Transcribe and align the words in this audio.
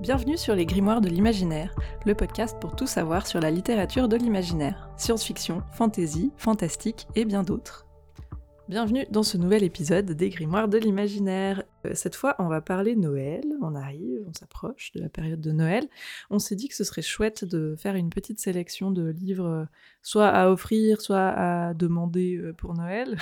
Bienvenue 0.00 0.38
sur 0.38 0.54
les 0.54 0.64
Grimoires 0.64 1.00
de 1.00 1.08
l'imaginaire, 1.08 1.74
le 2.06 2.14
podcast 2.14 2.56
pour 2.60 2.76
tout 2.76 2.86
savoir 2.86 3.26
sur 3.26 3.40
la 3.40 3.50
littérature 3.50 4.08
de 4.08 4.16
l'imaginaire, 4.16 4.88
science-fiction, 4.96 5.64
fantasy, 5.72 6.30
fantastique 6.36 7.08
et 7.16 7.24
bien 7.24 7.42
d'autres. 7.42 7.84
Bienvenue 8.68 9.06
dans 9.10 9.24
ce 9.24 9.36
nouvel 9.36 9.64
épisode 9.64 10.12
des 10.12 10.28
Grimoires 10.28 10.68
de 10.68 10.78
l'imaginaire. 10.78 11.64
Euh, 11.86 11.92
cette 11.94 12.14
fois, 12.14 12.34
on 12.38 12.48
va 12.48 12.60
parler 12.60 12.96
Noël. 12.96 13.44
On 13.62 13.74
arrive, 13.74 14.24
on 14.26 14.32
s'approche 14.32 14.92
de 14.92 15.00
la 15.00 15.08
période 15.08 15.40
de 15.40 15.52
Noël. 15.52 15.88
On 16.30 16.38
s'est 16.38 16.56
dit 16.56 16.68
que 16.68 16.74
ce 16.74 16.84
serait 16.84 17.02
chouette 17.02 17.44
de 17.44 17.74
faire 17.76 17.94
une 17.94 18.10
petite 18.10 18.40
sélection 18.40 18.90
de 18.90 19.08
livres, 19.10 19.46
euh, 19.46 19.64
soit 20.02 20.28
à 20.28 20.50
offrir, 20.50 21.00
soit 21.00 21.28
à 21.28 21.74
demander 21.74 22.36
euh, 22.36 22.52
pour 22.52 22.74
Noël, 22.74 23.16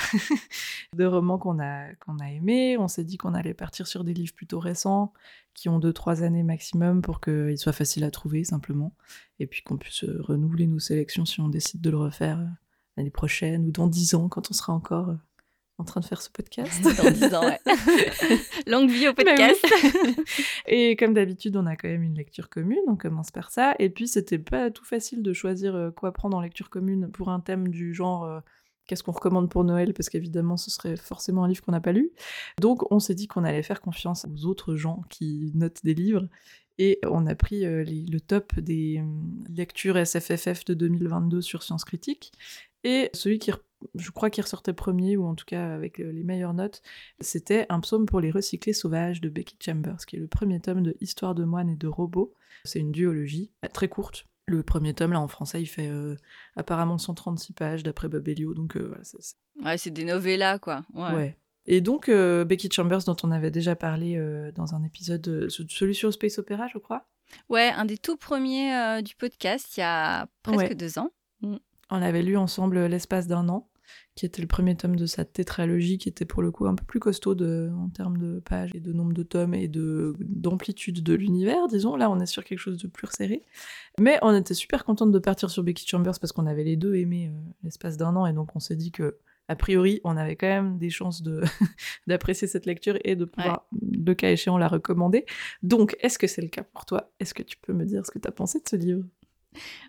de 0.94 1.04
romans 1.04 1.38
qu'on 1.38 1.58
a, 1.60 1.94
qu'on 1.94 2.18
a 2.18 2.30
aimés. 2.30 2.76
On 2.78 2.88
s'est 2.88 3.04
dit 3.04 3.16
qu'on 3.16 3.34
allait 3.34 3.54
partir 3.54 3.86
sur 3.86 4.04
des 4.04 4.14
livres 4.14 4.34
plutôt 4.34 4.60
récents, 4.60 5.12
qui 5.54 5.68
ont 5.68 5.78
2-3 5.78 6.22
années 6.22 6.42
maximum 6.42 7.02
pour 7.02 7.20
qu'ils 7.20 7.58
soient 7.58 7.72
faciles 7.72 8.04
à 8.04 8.10
trouver 8.10 8.44
simplement, 8.44 8.92
et 9.38 9.46
puis 9.46 9.62
qu'on 9.62 9.76
puisse 9.76 10.04
renouveler 10.04 10.66
nos 10.66 10.78
sélections 10.78 11.24
si 11.24 11.40
on 11.40 11.48
décide 11.48 11.80
de 11.80 11.90
le 11.90 11.98
refaire 11.98 12.38
l'année 12.96 13.10
prochaine 13.10 13.66
ou 13.66 13.70
dans 13.70 13.86
10 13.86 14.14
ans 14.14 14.28
quand 14.28 14.50
on 14.50 14.54
sera 14.54 14.72
encore 14.72 15.16
en 15.78 15.84
train 15.84 16.00
de 16.00 16.06
faire 16.06 16.22
ce 16.22 16.30
podcast. 16.30 16.82
Dans 17.02 17.10
10 17.10 17.34
ans, 17.34 17.44
ouais. 17.44 17.60
Longue 18.66 18.90
vie 18.90 19.08
au 19.08 19.14
podcast. 19.14 19.64
et 20.66 20.96
comme 20.96 21.14
d'habitude, 21.14 21.56
on 21.56 21.66
a 21.66 21.76
quand 21.76 21.88
même 21.88 22.02
une 22.02 22.14
lecture 22.14 22.48
commune, 22.48 22.78
on 22.86 22.96
commence 22.96 23.30
par 23.30 23.50
ça. 23.50 23.74
Et 23.78 23.90
puis, 23.90 24.08
c'était 24.08 24.38
pas 24.38 24.70
tout 24.70 24.84
facile 24.84 25.22
de 25.22 25.32
choisir 25.32 25.74
euh, 25.74 25.90
quoi 25.90 26.12
prendre 26.12 26.36
en 26.36 26.40
lecture 26.40 26.70
commune 26.70 27.10
pour 27.10 27.28
un 27.28 27.40
thème 27.40 27.68
du 27.68 27.92
genre 27.92 28.24
euh, 28.24 28.40
qu'est-ce 28.86 29.02
qu'on 29.02 29.12
recommande 29.12 29.50
pour 29.50 29.64
Noël, 29.64 29.92
parce 29.92 30.08
qu'évidemment, 30.08 30.56
ce 30.56 30.70
serait 30.70 30.96
forcément 30.96 31.44
un 31.44 31.48
livre 31.48 31.62
qu'on 31.62 31.72
n'a 31.72 31.80
pas 31.80 31.92
lu. 31.92 32.10
Donc, 32.60 32.90
on 32.90 32.98
s'est 32.98 33.14
dit 33.14 33.26
qu'on 33.26 33.44
allait 33.44 33.62
faire 33.62 33.80
confiance 33.80 34.26
aux 34.26 34.46
autres 34.46 34.76
gens 34.76 35.02
qui 35.10 35.52
notent 35.54 35.84
des 35.84 35.94
livres. 35.94 36.26
Et 36.78 37.00
on 37.04 37.26
a 37.26 37.34
pris 37.34 37.64
euh, 37.64 37.84
le 37.86 38.18
top 38.20 38.58
des 38.60 39.02
lectures 39.48 39.96
SFFF 39.96 40.64
de 40.66 40.74
2022 40.74 41.40
sur 41.40 41.62
Science 41.62 41.84
Critique. 41.84 42.32
Et 42.84 43.10
celui 43.14 43.38
qui 43.38 43.50
je 43.94 44.10
crois 44.10 44.30
qu'il 44.30 44.42
ressortait 44.42 44.72
premier, 44.72 45.16
ou 45.16 45.26
en 45.26 45.34
tout 45.34 45.44
cas 45.44 45.74
avec 45.74 45.98
les 45.98 46.22
meilleures 46.22 46.54
notes, 46.54 46.82
c'était 47.20 47.66
Un 47.68 47.80
psaume 47.80 48.06
pour 48.06 48.20
les 48.20 48.30
recyclés 48.30 48.72
sauvages 48.72 49.20
de 49.20 49.28
Becky 49.28 49.56
Chambers, 49.60 50.04
qui 50.06 50.16
est 50.16 50.20
le 50.20 50.28
premier 50.28 50.60
tome 50.60 50.82
de 50.82 50.96
Histoire 51.00 51.34
de 51.34 51.44
moines 51.44 51.68
et 51.68 51.76
de 51.76 51.86
robots. 51.86 52.34
C'est 52.64 52.80
une 52.80 52.92
duologie 52.92 53.52
très 53.72 53.88
courte. 53.88 54.26
Le 54.48 54.62
premier 54.62 54.94
tome, 54.94 55.12
là, 55.12 55.20
en 55.20 55.26
français, 55.26 55.60
il 55.60 55.66
fait 55.66 55.88
euh, 55.88 56.14
apparemment 56.54 56.98
136 56.98 57.52
pages 57.52 57.82
d'après 57.82 58.08
Bob 58.08 58.28
donc 58.28 58.76
euh, 58.76 58.86
voilà. 58.86 59.02
Ouais, 59.64 59.78
c'est 59.78 59.90
des 59.90 60.04
novellas, 60.04 60.60
quoi. 60.60 60.84
Ouais. 60.94 61.36
Et 61.66 61.80
donc, 61.80 62.08
euh, 62.08 62.44
Becky 62.44 62.70
Chambers, 62.70 63.02
dont 63.04 63.16
on 63.24 63.32
avait 63.32 63.50
déjà 63.50 63.74
parlé 63.74 64.16
dans 64.54 64.74
un 64.74 64.84
épisode, 64.84 65.48
celui 65.48 65.96
sur 65.96 66.12
Space 66.12 66.38
Opera, 66.38 66.68
je 66.68 66.78
crois. 66.78 67.08
Ouais, 67.48 67.70
un 67.70 67.84
des 67.84 67.98
tout 67.98 68.16
premiers 68.16 69.02
du 69.02 69.16
podcast, 69.16 69.76
il 69.76 69.80
y 69.80 69.82
a 69.82 70.28
presque 70.44 70.74
deux 70.74 71.00
ans. 71.00 71.10
On 71.90 72.02
avait 72.02 72.22
lu 72.22 72.36
ensemble 72.36 72.86
l'espace 72.86 73.26
d'un 73.26 73.48
an, 73.48 73.68
qui 74.14 74.26
était 74.26 74.42
le 74.42 74.48
premier 74.48 74.76
tome 74.76 74.96
de 74.96 75.06
sa 75.06 75.24
tétralogie, 75.24 75.98
qui 75.98 76.08
était 76.08 76.24
pour 76.24 76.42
le 76.42 76.50
coup 76.50 76.66
un 76.66 76.74
peu 76.74 76.84
plus 76.84 77.00
costaud 77.00 77.36
en 77.40 77.88
termes 77.90 78.18
de 78.18 78.40
pages 78.40 78.70
et 78.74 78.80
de 78.80 78.92
nombre 78.92 79.12
de 79.12 79.22
tomes 79.22 79.54
et 79.54 79.68
d'amplitude 79.68 81.02
de, 81.02 81.14
l'univers, 81.14 81.68
disons. 81.68 81.96
Là, 81.96 82.10
on 82.10 82.18
est 82.18 82.26
sur 82.26 82.44
quelque 82.44 82.58
chose 82.58 82.78
de 82.78 82.88
plus 82.88 83.06
resserré. 83.06 83.42
Mais 84.00 84.18
on 84.22 84.34
était 84.34 84.54
super 84.54 84.84
contente 84.84 85.12
de 85.12 85.18
partir 85.18 85.50
sur 85.50 85.62
Becky 85.62 85.86
Chambers 85.86 86.18
parce 86.20 86.32
qu'on 86.32 86.46
avait 86.46 86.64
les 86.64 86.76
deux 86.76 86.96
aimé 86.96 87.28
euh, 87.28 87.38
l'espace 87.62 87.96
d'un 87.96 88.16
an, 88.16 88.26
et 88.26 88.32
donc 88.32 88.56
on 88.56 88.60
s'est 88.60 88.76
dit 88.76 88.90
que 88.90 89.18
a 89.48 89.54
priori, 89.54 90.00
on 90.02 90.16
avait 90.16 90.34
quand 90.34 90.48
même 90.48 90.78
des 90.78 90.90
chances 90.90 91.22
d'apprécier 92.08 92.48
cette 92.48 92.66
lecture 92.66 92.98
et 93.04 93.14
de 93.14 93.24
pouvoir, 93.24 93.68
le 93.80 94.12
cas 94.14 94.30
échéant, 94.30 94.58
la 94.58 94.66
recommander. 94.66 95.24
Donc, 95.62 95.96
est-ce 96.00 96.18
que 96.18 96.26
c'est 96.26 96.42
le 96.42 96.48
cas 96.48 96.64
pour 96.64 96.84
toi? 96.84 97.12
Est-ce 97.20 97.32
que 97.32 97.44
tu 97.44 97.56
peux 97.56 97.72
me 97.72 97.84
dire 97.84 98.04
ce 98.04 98.10
que 98.10 98.18
tu 98.18 98.26
as 98.26 98.32
pensé 98.32 98.58
de 98.58 98.68
ce 98.68 98.74
livre? 98.74 99.04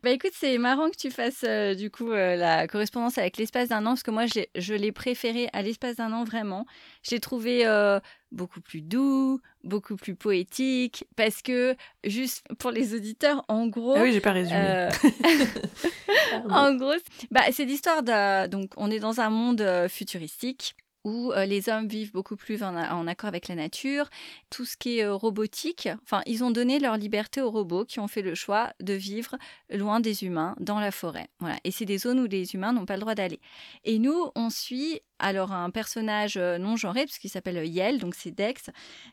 Bah 0.03 0.11
écoute, 0.11 0.31
c'est 0.33 0.57
marrant 0.57 0.89
que 0.89 0.97
tu 0.97 1.11
fasses 1.11 1.43
euh, 1.47 1.75
du 1.75 1.89
coup 1.89 2.11
euh, 2.11 2.35
la 2.35 2.67
correspondance 2.67 3.17
avec 3.17 3.37
l'espace 3.37 3.69
d'un 3.69 3.85
an, 3.85 3.91
parce 3.91 4.03
que 4.03 4.11
moi 4.11 4.25
je 4.25 4.73
l'ai 4.73 4.91
préféré 4.91 5.49
à 5.53 5.61
l'espace 5.61 5.95
d'un 5.95 6.11
an 6.13 6.23
vraiment. 6.23 6.65
Je 7.03 7.11
l'ai 7.11 7.19
trouvé 7.19 7.65
euh, 7.65 7.99
beaucoup 8.31 8.61
plus 8.61 8.81
doux, 8.81 9.39
beaucoup 9.63 9.95
plus 9.95 10.15
poétique, 10.15 11.05
parce 11.15 11.41
que 11.41 11.75
juste 12.03 12.45
pour 12.59 12.71
les 12.71 12.93
auditeurs, 12.93 13.43
en 13.47 13.67
gros. 13.67 13.95
Ah 13.97 14.01
oui, 14.01 14.13
j'ai 14.13 14.21
pas 14.21 14.33
résumé. 14.33 14.89
en 16.49 16.75
gros, 16.75 16.95
bah, 17.31 17.41
c'est 17.51 17.65
l'histoire 17.65 18.03
de. 18.03 18.47
Donc 18.47 18.71
on 18.77 18.91
est 18.91 18.99
dans 18.99 19.19
un 19.19 19.29
monde 19.29 19.65
futuristique 19.89 20.75
où 21.07 21.31
euh, 21.31 21.45
les 21.45 21.69
hommes 21.69 21.87
vivent 21.87 22.11
beaucoup 22.11 22.35
plus 22.35 22.63
en, 22.63 23.07
accord 23.07 23.29
avec 23.29 23.47
la 23.47 23.55
nature. 23.55 24.09
Tout 24.49 24.65
ce 24.65 24.75
qui 24.75 24.99
est 24.99 25.05
euh, 25.05 25.15
robotique, 25.15 25.87
enfin, 26.03 26.21
ils 26.25 26.43
ont 26.43 26.51
donné 26.51 26.79
leur 26.79 26.97
liberté 26.97 27.39
aux 27.41 27.49
robots 27.49 27.85
qui 27.85 28.01
ont 28.01 28.09
fait 28.09 28.21
le 28.21 28.35
choix 28.35 28.73
de 28.81 28.93
vivre 28.93 29.37
loin 29.69 30.01
des 30.01 30.25
humains, 30.25 30.53
dans 30.59 30.81
la 30.81 30.91
forêt. 30.91 31.29
Voilà. 31.39 31.55
Et 31.63 31.71
c'est 31.71 31.85
des 31.85 31.97
zones 31.97 32.19
où 32.19 32.27
les 32.27 32.53
humains 32.53 32.73
n'ont 32.73 32.85
pas 32.85 32.95
le 32.95 33.01
droit 33.01 33.15
d'aller. 33.15 33.39
Et 33.85 33.99
nous, 33.99 34.31
on 34.35 34.49
suit 34.49 34.99
alors 35.17 35.53
un 35.53 35.69
personnage 35.69 36.35
euh, 36.35 36.57
non 36.57 36.75
genré, 36.75 37.05
puisqu'il 37.05 37.29
s'appelle 37.29 37.65
Yel, 37.65 37.99
donc 37.99 38.13
c'est 38.13 38.31
Dex, 38.31 38.69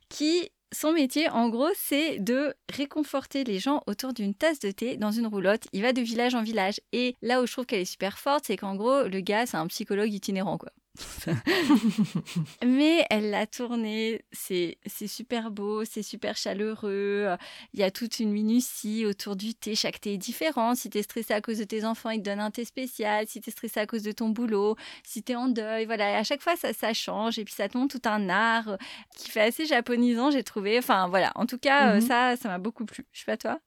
qui 0.08 0.50
son 0.72 0.92
métier, 0.92 1.28
en 1.28 1.48
gros, 1.48 1.70
c'est 1.76 2.18
de 2.18 2.54
réconforter 2.72 3.44
les 3.44 3.60
gens 3.60 3.84
autour 3.86 4.12
d'une 4.12 4.34
tasse 4.34 4.58
de 4.58 4.72
thé 4.72 4.96
dans 4.96 5.12
une 5.12 5.28
roulotte. 5.28 5.68
Il 5.72 5.82
va 5.82 5.92
de 5.92 6.02
village 6.02 6.34
en 6.34 6.42
village. 6.42 6.80
Et 6.92 7.14
là 7.22 7.40
où 7.40 7.46
je 7.46 7.52
trouve 7.52 7.66
qu'elle 7.66 7.82
est 7.82 7.84
super 7.84 8.18
forte, 8.18 8.46
c'est 8.48 8.56
qu'en 8.56 8.74
gros, 8.74 9.04
le 9.04 9.20
gars, 9.20 9.46
c'est 9.46 9.56
un 9.56 9.68
psychologue 9.68 10.12
itinérant, 10.12 10.58
quoi. 10.58 10.72
Mais 12.64 13.04
elle 13.10 13.30
l'a 13.30 13.46
tourné, 13.46 14.24
c'est 14.32 14.76
super 15.06 15.50
beau, 15.50 15.84
c'est 15.84 16.02
super 16.02 16.36
chaleureux. 16.36 17.28
Il 17.72 17.80
y 17.80 17.82
a 17.82 17.90
toute 17.90 18.20
une 18.20 18.30
minutie 18.30 19.04
autour 19.04 19.34
du 19.36 19.54
thé. 19.54 19.74
Chaque 19.74 20.00
thé 20.00 20.14
est 20.14 20.18
différent. 20.18 20.74
Si 20.74 20.90
tu 20.90 20.98
es 20.98 21.02
stressé 21.02 21.34
à 21.34 21.40
cause 21.40 21.58
de 21.58 21.64
tes 21.64 21.84
enfants, 21.84 22.10
ils 22.10 22.22
te 22.22 22.28
donnent 22.30 22.40
un 22.40 22.50
thé 22.50 22.64
spécial. 22.64 23.26
Si 23.26 23.40
tu 23.40 23.50
es 23.50 23.52
stressé 23.52 23.80
à 23.80 23.86
cause 23.86 24.02
de 24.02 24.12
ton 24.12 24.28
boulot, 24.28 24.76
si 25.02 25.22
tu 25.22 25.32
es 25.32 25.36
en 25.36 25.48
deuil, 25.48 25.86
voilà. 25.86 26.16
à 26.16 26.22
chaque 26.22 26.42
fois, 26.42 26.56
ça, 26.56 26.72
ça 26.72 26.92
change. 26.94 27.38
Et 27.38 27.44
puis, 27.44 27.54
ça 27.54 27.68
te 27.68 27.76
montre 27.76 27.98
tout 27.98 28.08
un 28.08 28.28
art 28.28 28.76
qui 29.16 29.30
fait 29.30 29.40
assez 29.42 29.66
japonisant, 29.66 30.30
j'ai 30.30 30.44
trouvé. 30.44 30.78
Enfin, 30.78 31.08
voilà. 31.08 31.32
En 31.34 31.46
tout 31.46 31.58
cas, 31.58 31.96
mmh 31.96 32.00
ça, 32.02 32.36
ça 32.36 32.48
m'a 32.48 32.58
beaucoup 32.58 32.84
plu. 32.84 33.04
Je 33.12 33.20
sais 33.20 33.24
pas 33.26 33.36
toi? 33.36 33.58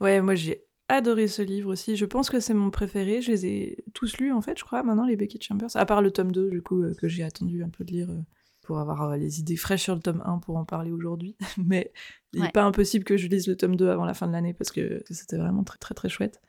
Ouais, 0.00 0.20
moi 0.20 0.34
j'ai 0.34 0.65
adoré 0.88 1.28
ce 1.28 1.42
livre 1.42 1.70
aussi. 1.70 1.96
Je 1.96 2.04
pense 2.04 2.30
que 2.30 2.40
c'est 2.40 2.54
mon 2.54 2.70
préféré. 2.70 3.22
Je 3.22 3.30
les 3.30 3.46
ai 3.46 3.84
tous 3.94 4.18
lus, 4.18 4.32
en 4.32 4.40
fait, 4.40 4.58
je 4.58 4.64
crois, 4.64 4.82
maintenant, 4.82 5.06
les 5.06 5.16
Becky 5.16 5.40
Chambers. 5.40 5.70
À 5.74 5.86
part 5.86 6.02
le 6.02 6.10
tome 6.10 6.32
2, 6.32 6.50
du 6.50 6.62
coup, 6.62 6.82
euh, 6.82 6.94
que 6.94 7.08
j'ai 7.08 7.22
attendu 7.22 7.62
un 7.62 7.68
peu 7.68 7.84
de 7.84 7.92
lire 7.92 8.10
euh, 8.10 8.20
pour 8.62 8.78
avoir 8.78 9.02
euh, 9.02 9.16
les 9.16 9.40
idées 9.40 9.56
fraîches 9.56 9.84
sur 9.84 9.94
le 9.94 10.00
tome 10.00 10.22
1 10.24 10.38
pour 10.38 10.56
en 10.56 10.64
parler 10.64 10.92
aujourd'hui. 10.92 11.36
Mais 11.64 11.92
il 12.32 12.42
n'est 12.42 12.50
pas 12.50 12.64
impossible 12.64 13.04
que 13.04 13.16
je 13.16 13.28
lise 13.28 13.46
le 13.46 13.56
tome 13.56 13.76
2 13.76 13.88
avant 13.88 14.04
la 14.04 14.14
fin 14.14 14.26
de 14.26 14.32
l'année 14.32 14.54
parce 14.54 14.70
que 14.70 15.02
c'était 15.10 15.38
vraiment 15.38 15.64
très, 15.64 15.78
très, 15.78 15.94
très 15.94 16.08
chouette 16.08 16.40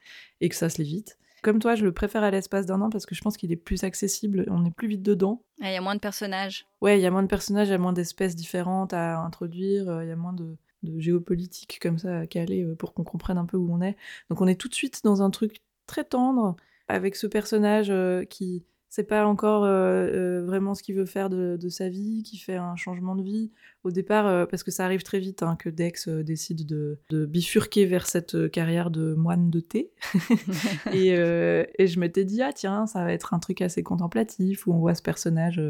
et 0.41 0.49
que 0.49 0.55
ça 0.55 0.69
se 0.69 0.81
lit 0.81 0.89
vite. 0.89 1.17
Comme 1.43 1.59
toi, 1.59 1.75
je 1.75 1.85
le 1.85 1.91
préfère 1.91 2.23
à 2.23 2.31
l'espace 2.31 2.65
d'un 2.65 2.81
an 2.81 2.89
parce 2.89 3.05
que 3.05 3.13
je 3.13 3.21
pense 3.21 3.37
qu'il 3.37 3.51
est 3.51 3.57
plus 3.57 3.83
accessible, 3.83 4.45
on 4.49 4.65
est 4.65 4.75
plus 4.75 4.87
vite 4.87 5.03
dedans. 5.03 5.43
Il 5.61 5.71
y 5.71 5.75
a 5.75 5.81
moins 5.81 5.93
de 5.93 5.99
personnages. 5.99 6.65
Ouais, 6.81 6.99
il 6.99 7.01
y 7.01 7.05
a 7.05 7.11
moins 7.11 7.21
de 7.21 7.27
personnages, 7.27 7.67
il 7.67 7.71
y 7.71 7.75
a 7.75 7.77
moins 7.77 7.93
d'espèces 7.93 8.35
différentes 8.35 8.91
à 8.91 9.19
introduire, 9.19 10.01
il 10.01 10.09
y 10.09 10.11
a 10.11 10.15
moins 10.15 10.33
de 10.33 10.57
de 10.83 10.99
géopolitique 10.99 11.79
comme 11.81 11.97
ça 11.97 12.19
à 12.19 12.27
caler 12.27 12.63
euh, 12.63 12.75
pour 12.75 12.93
qu'on 12.93 13.03
comprenne 13.03 13.37
un 13.37 13.45
peu 13.45 13.57
où 13.57 13.71
on 13.71 13.81
est. 13.81 13.95
Donc 14.29 14.41
on 14.41 14.47
est 14.47 14.59
tout 14.59 14.67
de 14.67 14.75
suite 14.75 15.01
dans 15.03 15.21
un 15.21 15.29
truc 15.29 15.61
très 15.85 16.03
tendre 16.03 16.55
avec 16.87 17.15
ce 17.15 17.27
personnage 17.27 17.87
euh, 17.89 18.23
qui 18.23 18.63
sait 18.89 19.03
pas 19.03 19.25
encore 19.25 19.65
euh, 19.65 20.41
vraiment 20.45 20.73
ce 20.73 20.81
qu'il 20.81 20.95
veut 20.95 21.05
faire 21.05 21.29
de, 21.29 21.69
sa 21.69 21.89
vie, 21.89 22.23
qui 22.23 22.37
fait 22.37 22.55
un 22.55 22.77
changement 22.77 23.15
de 23.15 23.21
vie 23.21 23.51
au 23.83 23.91
départ, 23.91 24.47
parce 24.47 24.63
que 24.63 24.71
ça 24.71 24.85
arrive 24.85 25.03
très 25.03 25.19
vite 25.19 25.43
hein, 25.43 25.57
que 25.57 25.69
Dex 25.69 26.07
décide 26.07 26.65
de, 26.65 26.97
bifurquer 27.25 27.85
vers 27.85 28.07
cette 28.07 28.49
carrière 28.49 28.89
de 28.89 29.13
moine 29.13 29.49
de 29.49 29.59
thé. 29.59 29.91
et, 30.93 31.09
et, 31.09 31.87
je 31.87 31.99
m'étais 31.99 32.23
dit, 32.23 32.41
ah 32.41 32.53
tiens, 32.53 32.87
ça 32.87 33.03
va 33.03 33.11
être 33.11 33.33
un 33.33 33.39
truc 33.39 33.61
assez 33.61 33.83
contemplatif, 33.83 34.65
où 34.65 34.73
on 34.73 34.79
voit 34.79 34.95
ce 34.95 35.03
personnage 35.03 35.61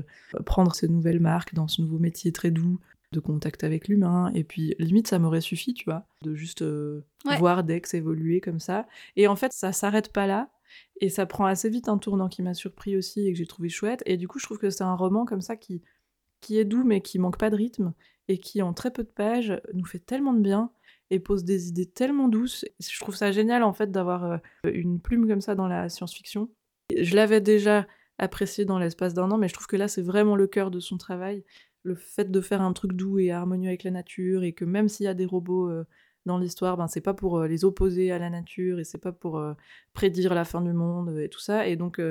prendre 0.46 0.76
ses 0.76 0.88
nouvelles 0.88 1.20
marques 1.20 1.56
dans 1.56 1.68
ce 1.68 1.82
nouveau 1.82 1.98
métier 1.98 2.32
très 2.32 2.52
doux, 2.52 2.80
de 3.14 3.20
contact 3.20 3.64
avec 3.64 3.88
l'humain. 3.88 4.32
Et 4.34 4.44
puis, 4.44 4.76
limite, 4.80 5.08
ça 5.08 5.20
m'aurait 5.20 5.42
suffi, 5.42 5.74
tu 5.74 5.86
vois, 5.86 6.06
de 6.24 6.36
juste 6.36 6.62
euh, 6.62 7.06
voir 7.38 7.64
Dex 7.64 7.94
évoluer 7.94 8.42
comme 8.42 8.60
ça. 8.60 8.88
Et 9.16 9.28
en 9.28 9.36
fait, 9.36 9.54
ça 9.54 9.72
s'arrête 9.72 10.12
pas 10.12 10.28
là. 10.28 10.50
Et 11.00 11.10
ça 11.10 11.26
prend 11.26 11.46
assez 11.46 11.70
vite 11.70 11.88
un 11.88 11.98
tournant 11.98 12.28
qui 12.28 12.42
m'a 12.42 12.54
surpris 12.54 12.98
aussi 12.98 13.26
et 13.26 13.32
que 13.32 13.38
j'ai 13.38 13.46
trouvé 13.46 13.70
chouette. 13.70 14.04
Et 14.06 14.18
du 14.18 14.28
coup, 14.28 14.40
je 14.40 14.46
trouve 14.46 14.60
que 14.60 14.70
c'est 14.70 14.84
un 14.84 14.96
roman 14.96 15.26
comme 15.26 15.42
ça 15.42 15.56
qui, 15.56 15.82
qui 16.42 16.58
est 16.58 16.66
doux, 16.66 16.84
mais 16.84 17.02
qui 17.02 17.20
manque 17.20 17.38
pas 17.38 17.50
de 17.50 17.56
rythme. 17.56 17.94
Et 18.28 18.40
qui, 18.40 18.62
en 18.62 18.74
très 18.74 18.92
peu 18.92 19.04
de 19.04 19.10
pages, 19.10 19.62
nous 19.74 19.86
fait 19.86 20.00
tellement 20.00 20.34
de 20.34 20.42
bien 20.42 20.72
et 21.10 21.20
pose 21.20 21.46
des 21.46 21.70
idées 21.70 21.86
tellement 21.86 22.28
douces. 22.28 22.66
Je 22.82 23.00
trouve 23.00 23.16
ça 23.16 23.32
génial, 23.32 23.64
en 23.64 23.72
fait, 23.72 23.90
d'avoir 23.90 24.26
euh, 24.26 24.38
une 24.66 25.00
plume 25.00 25.28
comme 25.28 25.40
ça 25.40 25.56
dans 25.56 25.68
la 25.68 25.88
science-fiction. 25.88 26.50
Je 26.96 27.16
l'avais 27.16 27.40
déjà 27.40 27.88
apprécié 28.18 28.66
dans 28.66 28.80
l'espace 28.80 29.14
d'un 29.14 29.32
an, 29.32 29.38
mais 29.38 29.48
je 29.48 29.54
trouve 29.54 29.68
que 29.68 29.78
là, 29.78 29.88
c'est 29.88 30.02
vraiment 30.02 30.36
le 30.36 30.48
cœur 30.48 30.72
de 30.72 30.80
son 30.80 30.98
travail 30.98 31.44
le 31.88 31.96
fait 31.96 32.30
de 32.30 32.42
faire 32.42 32.62
un 32.62 32.74
truc 32.74 32.94
doux 32.94 33.18
et 33.18 33.32
harmonieux 33.32 33.70
avec 33.70 33.84
la 33.84 33.92
nature 33.92 34.44
et 34.44 34.52
que 34.52 34.66
même 34.66 34.90
s'il 34.90 35.06
y 35.06 35.08
a 35.08 35.14
des 35.14 35.26
robots 35.26 35.70
euh, 35.70 35.86
dans 36.26 36.38
l'histoire, 36.38 36.76
ben 36.76 36.88
c'est 36.88 37.02
pas 37.02 37.14
pour 37.14 37.38
euh, 37.38 37.48
les 37.48 37.64
opposer 37.64 38.12
à 38.12 38.20
la 38.20 38.30
nature 38.30 38.80
et 38.80 38.84
c'est 38.84 38.98
pas 38.98 39.14
pour 39.14 39.38
euh, 39.38 39.54
prédire 39.94 40.34
la 40.34 40.44
fin 40.44 40.62
du 40.62 40.74
monde 40.74 41.18
et 41.18 41.30
tout 41.30 41.40
ça. 41.40 41.66
Et 41.66 41.78
donc 41.78 42.02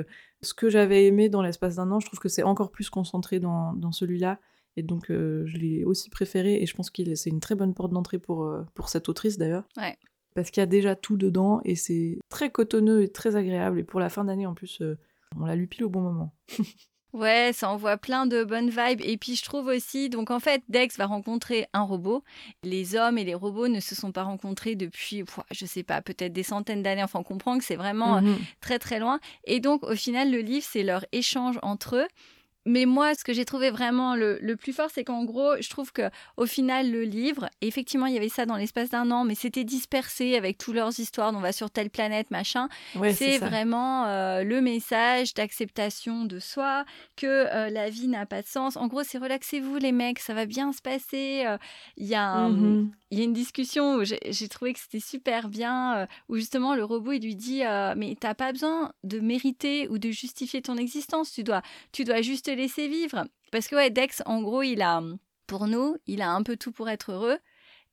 ce 0.41 0.53
que 0.53 0.69
j'avais 0.69 1.05
aimé 1.05 1.29
dans 1.29 1.43
l'espace 1.43 1.75
d'un 1.75 1.91
an, 1.91 1.99
je 1.99 2.07
trouve 2.07 2.19
que 2.19 2.29
c'est 2.29 2.43
encore 2.43 2.71
plus 2.71 2.89
concentré 2.89 3.39
dans, 3.39 3.91
celui-là 3.91 4.39
Et 4.75 4.83
donc, 4.83 5.05
je 5.09 5.57
l'ai 5.57 5.85
aussi 5.85 6.09
préféré. 6.09 6.61
Et 6.61 6.65
je 6.65 6.75
pense 6.75 6.89
que 6.89 7.15
c'est 7.15 7.29
une 7.29 7.39
très 7.39 7.55
bonne 7.55 7.73
porte 7.73 7.91
d'entrée 7.91 8.19
pour, 8.19 8.51
pour 8.73 8.89
cette 8.89 9.09
autrice 9.09 9.37
d'ailleurs. 9.37 9.67
Ouais. 9.77 9.95
Parce 10.33 10.51
qu'il 10.51 10.61
y 10.61 10.63
a 10.63 10.67
déjà 10.67 10.95
tout 10.95 11.17
dedans 11.17 11.61
et 11.65 11.75
c'est 11.75 12.19
très 12.29 12.51
cotonneux 12.51 13.03
et 13.03 13.09
très 13.09 13.35
agréable. 13.35 13.79
Et 13.79 13.83
pour 13.83 13.99
la 13.99 14.09
fin 14.09 14.25
d'année, 14.25 14.45
en 14.47 14.53
plus, 14.53 14.81
on 15.35 15.45
l'a 15.45 15.55
lu 15.55 15.67
pile 15.67 15.85
au 15.85 15.89
bon 15.89 16.01
moment. 16.01 16.33
Ouais, 17.13 17.51
ça 17.53 17.69
envoie 17.69 17.97
plein 17.97 18.25
de 18.25 18.43
bonnes 18.43 18.69
vibes. 18.69 19.01
Et 19.01 19.17
puis 19.17 19.35
je 19.35 19.43
trouve 19.43 19.67
aussi, 19.67 20.09
donc 20.09 20.29
en 20.29 20.39
fait, 20.39 20.61
Dex 20.69 20.97
va 20.97 21.05
rencontrer 21.05 21.67
un 21.73 21.81
robot. 21.81 22.23
Les 22.63 22.95
hommes 22.95 23.17
et 23.17 23.23
les 23.23 23.33
robots 23.33 23.67
ne 23.67 23.79
se 23.79 23.95
sont 23.95 24.11
pas 24.11 24.23
rencontrés 24.23 24.75
depuis, 24.75 25.23
je 25.51 25.65
sais 25.65 25.83
pas, 25.83 26.01
peut-être 26.01 26.33
des 26.33 26.43
centaines 26.43 26.83
d'années. 26.83 27.03
Enfin, 27.03 27.19
on 27.19 27.23
comprend 27.23 27.57
que 27.57 27.63
c'est 27.63 27.75
vraiment 27.75 28.21
mmh 28.21 28.37
très 28.61 28.79
très 28.79 28.99
loin. 28.99 29.19
Et 29.45 29.59
donc 29.59 29.83
au 29.83 29.95
final, 29.95 30.31
le 30.31 30.39
livre, 30.39 30.65
c'est 30.69 30.83
leur 30.83 31.05
échange 31.11 31.59
entre 31.61 31.95
eux. 31.95 32.07
Mais 32.67 32.85
moi, 32.85 33.15
ce 33.15 33.23
que 33.23 33.31
j'ai 33.31 33.45
trouvé 33.45 33.71
vraiment 33.71 34.13
le, 34.13 34.55
plus 34.55 34.73
fort, 34.73 34.89
c'est 34.93 35.05
qu'en 35.05 35.23
gros, 35.23 35.53
je 35.61 35.69
trouve 35.69 35.93
que 35.93 36.09
au 36.35 36.45
final, 36.45 36.91
le 36.91 37.03
livre, 37.03 37.49
effectivement, 37.61 38.07
il 38.07 38.13
y 38.13 38.17
avait 38.17 38.27
ça 38.27 38.45
dans 38.45 38.57
l'espace 38.57 38.89
d'un 38.89 39.09
an, 39.09 39.23
mais 39.23 39.35
c'était 39.35 39.63
dispersé 39.63 40.35
avec 40.35 40.57
toutes 40.57 40.75
leurs 40.75 40.99
histoires. 40.99 41.33
On 41.33 41.39
va 41.39 41.53
sur 41.53 41.71
telle 41.71 41.89
planète, 41.89 42.29
machin. 42.29 42.67
c'est 43.13 43.37
vraiment 43.37 44.05
euh, 44.07 44.43
le 44.43 44.59
message 44.59 45.33
d'acceptation 45.33 46.25
de 46.25 46.39
soi, 46.39 46.83
que 47.15 47.25
euh, 47.25 47.69
la 47.69 47.89
vie 47.89 48.09
n'a 48.09 48.25
pas 48.25 48.41
de 48.41 48.47
sens. 48.47 48.75
En 48.75 48.87
gros, 48.87 49.03
c'est 49.03 49.17
relaxez-vous, 49.17 49.77
les 49.77 49.93
mecs, 49.93 50.19
ça 50.19 50.33
va 50.33 50.45
bien 50.45 50.73
se 50.73 50.81
passer. 50.81 51.43
Euh, 51.45 51.57
il 51.95 52.07
y 52.07 52.15
a 52.15 52.49
mmh 52.49 52.91
il 53.09 53.17
y 53.17 53.21
a 53.21 53.23
une 53.23 53.31
discussion 53.31 53.95
où 53.95 54.03
j'ai 54.03 54.47
trouvé 54.49 54.73
que 54.73 54.79
c'était 54.81 54.99
super 54.99 55.47
bien, 55.47 56.07
où 56.27 56.35
justement 56.35 56.75
le 56.75 56.83
robot 56.83 57.13
il 57.13 57.23
lui 57.23 57.37
dit 57.37 57.61
mais 57.95 58.17
t'as 58.19 58.33
pas 58.33 58.51
besoin 58.51 58.91
de 59.05 59.21
mériter 59.21 59.87
ou 59.87 59.97
de 59.97 60.11
justifier 60.11 60.61
ton 60.61 60.75
existence, 60.75 61.31
tu 61.31 61.45
dois, 61.45 61.61
tu 61.93 62.03
dois 62.03 62.21
juste 62.21 62.49
laisser 62.57 62.87
vivre. 62.87 63.25
Parce 63.51 63.67
que 63.67 63.75
ouais, 63.75 63.89
Dex, 63.89 64.21
en 64.25 64.41
gros, 64.41 64.63
il 64.63 64.81
a, 64.81 65.01
pour 65.47 65.67
nous, 65.67 65.95
il 66.05 66.21
a 66.21 66.31
un 66.31 66.43
peu 66.43 66.57
tout 66.57 66.71
pour 66.71 66.89
être 66.89 67.11
heureux. 67.11 67.37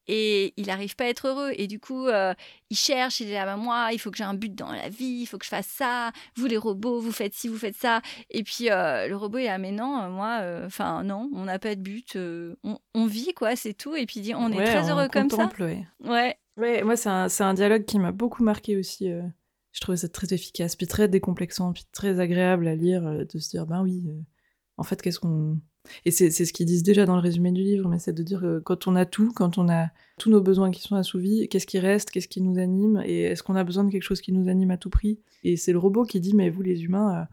Et 0.06 0.52
il 0.56 0.66
n'arrive 0.66 0.96
pas 0.96 1.05
à 1.05 1.08
être 1.08 1.28
heureux. 1.28 1.52
Et 1.56 1.66
du 1.66 1.81
coup, 1.81 2.08
euh, 2.08 2.34
il 2.70 2.76
cherche, 2.76 3.20
il 3.20 3.31
est 3.31 3.34
là, 3.34 3.46
bah, 3.46 3.56
moi, 3.56 3.88
il 3.93 3.99
faut 3.99 4.11
que 4.11 4.19
j'ai 4.19 4.25
un 4.25 4.34
but 4.34 4.55
dans 4.55 4.70
la 4.70 4.88
vie, 4.88 5.20
il 5.22 5.26
faut 5.26 5.38
que 5.38 5.44
je 5.44 5.50
fasse 5.50 5.66
ça. 5.66 6.12
Vous, 6.37 6.46
les 6.46 6.58
robots, 6.58 7.00
vous 7.00 7.12
faites 7.12 7.34
ci, 7.34 7.49
vous 7.49 7.56
faites 7.56 7.76
ça. 7.76 8.02
Et 8.31 8.43
puis, 8.43 8.70
euh, 8.70 9.08
le 9.08 9.16
robot, 9.16 9.38
il 9.38 9.44
est 9.44 9.46
là, 9.46 9.58
mais 9.58 9.72
non, 9.72 10.02
euh, 10.02 10.08
moi, 10.11 10.43
enfin, 10.66 11.02
non, 11.05 11.31
on 11.34 11.44
n'a 11.44 11.58
pas 11.58 11.75
de 11.75 11.81
but. 11.81 12.16
On, 12.16 13.06
vit, 13.06 13.32
quoi, 13.34 13.56
c'est 13.56 13.75
tout. 13.75 13.94
Et 13.94 14.05
puis, 14.06 14.20
il 14.20 14.22
dit, 14.22 14.34
on 14.34 14.52
est 14.52 14.64
très 14.64 14.90
heureux 14.90 15.08
comme 15.08 15.31
ça. 15.31 15.50
Ouais. 15.58 15.87
ouais. 16.00 16.37
Ouais, 16.56 16.84
moi, 16.84 16.96
c'est 16.96 17.08
un, 17.08 17.26
un, 17.40 17.55
dialogue 17.55 17.84
qui 17.84 17.99
m'a 17.99 18.12
beaucoup 18.12 18.44
marqué 18.44 18.76
aussi. 18.76 19.11
Je 19.72 19.81
trouvais 19.81 19.96
ça 19.96 20.08
très 20.08 20.32
efficace, 20.32 20.76
puis 20.76 20.87
très 20.87 21.08
décomplexant, 21.08 21.72
puis 21.72 21.84
très 21.93 22.20
agréable 22.20 22.69
à 22.69 22.76
lire, 22.76 23.02
de 23.02 23.38
se 23.38 23.49
dire, 23.49 23.66
ben 23.66 23.82
oui, 23.82 24.05
en 24.76 24.82
fait, 24.82 25.00
qu'est-ce 25.00 25.21
qu'on. 25.21 25.59
Et 26.06 26.11
c'est 26.11 26.31
ce 26.31 26.53
qu'ils 26.53 26.67
disent 26.67 26.82
déjà 26.82 27.05
dans 27.05 27.15
le 27.15 27.21
résumé 27.21 27.53
du 27.53 27.62
livre, 27.62 27.88
mais 27.91 27.99
c'est 27.99 28.15
de 28.15 28.23
dire 28.23 28.41
que 28.41 28.59
quand 28.59 28.87
on 28.87 28.97
a 28.97 29.05
tout, 29.05 29.32
quand 29.35 29.59
on 29.59 29.69
a 29.69 29.88
tous 30.19 30.31
nos 30.31 30.41
besoins 30.41 30.71
qui 30.71 30.81
sont 30.81 30.97
assouvis, 30.97 31.47
qu'est-ce 31.49 31.67
qui 31.67 31.79
reste, 31.79 32.11
qu'est-ce 32.11 32.29
qui 32.29 32.41
nous 32.41 32.59
anime, 32.59 33.03
et 33.05 33.25
est-ce 33.25 33.43
qu'on 33.43 33.55
a 33.55 33.65
besoin 33.65 33.85
de 33.85 33.91
quelque 33.91 34.03
chose 34.03 34.23
qui 34.23 34.32
nous 34.32 34.49
anime 34.49 34.71
à 34.71 34.79
tout 34.79 34.88
prix? 34.88 35.21
Et 35.43 35.56
c'est 35.59 35.73
le 35.73 35.79
robot 35.79 36.05
qui 36.05 36.21
dit, 36.21 36.35
mais 36.35 36.49
vous 36.49 36.62
les 36.62 36.85
humains, 36.85 37.21
euh, 37.21 37.25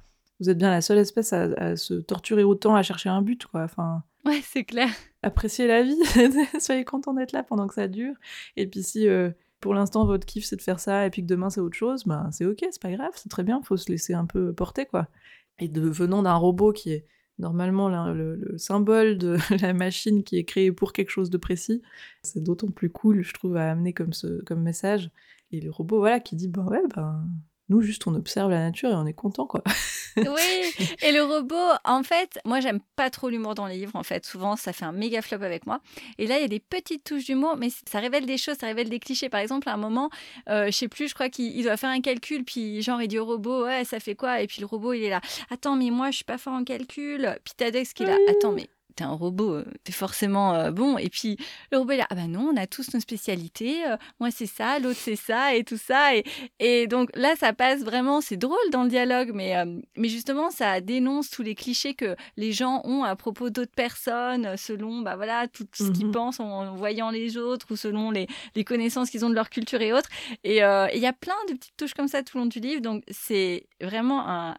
vous 0.42 0.50
êtes 0.50 0.58
bien 0.58 0.70
la 0.70 0.82
seule 0.82 0.98
espèce 0.98 1.32
à, 1.32 1.78
se 1.78 1.94
torturer 1.94 2.44
autant, 2.44 2.76
à 2.76 2.84
chercher 2.84 3.08
un 3.08 3.22
but, 3.22 3.46
quoi. 3.46 3.64
Enfin, 3.64 4.04
ouais, 4.26 4.42
c'est 4.44 4.66
clair. 4.66 4.90
Appréciez 5.24 5.66
la 5.68 5.84
vie, 5.84 6.00
soyez 6.60 6.84
content 6.84 7.14
d'être 7.14 7.32
là 7.32 7.44
pendant 7.44 7.68
que 7.68 7.76
ça 7.76 7.88
dure. 7.88 8.16
Et 8.58 8.68
puis 8.68 8.84
si 8.84 9.08
euh, 9.08 9.30
pour 9.62 9.76
l'instant 9.76 10.06
votre 10.06 10.26
kiff 10.26 10.44
c'est 10.44 10.56
de 10.56 10.62
faire 10.62 10.80
ça, 10.80 11.06
et 11.06 11.10
puis 11.10 11.22
que 11.22 11.28
demain 11.28 11.50
c'est 11.50 11.62
autre 11.62 11.78
chose, 11.78 12.04
ben 12.06 12.30
c'est 12.32 12.46
ok, 12.46 12.66
c'est 12.72 12.82
pas 12.82 12.92
grave, 12.92 13.12
c'est 13.16 13.30
très 13.30 13.44
bien, 13.44 13.62
faut 13.62 13.78
se 13.78 13.92
laisser 13.92 14.14
un 14.14 14.26
peu 14.26 14.52
porter, 14.52 14.86
quoi. 14.88 15.08
Et 15.60 15.68
de 15.68 15.82
venant 15.82 16.24
d'un 16.24 16.34
robot 16.34 16.74
qui 16.74 16.92
est 16.92 17.06
normalement 17.42 17.90
le, 18.14 18.58
symbole 18.58 19.18
de 19.18 19.38
la 19.62 19.74
machine 19.74 20.24
qui 20.24 20.38
est 20.38 20.46
créée 20.46 20.72
pour 20.72 20.94
quelque 20.94 21.10
chose 21.10 21.30
de 21.30 21.38
précis. 21.38 21.82
C'est 22.24 22.44
d'autant 22.44 22.70
plus 22.70 22.90
cool, 22.90 23.24
je 23.24 23.34
trouve, 23.34 23.58
à 23.58 23.72
amener 23.72 23.94
comme, 23.94 24.12
comme 24.46 24.62
message. 24.62 25.12
Et 25.52 25.60
le 25.60 25.70
robot, 25.70 26.00
voilà, 26.00 26.20
qui 26.22 26.36
dit, 26.36 26.48
bah 26.48 26.64
ouais, 26.64 26.82
ben, 26.96 27.26
nous, 27.71 27.81
juste, 27.81 28.06
on 28.06 28.13
observe 28.13 28.51
la 28.51 28.59
nature 28.59 28.89
et 28.89 28.95
on 28.95 29.06
est 29.06 29.13
content, 29.13 29.47
quoi. 29.47 29.63
oui, 30.18 30.88
et 31.01 31.12
le 31.13 31.23
robot, 31.23 31.56
en 31.85 32.03
fait, 32.03 32.38
moi, 32.44 32.59
j'aime 32.59 32.81
pas 32.97 33.09
trop 33.09 33.29
l'humour 33.29 33.56
dans 33.56 33.65
les 33.65 33.77
livres, 33.77 33.95
en 33.95 34.03
fait. 34.03 34.25
Souvent, 34.25 34.57
ça 34.57 34.73
fait 34.73 34.83
un 34.83 34.91
méga 34.91 35.21
flop 35.21 35.41
avec 35.41 35.65
moi. 35.65 35.79
Et 36.18 36.27
là, 36.27 36.38
il 36.38 36.41
y 36.41 36.45
a 36.45 36.50
des 36.50 36.59
petites 36.59 37.06
touches 37.06 37.25
d'humour, 37.25 37.56
mais 37.57 37.69
ça 37.89 38.00
révèle 38.00 38.25
des 38.25 38.38
choses, 38.38 38.57
ça 38.57 38.68
révèle 38.68 38.89
des 38.89 39.00
clichés. 39.00 39.29
Par 39.29 39.39
exemple, 39.39 39.69
à 39.69 39.73
un 39.73 39.77
moment, 39.77 40.09
euh, 40.50 40.65
je 40.65 40.71
sais 40.71 40.89
plus, 40.89 41.07
je 41.07 41.13
crois 41.13 41.29
qu'il 41.29 41.63
doit 41.63 41.77
faire 41.77 41.89
un 41.89 42.01
calcul, 42.01 42.44
puis 42.44 42.81
genre, 42.81 43.01
il 43.01 43.07
dit 43.07 43.19
au 43.19 43.25
robot, 43.25 43.65
ouais, 43.65 43.85
ça 43.85 44.01
fait 44.01 44.15
quoi? 44.15 44.41
Et 44.41 44.47
puis 44.47 44.59
le 44.59 44.68
robot, 44.68 44.94
il 44.94 45.03
est 45.03 45.09
là, 45.09 45.21
attends, 45.50 45.77
mais 45.77 45.91
moi, 45.91 46.12
je 46.12 46.18
suis 46.18 46.25
pas 46.25 46.38
fort 46.38 46.53
en 46.53 46.65
calcul. 46.65 47.39
Puis 47.45 47.53
Tadex 47.56 47.94
qui 47.94 48.03
est 48.03 48.07
là, 48.07 48.18
attends, 48.29 48.51
mais 48.51 48.68
t'es 48.96 49.04
un 49.04 49.12
robot, 49.12 49.54
euh, 49.54 49.66
t'es 49.84 49.92
forcément 49.92 50.54
euh, 50.54 50.72
bon. 50.72 50.98
Et 50.98 51.10
puis 51.10 51.38
le 51.72 51.78
robot 51.78 51.92
est 51.92 51.98
là, 51.98 52.08
ah 52.10 52.16
ben 52.16 52.32
non, 52.32 52.52
on 52.54 52.58
a 52.58 52.68
tous 52.68 52.94
nos 52.94 53.00
spécialités. 53.00 53.86
Euh, 53.86 53.98
moi 54.20 54.32
c'est 54.32 54.46
ça, 54.46 54.80
l'autre 54.80 55.00
c'est 55.00 55.16
ça 55.16 55.56
et 55.56 55.64
tout 55.64 55.78
ça. 55.78 56.16
Et, 56.16 56.24
et 56.60 56.88
donc 56.88 57.10
là, 57.16 57.36
ça 57.38 57.54
passe 57.54 57.82
vraiment, 57.82 58.22
c'est 58.22 58.38
drôle 58.38 58.58
dans 58.72 58.84
le 58.84 58.90
dialogue, 58.90 59.32
mais, 59.34 59.56
mais 59.96 60.08
justement, 60.08 60.50
ça 60.50 60.82
dénonce 60.82 61.30
tous 61.30 61.44
les 61.44 61.56
clichés 61.56 61.94
que 61.94 62.16
les 62.38 62.52
gens 62.52 62.82
ont 62.84 63.04
à 63.04 63.16
propos 63.16 63.50
d'autres 63.50 63.74
personnes, 63.76 64.56
selon 64.58 65.02
bah 65.02 65.16
voilà 65.16 65.48
tout 65.48 65.66
ce 65.74 65.92
qu'ils 65.92 66.08
mmh 66.08 66.12
pensent 66.12 66.40
en, 66.40 66.76
voyant 66.76 67.10
les 67.10 67.38
autres 67.38 67.68
ou 67.72 67.76
selon 67.76 68.12
les, 68.12 68.28
les 68.56 68.64
connaissances 68.64 69.10
qu'ils 69.10 69.24
ont 69.24 69.30
de 69.30 69.36
leur 69.36 69.50
culture 69.50 69.82
et 69.82 69.94
autres. 69.94 70.10
Et 70.44 70.58
il 70.58 71.00
y 71.00 71.06
a 71.06 71.14
plein 71.14 71.36
de 71.50 71.54
petites 71.54 71.78
touches 71.78 71.94
comme 71.94 72.08
ça 72.08 72.24
tout 72.24 72.38
le 72.38 72.44
long 72.44 72.48
du 72.48 72.60
livre, 72.60 72.82
donc 72.82 73.04
c'est 73.10 73.68
vraiment 73.82 74.28
un, 74.28 74.56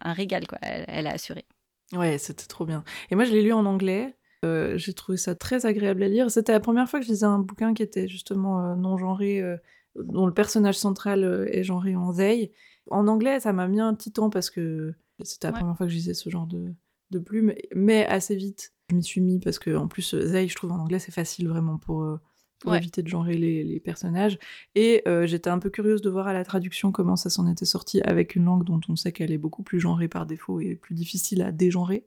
un, 0.00 0.12
régal 0.12 0.46
quoi. 0.46 0.58
Elle, 0.62 0.84
elle 0.88 1.06
a 1.06 1.12
assuré. 1.12 1.44
Ouais, 1.92 2.18
c'était 2.18 2.46
trop 2.46 2.64
bien. 2.64 2.84
Et 3.10 3.14
moi, 3.14 3.24
je 3.24 3.32
l'ai 3.32 3.42
lu 3.42 3.52
en 3.52 3.66
anglais. 3.66 4.16
Euh, 4.44 4.76
j'ai 4.76 4.92
trouvé 4.92 5.16
ça 5.16 5.34
très 5.34 5.66
agréable 5.66 6.02
à 6.02 6.08
lire. 6.08 6.30
C'était 6.30 6.52
la 6.52 6.60
première 6.60 6.88
fois 6.88 6.98
que 6.98 7.06
je 7.06 7.10
lisais 7.10 7.26
un 7.26 7.38
bouquin 7.38 7.74
qui 7.74 7.82
était 7.82 8.08
justement 8.08 8.64
euh, 8.64 8.74
non 8.74 8.98
genré, 8.98 9.40
euh, 9.40 9.56
dont 9.96 10.26
le 10.26 10.34
personnage 10.34 10.78
central 10.78 11.48
est 11.50 11.62
genré 11.62 11.94
en 11.94 12.12
they. 12.12 12.52
En 12.90 13.06
anglais, 13.06 13.40
ça 13.40 13.52
m'a 13.52 13.68
mis 13.68 13.80
un 13.80 13.94
petit 13.94 14.10
temps 14.10 14.30
parce 14.30 14.50
que 14.50 14.94
c'était 15.22 15.48
la 15.48 15.52
première 15.52 15.76
fois 15.76 15.86
que 15.86 15.92
je 15.92 15.96
lisais 15.96 16.14
ce 16.14 16.28
genre 16.28 16.46
de, 16.46 16.74
de 17.10 17.18
plume, 17.20 17.54
mais 17.74 18.04
assez 18.06 18.34
vite, 18.34 18.72
je 18.90 18.96
m'y 18.96 19.04
suis 19.04 19.20
mis 19.20 19.38
parce 19.38 19.60
que 19.60 19.76
en 19.76 19.86
plus, 19.86 20.10
they, 20.10 20.48
je 20.48 20.54
trouve 20.56 20.72
en 20.72 20.80
anglais, 20.80 20.98
c'est 20.98 21.12
facile 21.12 21.48
vraiment 21.48 21.78
pour 21.78 22.18
pour 22.62 22.76
éviter 22.76 23.02
de 23.02 23.08
genrer 23.08 23.34
les, 23.36 23.80
personnages. 23.80 24.38
Et 24.76 25.02
euh, 25.08 25.26
j'étais 25.26 25.50
un 25.50 25.58
peu 25.58 25.68
curieuse 25.68 26.00
de 26.00 26.08
voir 26.08 26.28
à 26.28 26.32
la 26.32 26.44
traduction 26.44 26.92
comment 26.92 27.16
ça 27.16 27.28
s'en 27.28 27.50
était 27.50 27.64
sorti 27.64 28.00
avec 28.02 28.36
une 28.36 28.44
langue 28.44 28.64
dont 28.64 28.80
on 28.88 28.94
sait 28.94 29.10
qu'elle 29.10 29.32
est 29.32 29.38
beaucoup 29.38 29.64
plus 29.64 29.80
genrée 29.80 30.06
par 30.06 30.26
défaut 30.26 30.60
et 30.60 30.76
plus 30.76 30.94
difficile 30.94 31.42
à 31.42 31.50
dégenrer. 31.50 32.06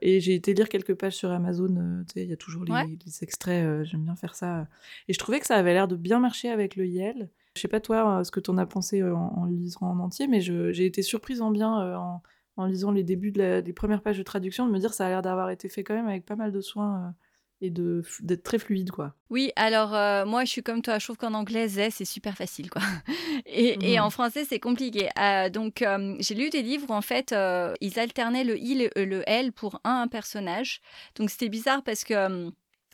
Et 0.00 0.20
j'ai 0.20 0.34
été 0.34 0.52
lire 0.52 0.68
quelques 0.68 0.94
pages 0.94 1.14
sur 1.14 1.30
Amazon, 1.30 1.74
euh, 1.76 2.02
tu 2.02 2.14
sais, 2.14 2.24
il 2.24 2.28
y 2.28 2.32
a 2.34 2.36
toujours 2.36 2.64
les, 2.64 2.98
extraits, 3.22 3.64
euh, 3.64 3.84
j'aime 3.84 4.04
bien 4.04 4.16
faire 4.16 4.34
ça. 4.34 4.68
Et 5.08 5.14
je 5.14 5.18
trouvais 5.18 5.40
que 5.40 5.46
ça 5.46 5.56
avait 5.56 5.72
l'air 5.72 5.88
de 5.88 5.96
bien 5.96 6.18
marcher 6.20 6.50
avec 6.50 6.76
le 6.76 6.86
Yel. 6.86 7.30
Je 7.56 7.62
sais 7.62 7.68
pas 7.68 7.80
toi 7.80 8.22
ce 8.24 8.30
que 8.30 8.40
t'en 8.40 8.58
as 8.58 8.66
pensé 8.66 9.02
en, 9.02 9.46
lisant 9.46 9.86
en 9.86 9.98
entier, 10.00 10.26
mais 10.26 10.40
j'ai 10.42 10.84
été 10.84 11.00
surprise 11.00 11.40
en 11.40 11.50
bien 11.50 12.20
en, 12.56 12.66
lisant 12.66 12.90
les 12.90 13.04
débuts 13.04 13.32
de 13.32 13.60
des 13.60 13.72
premières 13.72 14.02
pages 14.02 14.18
de 14.18 14.22
traduction, 14.22 14.66
de 14.66 14.72
me 14.72 14.78
dire 14.78 14.92
ça 14.92 15.06
a 15.06 15.08
l'air 15.08 15.22
d'avoir 15.22 15.50
été 15.50 15.68
fait 15.68 15.84
quand 15.84 15.94
même 15.94 16.08
avec 16.08 16.26
pas 16.26 16.36
mal 16.36 16.52
de 16.52 16.60
soin 16.60 17.14
et 17.60 17.70
d'être 17.70 18.42
très 18.42 18.58
fluide 18.58 18.90
quoi. 18.90 19.14
Oui, 19.30 19.52
alors 19.56 19.94
euh, 19.94 20.24
moi 20.26 20.44
je 20.44 20.50
suis 20.50 20.62
comme 20.62 20.82
toi, 20.82 20.98
je 20.98 21.06
trouve 21.06 21.16
qu'en 21.16 21.34
anglais 21.34 21.68
c'est 21.68 22.04
super 22.04 22.36
facile 22.36 22.70
quoi. 22.70 22.82
Et, 23.46 23.92
et, 23.92 23.98
mmh. 23.98 24.02
en 24.02 24.10
français 24.10 24.44
c'est 24.44 24.58
compliqué. 24.58 25.08
Euh, 25.20 25.48
donc 25.48 25.82
euh, 25.82 26.16
j'ai 26.18 26.34
lu 26.34 26.50
des 26.50 26.62
livres 26.62 26.86
où 26.88 26.92
en 26.92 27.02
fait 27.02 27.34
ils 27.80 27.98
alternaient 27.98 28.44
le 28.44 28.58
i 28.58 28.90
et 28.94 29.04
le 29.04 29.22
l 29.28 29.52
pour 29.52 29.80
un 29.84 30.08
personnage. 30.08 30.80
Donc 31.16 31.30
c'était 31.30 31.48
bizarre 31.48 31.82
parce 31.82 32.04
que 32.04 32.50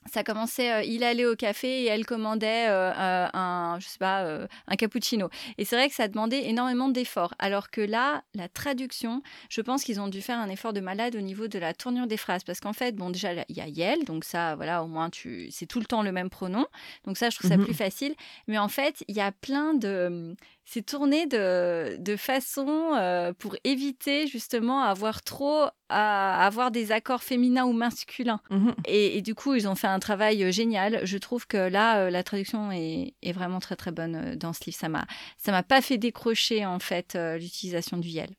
ça 0.07 0.25
commençait, 0.25 0.73
euh, 0.73 0.83
il 0.83 1.05
allait 1.05 1.27
au 1.27 1.37
café 1.37 1.83
et 1.83 1.87
elle 1.87 2.07
commandait 2.07 2.69
euh, 2.69 2.91
euh, 2.93 3.29
un, 3.35 3.79
je 3.81 3.87
sais 3.87 3.99
pas, 3.99 4.47
un 4.67 4.77
cappuccino. 4.77 5.29
Et 5.59 5.65
c'est 5.65 5.77
vrai 5.77 5.89
que 5.89 5.95
ça 5.95 6.09
demandait 6.09 6.49
énormément 6.49 6.89
d'efforts. 6.89 7.35
Alors 7.39 7.71
que 7.71 7.81
là, 7.81 8.23
la 8.35 8.49
traduction, 8.49 9.23
je 9.51 9.61
pense 9.61 9.85
qu'ils 9.85 10.01
ont 10.01 10.09
dû 10.09 10.23
faire 10.23 10.39
un 10.39 10.49
effort 10.49 10.73
de 10.73 10.81
malade 10.81 11.17
au 11.17 11.21
niveau 11.21 11.49
de 11.49 11.59
la 11.59 11.75
tournure 11.75 12.07
des 12.07 12.17
phrases, 12.17 12.45
parce 12.45 12.61
qu'en 12.61 12.73
fait, 12.73 12.97
bon, 12.97 13.11
déjà 13.11 13.33
il 13.49 13.57
y 13.57 13.61
a 13.61 13.69
Yel, 13.69 14.05
donc 14.05 14.25
ça, 14.25 14.57
voilà, 14.57 14.83
au 14.83 14.87
moins 14.87 15.11
tu, 15.11 15.49
c'est 15.51 15.67
tout 15.67 15.81
le 15.81 15.87
temps 15.87 16.03
le 16.03 16.13
même 16.13 16.31
pronom, 16.31 16.67
donc 17.05 17.19
ça, 17.19 17.31
je 17.31 17.37
trouve 17.37 17.51
ça 17.51 17.57
mmh 17.57 17.65
plus 17.65 17.75
facile. 17.75 18.15
Mais 18.49 18.59
en 18.59 18.69
fait, 18.69 19.05
il 19.07 19.15
y 19.15 19.21
a 19.21 19.33
plein 19.33 19.75
de, 19.75 20.35
c'est 20.65 20.85
tourné 20.85 21.27
de, 21.27 21.97
de 21.99 22.17
façon 22.17 23.35
pour 23.39 23.57
éviter 23.65 24.27
justement 24.27 24.83
avoir 24.83 25.23
trop 25.23 25.67
à 25.91 26.47
avoir 26.47 26.71
des 26.71 26.93
accords 26.93 27.23
féminins 27.23 27.65
ou 27.65 27.73
masculins. 27.73 28.41
Mmh 28.51 28.71
et, 28.87 29.19
et, 29.19 29.23
du 29.23 29.35
coup, 29.35 29.55
ils 29.55 29.69
ont 29.69 29.75
fait 29.75 29.87
un 29.87 29.99
travail 29.99 30.53
génial. 30.53 31.01
Je 31.05 31.19
trouve 31.19 31.47
que 31.47 31.57
là, 31.57 32.11
la 32.11 32.23
traduction 32.23 32.73
est, 32.73 33.15
est, 33.23 33.33
vraiment 33.33 33.59
très 33.59 33.77
très 33.77 33.93
bonne 33.93 34.37
dans 34.37 34.53
ce 34.53 34.65
livre. 34.65 34.79
Ça 34.79 34.89
m'a 34.89 35.07
ça 35.37 35.53
m'a 35.53 35.63
pas 35.63 35.81
fait 35.83 35.99
décrocher 35.99 36.65
en 36.65 36.79
fait 36.79 37.19
l'utilisation 37.39 37.99
du 37.99 38.09
yel. 38.09 38.31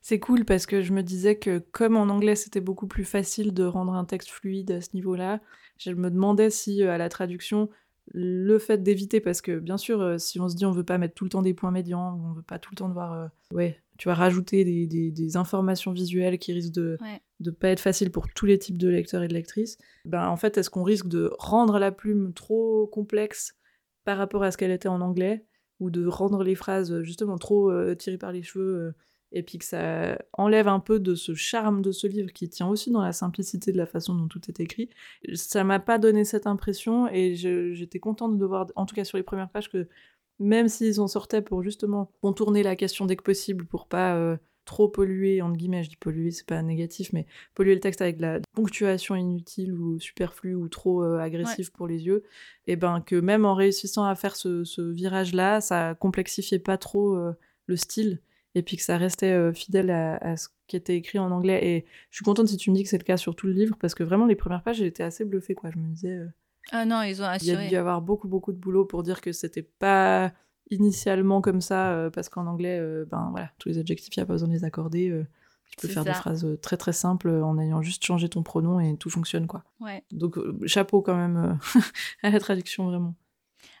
C'est 0.00 0.18
cool 0.18 0.44
parce 0.44 0.66
que 0.66 0.82
je 0.82 0.92
me 0.92 1.02
disais 1.02 1.36
que 1.36 1.58
comme 1.58 1.96
en 1.96 2.08
anglais 2.08 2.36
c'était 2.36 2.60
beaucoup 2.60 2.86
plus 2.86 3.04
facile 3.04 3.52
de 3.52 3.64
rendre 3.64 3.92
un 3.92 4.04
texte 4.04 4.30
fluide 4.30 4.70
à 4.70 4.80
ce 4.80 4.90
niveau-là, 4.94 5.40
je 5.78 5.90
me 5.90 6.10
demandais 6.10 6.50
si 6.50 6.82
à 6.82 6.98
la 6.98 7.08
traduction 7.08 7.68
le 8.12 8.58
fait 8.58 8.82
d'éviter, 8.82 9.20
parce 9.20 9.40
que 9.40 9.58
bien 9.58 9.78
sûr, 9.78 10.00
euh, 10.00 10.18
si 10.18 10.38
on 10.40 10.48
se 10.48 10.56
dit 10.56 10.66
on 10.66 10.72
veut 10.72 10.84
pas 10.84 10.98
mettre 10.98 11.14
tout 11.14 11.24
le 11.24 11.30
temps 11.30 11.42
des 11.42 11.54
points 11.54 11.70
médians, 11.70 12.20
on 12.22 12.32
veut 12.32 12.42
pas 12.42 12.58
tout 12.58 12.70
le 12.72 12.76
temps 12.76 12.88
devoir, 12.88 13.12
euh, 13.12 13.26
ouais, 13.52 13.82
tu 13.98 14.08
vas 14.08 14.14
rajouter 14.14 14.64
des, 14.64 15.36
informations 15.36 15.92
visuelles 15.92 16.38
qui 16.38 16.52
risquent 16.52 16.74
de, 16.74 16.98
de 17.40 17.50
pas 17.50 17.68
être 17.68 17.80
facile 17.80 18.10
pour 18.10 18.28
tous 18.28 18.46
les 18.46 18.58
types 18.58 18.78
de 18.78 18.88
lecteurs 18.88 19.22
et 19.22 19.28
de 19.28 19.34
lectrices, 19.34 19.78
ben 20.04 20.28
en 20.28 20.36
fait, 20.36 20.58
est-ce 20.58 20.70
qu'on 20.70 20.82
risque 20.82 21.08
de 21.08 21.30
rendre 21.38 21.78
la 21.78 21.92
plume 21.92 22.32
trop 22.32 22.86
complexe 22.86 23.56
par 24.04 24.18
rapport 24.18 24.42
à 24.42 24.50
ce 24.50 24.56
qu'elle 24.56 24.70
était 24.70 24.88
en 24.88 25.00
anglais, 25.00 25.46
ou 25.80 25.90
de 25.90 26.06
rendre 26.06 26.44
les 26.44 26.54
phrases 26.54 27.02
justement 27.02 27.38
trop 27.38 27.94
tirées 27.94 28.18
par 28.18 28.32
les 28.32 28.42
cheveux 28.42 28.94
et 29.34 29.42
puis 29.42 29.58
que 29.58 29.64
ça 29.64 30.16
enlève 30.32 30.68
un 30.68 30.78
peu 30.78 31.00
de 31.00 31.16
ce 31.16 31.34
charme 31.34 31.82
de 31.82 31.90
ce 31.90 32.06
livre 32.06 32.32
qui 32.32 32.48
tient 32.48 32.68
aussi 32.68 32.92
dans 32.92 33.02
la 33.02 33.12
simplicité 33.12 33.72
de 33.72 33.76
la 33.76 33.86
façon 33.86 34.14
dont 34.14 34.28
tout 34.28 34.40
est 34.48 34.60
écrit? 34.60 34.88
Ça 35.34 35.64
m'a 35.64 35.80
pas 35.80 35.98
donné 35.98 36.24
cette 36.24 36.46
impression 36.46 37.08
et 37.08 37.34
j'étais 37.34 37.98
contente 37.98 38.38
de 38.38 38.44
voir, 38.46 38.68
en 38.76 38.86
tout 38.86 38.94
cas 38.94 39.04
sur 39.04 39.18
les 39.18 39.24
premières 39.24 39.50
pages, 39.50 39.68
que 39.68 39.88
même 40.38 40.68
s'ils 40.68 41.00
en 41.00 41.08
sortaient 41.08 41.42
pour 41.42 41.62
justement 41.62 42.10
contourner 42.22 42.62
la 42.62 42.76
question 42.76 43.06
dès 43.06 43.16
que 43.16 43.22
possible 43.22 43.64
pour 43.66 43.86
pas 43.86 44.16
euh, 44.16 44.36
trop 44.64 44.88
polluer, 44.88 45.42
entre 45.42 45.56
guillemets, 45.56 45.82
je 45.82 45.90
dis 45.90 45.96
polluer, 45.96 46.30
c'est 46.30 46.46
pas 46.46 46.62
négatif, 46.62 47.12
mais 47.12 47.26
polluer 47.54 47.74
le 47.74 47.80
texte 47.80 48.00
avec 48.00 48.16
de 48.16 48.22
la 48.22 48.40
ponctuation 48.54 49.14
inutile 49.14 49.72
ou 49.74 49.98
superflue 50.00 50.54
ou 50.54 50.68
trop 50.68 51.02
euh, 51.02 51.18
agressive 51.18 51.70
pour 51.72 51.86
les 51.86 52.06
yeux, 52.06 52.24
et 52.66 52.76
ben 52.76 53.00
que 53.00 53.16
même 53.16 53.44
en 53.44 53.54
réussissant 53.54 54.04
à 54.04 54.14
faire 54.14 54.36
ce, 54.36 54.90
virage-là, 54.92 55.60
ça 55.60 55.94
complexifiait 55.94 56.58
pas 56.58 56.78
trop 56.78 57.14
euh, 57.16 57.32
le 57.66 57.76
style 57.76 58.20
et 58.54 58.62
puis 58.62 58.76
que 58.76 58.82
ça 58.82 58.96
restait 58.96 59.32
euh, 59.32 59.52
fidèle 59.52 59.90
à, 59.90 60.36
ce 60.36 60.48
qui 60.66 60.76
était 60.76 60.96
écrit 60.96 61.18
en 61.18 61.30
anglais. 61.30 61.66
Et 61.66 61.84
je 62.10 62.16
suis 62.16 62.24
contente 62.24 62.48
si 62.48 62.56
tu 62.56 62.70
me 62.70 62.76
dis 62.76 62.84
que 62.84 62.88
c'est 62.88 62.98
le 62.98 63.04
cas 63.04 63.16
sur 63.16 63.34
tout 63.34 63.46
le 63.46 63.52
livre, 63.52 63.76
parce 63.80 63.94
que 63.94 64.04
vraiment, 64.04 64.26
les 64.26 64.36
premières 64.36 64.62
pages, 64.62 64.76
j'étais 64.76 65.02
assez 65.02 65.24
bluffée, 65.24 65.54
quoi. 65.54 65.70
Je 65.70 65.78
me 65.78 65.88
disais... 65.88 66.16
Euh, 66.16 66.26
ah 66.72 66.84
non, 66.84 67.02
ils 67.02 67.22
ont 67.22 67.26
assuré. 67.26 67.52
Il 67.52 67.62
y 67.62 67.66
a 67.66 67.68
dû 67.68 67.74
y 67.74 67.76
avoir 67.76 68.00
beaucoup, 68.00 68.28
beaucoup 68.28 68.52
de 68.52 68.58
boulot 68.58 68.84
pour 68.84 69.02
dire 69.02 69.20
que 69.20 69.32
c'était 69.32 69.62
pas 69.62 70.32
initialement 70.70 71.40
comme 71.40 71.60
ça, 71.60 71.92
euh, 71.92 72.10
parce 72.10 72.28
qu'en 72.28 72.46
anglais, 72.46 72.80
ben 73.10 73.28
voilà, 73.30 73.50
tous 73.58 73.68
les 73.68 73.78
adjectifs, 73.78 74.14
il 74.16 74.20
n'y 74.20 74.22
a 74.22 74.26
pas 74.26 74.34
besoin 74.34 74.48
de 74.48 74.54
les 74.54 74.64
accorder. 74.64 75.24
tu 75.70 75.76
peux 75.76 75.88
faire 75.88 76.04
des 76.04 76.14
phrases 76.14 76.46
très 76.62 76.76
très 76.76 76.92
simples 76.92 77.28
en 77.28 77.58
ayant 77.58 77.82
juste 77.82 78.04
changé 78.04 78.28
ton 78.28 78.42
pronom 78.42 78.80
et 78.80 78.96
tout 78.96 79.10
fonctionne, 79.10 79.46
quoi. 79.46 79.64
Ouais. 79.80 80.02
Donc, 80.10 80.38
chapeau 80.66 81.02
quand 81.02 81.16
même 81.16 81.58
à 82.22 82.30
la 82.30 82.40
traduction, 82.40 82.86
vraiment. 82.86 83.14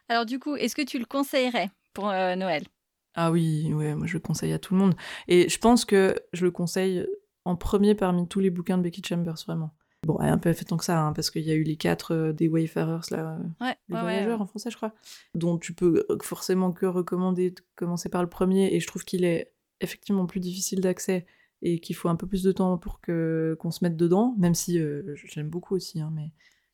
Alors 0.08 0.26
du 0.26 0.38
coup, 0.38 0.56
est-ce 0.56 0.76
que 0.76 0.82
tu 0.82 0.98
le 0.98 1.06
conseillerais 1.06 1.70
pour 1.94 2.06
Noël? 2.06 2.64
Ah 3.14 3.30
oui, 3.30 3.72
ouais, 3.72 3.94
moi 3.94 4.06
je 4.06 4.14
le 4.14 4.20
conseille 4.20 4.52
à 4.52 4.58
tout 4.58 4.74
le 4.74 4.80
monde. 4.80 4.94
Et 5.28 5.48
je 5.48 5.58
pense 5.58 5.84
que 5.84 6.16
je 6.32 6.44
le 6.44 6.50
conseille 6.50 7.06
en 7.44 7.56
premier 7.56 7.94
parmi 7.94 8.26
tous 8.26 8.40
les 8.40 8.50
bouquins 8.50 8.78
de 8.78 8.82
Becky 8.82 9.02
Chambers, 9.06 9.36
vraiment. 9.46 9.74
Bon, 10.04 10.18
un 10.20 10.38
peu 10.38 10.52
fait 10.52 10.64
tant 10.64 10.76
que 10.76 10.84
ça, 10.84 11.00
hein, 11.00 11.12
parce 11.12 11.30
qu'il 11.30 11.42
y 11.42 11.50
a 11.50 11.54
eu 11.54 11.62
les 11.62 11.76
quatre 11.76 12.12
euh, 12.12 12.32
des 12.32 12.48
Wayfarers, 12.48 13.10
là, 13.10 13.38
euh, 13.62 13.72
les 13.88 13.98
voyageurs 13.98 14.40
en 14.40 14.46
français, 14.46 14.70
je 14.70 14.76
crois, 14.76 14.92
dont 15.34 15.58
tu 15.58 15.72
peux 15.72 16.04
euh, 16.10 16.18
forcément 16.22 16.72
que 16.72 16.86
recommander 16.86 17.52
de 17.52 17.60
commencer 17.74 18.08
par 18.08 18.22
le 18.22 18.28
premier, 18.28 18.74
et 18.74 18.80
je 18.80 18.86
trouve 18.86 19.04
qu'il 19.04 19.24
est 19.24 19.52
effectivement 19.80 20.26
plus 20.26 20.40
difficile 20.40 20.80
d'accès 20.80 21.26
et 21.62 21.78
qu'il 21.78 21.96
faut 21.96 22.08
un 22.08 22.16
peu 22.16 22.26
plus 22.26 22.42
de 22.42 22.52
temps 22.52 22.76
pour 22.76 23.00
que 23.00 23.56
qu'on 23.58 23.70
se 23.70 23.82
mette 23.82 23.96
dedans, 23.96 24.34
même 24.38 24.54
si 24.54 24.78
j'aime 25.14 25.48
beaucoup 25.48 25.74
aussi, 25.74 26.00
hein, 26.00 26.12
mais, 26.14 26.32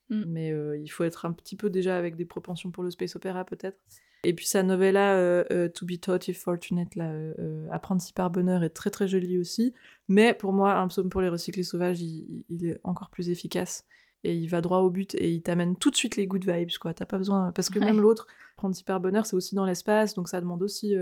mm. 0.09 0.25
mais 0.27 0.81
il 0.81 0.89
faut 0.89 1.05
être 1.05 1.25
un 1.25 1.33
petit 1.33 1.57
peu 1.57 1.71
déjà 1.71 1.97
avec 1.97 2.17
des 2.17 2.25
propensions 2.25 2.71
pour 2.71 2.83
le 2.83 2.91
space 2.91 3.15
opéra 3.17 3.45
peut-être. 3.45 3.79
Et 4.23 4.35
puis 4.35 4.47
sa 4.47 4.63
novella 4.63 5.15
euh, 5.15 5.45
euh, 5.51 5.69
To 5.69 5.87
Be 5.87 5.99
Taught 5.99 6.29
If 6.29 6.43
Fortunate, 6.43 6.95
là, 6.95 7.11
euh, 7.11 7.67
Apprenti 7.71 8.13
par 8.13 8.31
bonheur, 8.31 8.63
est 8.63 8.71
très 8.71 8.91
très 8.91 9.09
jolie 9.09 9.39
aussi. 9.39 9.73
Mais 10.09 10.35
pour 10.35 10.53
moi, 10.53 10.75
Un 10.75 10.89
psaume 10.89 11.09
pour 11.09 11.23
les 11.23 11.29
recyclés 11.29 11.63
sauvages, 11.63 12.01
il, 12.03 12.45
est 12.63 12.79
encore 12.85 13.11
plus 13.11 13.31
efficace. 13.31 13.87
Et 14.23 14.35
il 14.35 14.49
va 14.49 14.61
droit 14.61 14.81
au 14.81 14.91
but 14.91 15.15
et 15.15 15.31
il 15.31 15.41
t'amène 15.41 15.77
tout 15.77 15.91
de 15.91 15.97
suite 15.97 16.17
les 16.17 16.27
good 16.27 16.45
vibes, 16.47 16.77
quoi. 16.79 16.93
T'as 16.93 17.07
pas 17.07 17.17
besoin. 17.17 17.53
Parce 17.53 17.71
que 17.71 17.79
même 17.79 18.01
l'autre, 18.01 18.27
Apprenti 18.57 18.85
par 18.85 19.01
bonheur, 19.01 19.25
c'est 19.25 19.37
aussi 19.37 19.55
dans 19.55 19.65
l'espace, 19.65 20.15
donc 20.15 20.29
ça 20.29 20.43
demande 20.43 20.63
aussi 20.63 20.95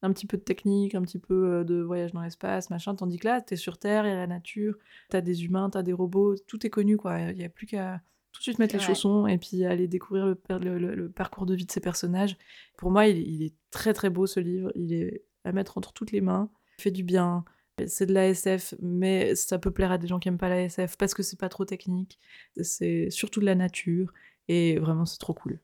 un 0.00 0.12
petit 0.12 0.26
peu 0.26 0.38
de 0.38 0.42
technique, 0.42 0.94
un 0.94 1.02
petit 1.02 1.18
peu 1.18 1.64
de 1.66 1.82
voyage 1.82 2.12
dans 2.12 2.22
l'espace, 2.22 2.70
machin. 2.70 2.94
Tandis 2.94 3.18
que 3.18 3.28
là, 3.28 3.42
t'es 3.42 3.56
sur 3.56 3.76
Terre, 3.76 4.06
il 4.06 4.08
y 4.08 4.12
a 4.12 4.16
la 4.16 4.26
nature, 4.26 4.76
t'as 5.10 5.20
des 5.20 5.44
humains, 5.44 5.68
t'as 5.68 5.82
des 5.82 5.92
robots, 5.92 6.36
tout 6.46 6.66
est 6.66 6.70
connu, 6.70 6.96
quoi. 6.96 7.20
Il 7.20 7.38
y 7.38 7.44
a 7.44 7.50
plus 7.50 7.66
qu'à 7.66 8.00
tout 8.36 8.40
de 8.40 8.42
suite 8.42 8.58
mettre 8.58 8.76
les 8.76 8.82
chaussons 8.82 9.26
et 9.26 9.38
puis 9.38 9.64
aller 9.64 9.88
découvrir 9.88 10.26
le, 10.26 11.08
parcours 11.08 11.46
de 11.46 11.54
vie 11.54 11.64
de 11.64 11.72
ces 11.72 11.80
personnages. 11.80 12.36
Pour 12.76 12.90
moi, 12.90 13.06
il, 13.06 13.42
est 13.42 13.54
très 13.70 13.94
très 13.94 14.10
beau 14.10 14.26
ce 14.26 14.40
livre. 14.40 14.70
Il 14.74 14.92
est 14.92 15.24
à 15.44 15.52
mettre 15.52 15.78
entre 15.78 15.94
toutes 15.94 16.12
les 16.12 16.20
mains. 16.20 16.50
Il 16.78 16.82
fait 16.82 16.90
du 16.90 17.02
bien. 17.02 17.46
C'est 17.86 18.04
de 18.04 18.12
la 18.12 18.28
SF, 18.28 18.74
mais 18.80 19.34
ça 19.34 19.58
peut 19.58 19.70
plaire 19.70 19.90
à 19.90 19.98
des 19.98 20.06
gens 20.06 20.18
qui 20.18 20.28
aiment 20.28 20.38
pas 20.38 20.50
la 20.50 20.62
SF 20.64 20.96
parce 20.98 21.14
que 21.14 21.22
c'est 21.22 21.38
pas 21.38 21.48
trop 21.48 21.64
technique. 21.64 22.18
C'est 22.60 23.08
surtout 23.08 23.40
de 23.40 23.46
la 23.46 23.54
nature 23.54 24.12
et 24.48 24.78
vraiment 24.78 25.06
c'est 25.06 25.18
trop 25.18 25.32
cool. 25.32 25.58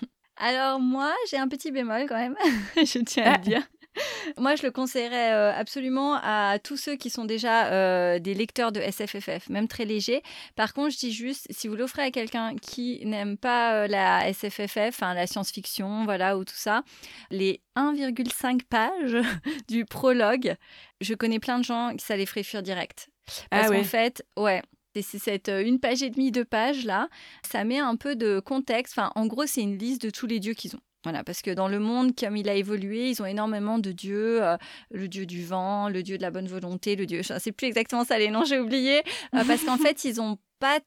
Alors 0.36 0.80
moi, 0.80 1.12
j'ai 1.30 1.36
un 1.36 1.48
petit 1.48 1.72
bémol 1.72 2.06
quand 2.08 2.16
même, 2.16 2.36
je 2.76 3.04
tiens 3.04 3.24
à 3.24 3.28
le 3.28 3.34
ah. 3.34 3.38
dire. 3.38 3.68
Moi, 4.36 4.56
je 4.56 4.62
le 4.62 4.70
conseillerais 4.70 5.32
euh, 5.32 5.52
absolument 5.52 6.18
à 6.22 6.58
tous 6.62 6.76
ceux 6.76 6.96
qui 6.96 7.10
sont 7.10 7.24
déjà 7.24 7.72
euh, 7.72 8.18
des 8.18 8.34
lecteurs 8.34 8.72
de 8.72 8.80
SFFF, 8.80 9.48
même 9.48 9.68
très 9.68 9.84
légers. 9.84 10.22
Par 10.56 10.74
contre, 10.74 10.92
je 10.92 10.98
dis 10.98 11.12
juste, 11.12 11.46
si 11.50 11.68
vous 11.68 11.76
l'offrez 11.76 12.02
à 12.02 12.10
quelqu'un 12.10 12.56
qui 12.56 13.04
n'aime 13.04 13.36
pas 13.36 13.74
euh, 13.74 13.86
la 13.86 14.32
SFFF, 14.32 15.00
la 15.00 15.26
science-fiction, 15.26 16.04
voilà, 16.04 16.36
ou 16.36 16.44
tout 16.44 16.56
ça, 16.56 16.82
les 17.30 17.60
1,5 17.76 18.62
pages 18.68 19.16
du 19.68 19.84
prologue, 19.84 20.54
je 21.00 21.14
connais 21.14 21.40
plein 21.40 21.58
de 21.58 21.64
gens 21.64 21.94
qui 21.96 22.04
ça 22.04 22.16
les 22.16 22.26
ferait 22.26 22.42
fuir 22.42 22.62
direct. 22.62 23.08
Parce 23.50 23.68
ah 23.68 23.74
qu'en 23.74 23.84
fait, 23.84 24.24
ouais, 24.38 24.62
c'est 24.94 25.18
cette 25.18 25.48
une 25.48 25.78
page 25.78 26.02
et 26.02 26.10
demie, 26.10 26.32
de 26.32 26.42
pages 26.42 26.84
là, 26.84 27.08
ça 27.48 27.62
met 27.64 27.78
un 27.78 27.96
peu 27.96 28.16
de 28.16 28.40
contexte. 28.40 28.98
Enfin, 28.98 29.12
en 29.14 29.26
gros, 29.26 29.46
c'est 29.46 29.60
une 29.60 29.76
liste 29.76 30.02
de 30.02 30.10
tous 30.10 30.26
les 30.26 30.40
dieux 30.40 30.54
qu'ils 30.54 30.74
ont. 30.76 30.80
Voilà, 31.04 31.22
parce 31.22 31.42
que 31.42 31.50
dans 31.52 31.68
le 31.68 31.78
monde, 31.78 32.12
comme 32.18 32.36
il 32.36 32.48
a 32.48 32.54
évolué, 32.54 33.10
ils 33.10 33.22
ont 33.22 33.26
énormément 33.26 33.78
de 33.78 33.92
dieux, 33.92 34.42
euh, 34.42 34.56
le 34.90 35.06
dieu 35.06 35.26
du 35.26 35.44
vent, 35.44 35.88
le 35.88 36.02
dieu 36.02 36.16
de 36.18 36.22
la 36.22 36.30
bonne 36.30 36.48
volonté, 36.48 36.96
le 36.96 37.06
dieu, 37.06 37.22
je 37.22 37.34
ne 37.34 37.38
sais 37.38 37.52
plus 37.52 37.68
exactement 37.68 38.04
ça 38.04 38.18
les 38.18 38.30
noms, 38.30 38.44
j'ai 38.44 38.58
oublié, 38.58 38.98
euh, 39.34 39.44
parce 39.46 39.62
qu'en 39.64 39.78
fait, 39.78 40.04
ils 40.04 40.16
n'ont 40.16 40.38
pas 40.58 40.80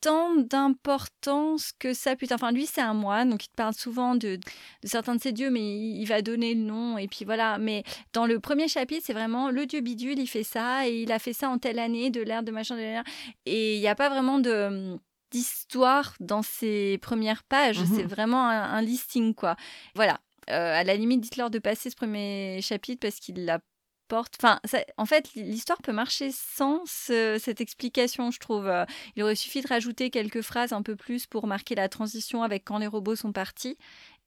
tant 0.00 0.36
d'importance 0.36 1.72
que 1.78 1.92
ça. 1.92 2.16
Putain, 2.16 2.36
enfin, 2.36 2.52
lui, 2.52 2.66
c'est 2.66 2.80
un 2.80 2.94
moine, 2.94 3.30
donc 3.30 3.44
il 3.44 3.48
te 3.48 3.54
parle 3.56 3.74
souvent 3.74 4.14
de, 4.14 4.36
de 4.36 4.88
certains 4.88 5.16
de 5.16 5.20
ses 5.20 5.32
dieux, 5.32 5.50
mais 5.50 5.76
il, 5.76 6.04
va 6.06 6.22
donner 6.22 6.54
le 6.54 6.62
nom, 6.62 6.98
et 6.98 7.08
puis 7.08 7.24
voilà. 7.24 7.58
Mais 7.58 7.82
dans 8.12 8.26
le 8.26 8.40
premier 8.40 8.68
chapitre, 8.68 9.02
c'est 9.04 9.12
vraiment 9.12 9.50
le 9.50 9.66
dieu 9.66 9.80
bidule, 9.80 10.18
il 10.18 10.26
fait 10.26 10.44
ça, 10.44 10.88
et 10.88 11.02
il 11.02 11.12
a 11.12 11.18
fait 11.18 11.32
ça 11.32 11.50
en 11.50 11.58
telle 11.58 11.78
année, 11.78 12.10
de 12.10 12.20
l'ère 12.22 12.42
de 12.42 12.52
machin, 12.52 12.76
de 12.76 12.80
l'ère. 12.80 13.04
Et 13.46 13.76
il 13.76 13.80
n'y 13.80 13.88
a 13.88 13.94
pas 13.94 14.08
vraiment 14.08 14.38
de 14.38 14.98
d'histoire 15.30 16.14
dans 16.20 16.42
ces 16.42 16.98
premières 16.98 17.44
pages. 17.44 17.78
C'est 17.84 18.04
mmh 18.04 18.08
vraiment 18.08 18.48
un, 18.48 18.82
listing, 18.82 19.34
quoi. 19.34 19.56
Voilà. 19.94 20.20
Euh, 20.50 20.80
à 20.80 20.84
la 20.84 20.96
limite, 20.96 21.20
dites-leur 21.20 21.50
de 21.50 21.58
passer 21.58 21.90
ce 21.90 21.96
premier 21.96 22.60
chapitre 22.62 23.00
parce 23.00 23.16
qu'il 23.16 23.44
la 23.44 23.60
porte. 24.08 24.36
Enfin, 24.42 24.58
en 24.96 25.04
fait, 25.04 25.30
l'histoire 25.34 25.80
peut 25.82 25.92
marcher 25.92 26.30
sans 26.32 26.82
cette 26.86 27.60
explication, 27.60 28.30
je 28.30 28.40
trouve. 28.40 28.66
Euh, 28.66 28.84
il 29.14 29.22
aurait 29.22 29.34
suffi 29.34 29.60
de 29.60 29.68
rajouter 29.68 30.10
quelques 30.10 30.40
phrases 30.40 30.72
un 30.72 30.82
peu 30.82 30.96
plus 30.96 31.26
pour 31.26 31.46
marquer 31.46 31.74
la 31.74 31.88
transition 31.88 32.42
avec 32.42 32.64
quand 32.64 32.78
les 32.78 32.86
robots 32.86 33.16
sont 33.16 33.32
partis. 33.32 33.76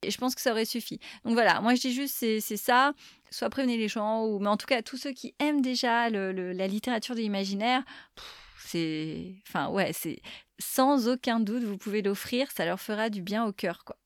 Et 0.04 0.10
je 0.10 0.18
pense 0.18 0.34
que 0.34 0.42
ça 0.42 0.52
aurait 0.52 0.66
suffi. 0.66 1.00
Donc 1.26 1.34
voilà, 1.34 1.62
moi 1.62 1.76
je 1.76 1.82
dis 1.82 1.94
juste, 1.94 2.16
c'est 2.18 2.58
ça. 2.58 2.94
Soit 3.30 3.50
prévenez 3.50 3.78
les 3.78 3.88
gens, 3.88 4.26
ou, 4.26 4.40
mais 4.40 4.48
en 4.48 4.58
tout 4.58 4.66
cas, 4.66 4.82
tous 4.82 4.98
ceux 4.98 5.12
qui 5.12 5.36
aiment 5.40 5.62
déjà 5.62 6.10
la 6.10 6.68
littérature 6.68 7.14
de 7.16 7.20
l'imaginaire, 7.20 7.84
sans 10.60 11.08
aucun 11.08 11.40
doute, 11.40 11.64
vous 11.64 11.78
pouvez 11.78 12.02
l'offrir, 12.02 12.52
ça 12.52 12.66
leur 12.66 12.80
fera 12.80 13.10
du 13.10 13.22
bien 13.22 13.46
au 13.46 13.52
cœur, 13.52 13.84
quoi. 13.84 13.98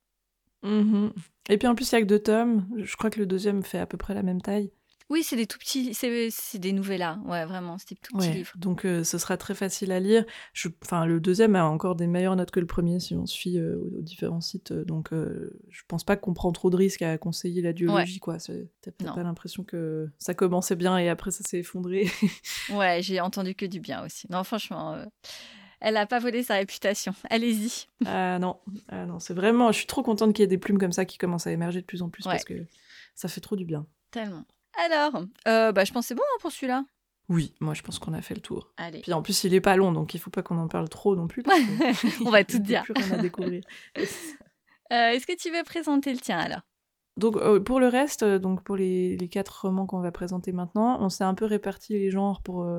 Mmh 0.64 1.10
Et 1.50 1.58
puis 1.58 1.68
en 1.68 1.76
plus, 1.76 1.92
il 1.92 1.96
y 1.96 1.98
a 1.98 2.02
que 2.02 2.08
deux 2.08 2.20
tomes. 2.20 2.68
Je 2.78 2.96
crois 2.96 3.10
que 3.10 3.20
le 3.20 3.26
deuxième 3.26 3.64
fait 3.64 3.80
à 3.80 3.86
peu 3.86 3.98
près 3.98 4.14
la 4.14 4.24
même 4.24 4.42
taille. 4.42 4.72
Oui, 5.10 5.22
c'est 5.22 5.36
des 5.36 5.46
tout 5.46 5.60
petits, 5.60 5.94
c'est 5.94 6.58
des 6.58 6.74
nouvelles 6.74 7.06
ouais, 7.26 7.46
vraiment, 7.46 7.78
c'est 7.78 7.90
des 7.90 7.96
tout 7.96 8.18
petits 8.18 8.32
livres. 8.32 8.54
Donc 8.56 8.86
euh, 8.86 9.04
ce 9.04 9.20
sera 9.20 9.38
très 9.38 9.54
facile 9.54 9.92
à 9.92 10.00
lire. 10.00 10.26
Je, 10.54 10.68
enfin, 10.84 11.06
le 11.06 11.20
deuxième 11.20 11.56
a 11.56 11.66
encore 11.66 11.96
des 11.96 12.08
meilleures 12.08 12.36
notes 12.36 12.50
que 12.50 12.60
le 12.60 12.66
premier 12.66 13.00
si 13.00 13.14
on 13.14 13.28
se 13.28 13.38
fie 13.38 13.60
euh, 13.60 13.78
aux, 13.78 14.02
différents 14.02 14.42
sites. 14.42 14.72
Euh, 14.72 14.84
donc 14.84 15.10
je 15.12 15.82
pense 15.88 16.04
pas 16.04 16.16
qu'on 16.16 16.34
prend 16.34 16.52
trop 16.52 16.72
de 16.72 16.76
risques 16.76 17.04
à 17.04 17.18
conseiller 17.20 17.62
la 17.62 17.74
duologie, 17.74 18.20
quoi. 18.20 18.38
T'as 18.40 18.92
peut-être 18.92 19.14
pas 19.14 19.24
l'impression 19.24 19.64
que 19.64 20.10
ça 20.18 20.34
commençait 20.34 20.76
bien 20.76 20.98
et 20.98 21.08
après 21.08 21.30
ça 21.30 21.44
s'est 21.44 21.60
effondré. 21.60 22.10
ouais, 22.72 23.02
j'ai 23.02 23.22
entendu 23.22 23.54
que 23.54 23.66
du 23.66 23.80
bien 23.80 24.04
aussi. 24.04 24.28
Non, 24.30 24.44
franchement 24.44 24.98
elle 25.82 25.96
n'a 25.96 26.08
pas 26.08 26.18
volé 26.18 26.42
sa 26.42 26.56
réputation. 26.56 27.14
Allez-y. 27.30 27.86
Ah 28.08 28.40
non, 28.40 28.58
ah 28.88 29.06
non, 29.06 29.20
c'est 29.20 29.36
vraiment. 29.36 29.72
Je 29.72 29.78
suis 29.78 29.86
trop 29.86 30.02
contente 30.02 30.34
qu'il 30.34 30.42
y 30.42 30.46
ait 30.46 30.48
des 30.48 30.58
plumes 30.58 30.80
comme 30.80 30.94
ça 30.94 31.06
qui 31.06 31.20
commencent 31.20 31.46
à 31.46 31.52
émerger 31.52 31.82
de 31.82 31.86
plus 31.86 32.02
en 32.02 32.10
plus 32.10 32.24
parce 32.24 32.44
que 32.44 32.66
ça 33.14 33.28
fait 33.28 33.42
trop 33.42 33.56
du 33.56 33.66
bien. 33.66 33.86
Tellement. 34.10 34.46
Alors, 34.84 35.24
euh, 35.48 35.72
bah, 35.72 35.86
je 35.86 35.92
pense 35.92 36.08
c'est 36.08 36.16
bon 36.16 36.24
hein, 36.24 36.38
pour 36.42 36.52
celui-là. 36.52 36.86
Oui, 37.28 37.54
moi 37.60 37.74
je 37.74 37.82
pense 37.82 37.98
qu'on 37.98 38.14
a 38.14 38.22
fait 38.22 38.36
le 38.36 38.42
tour. 38.42 38.72
Allez. 38.78 39.02
Puis 39.02 39.14
en 39.14 39.22
plus, 39.22 39.44
il 39.44 39.54
est 39.54 39.62
pas 39.62 39.76
long, 39.76 39.92
donc 39.92 40.14
il 40.14 40.20
faut 40.20 40.30
pas 40.30 40.44
qu'on 40.44 40.58
en 40.58 40.68
parle 40.68 40.90
trop 40.90 41.16
non 41.16 41.28
plus. 41.28 41.44
On 42.26 42.30
va 42.30 42.44
tout 42.44 42.60
dire. 42.60 42.84
Plus 42.84 42.94
rien 42.96 43.12
à 43.12 43.22
découvrir. 43.22 43.64
Euh, 44.94 45.10
est-ce 45.10 45.26
que 45.26 45.36
tu 45.36 45.50
veux 45.50 45.64
présenter 45.64 46.14
le 46.14 46.20
tien 46.20 46.38
alors? 46.38 46.62
Donc 47.18 47.38
euh, 47.38 47.60
pour 47.60 47.80
le 47.80 47.88
reste, 47.88 48.24
donc 48.24 48.64
pour 48.64 48.76
les, 48.76 49.18
quatre 49.32 49.64
romans 49.64 49.88
qu'on 49.88 50.00
va 50.00 50.12
présenter 50.12 50.52
maintenant, 50.52 51.02
on 51.02 51.10
s'est 51.10 51.24
un 51.24 51.34
peu 51.34 51.46
réparti 51.46 51.94
les 51.94 52.12
genres 52.12 52.44
pour 52.44 52.72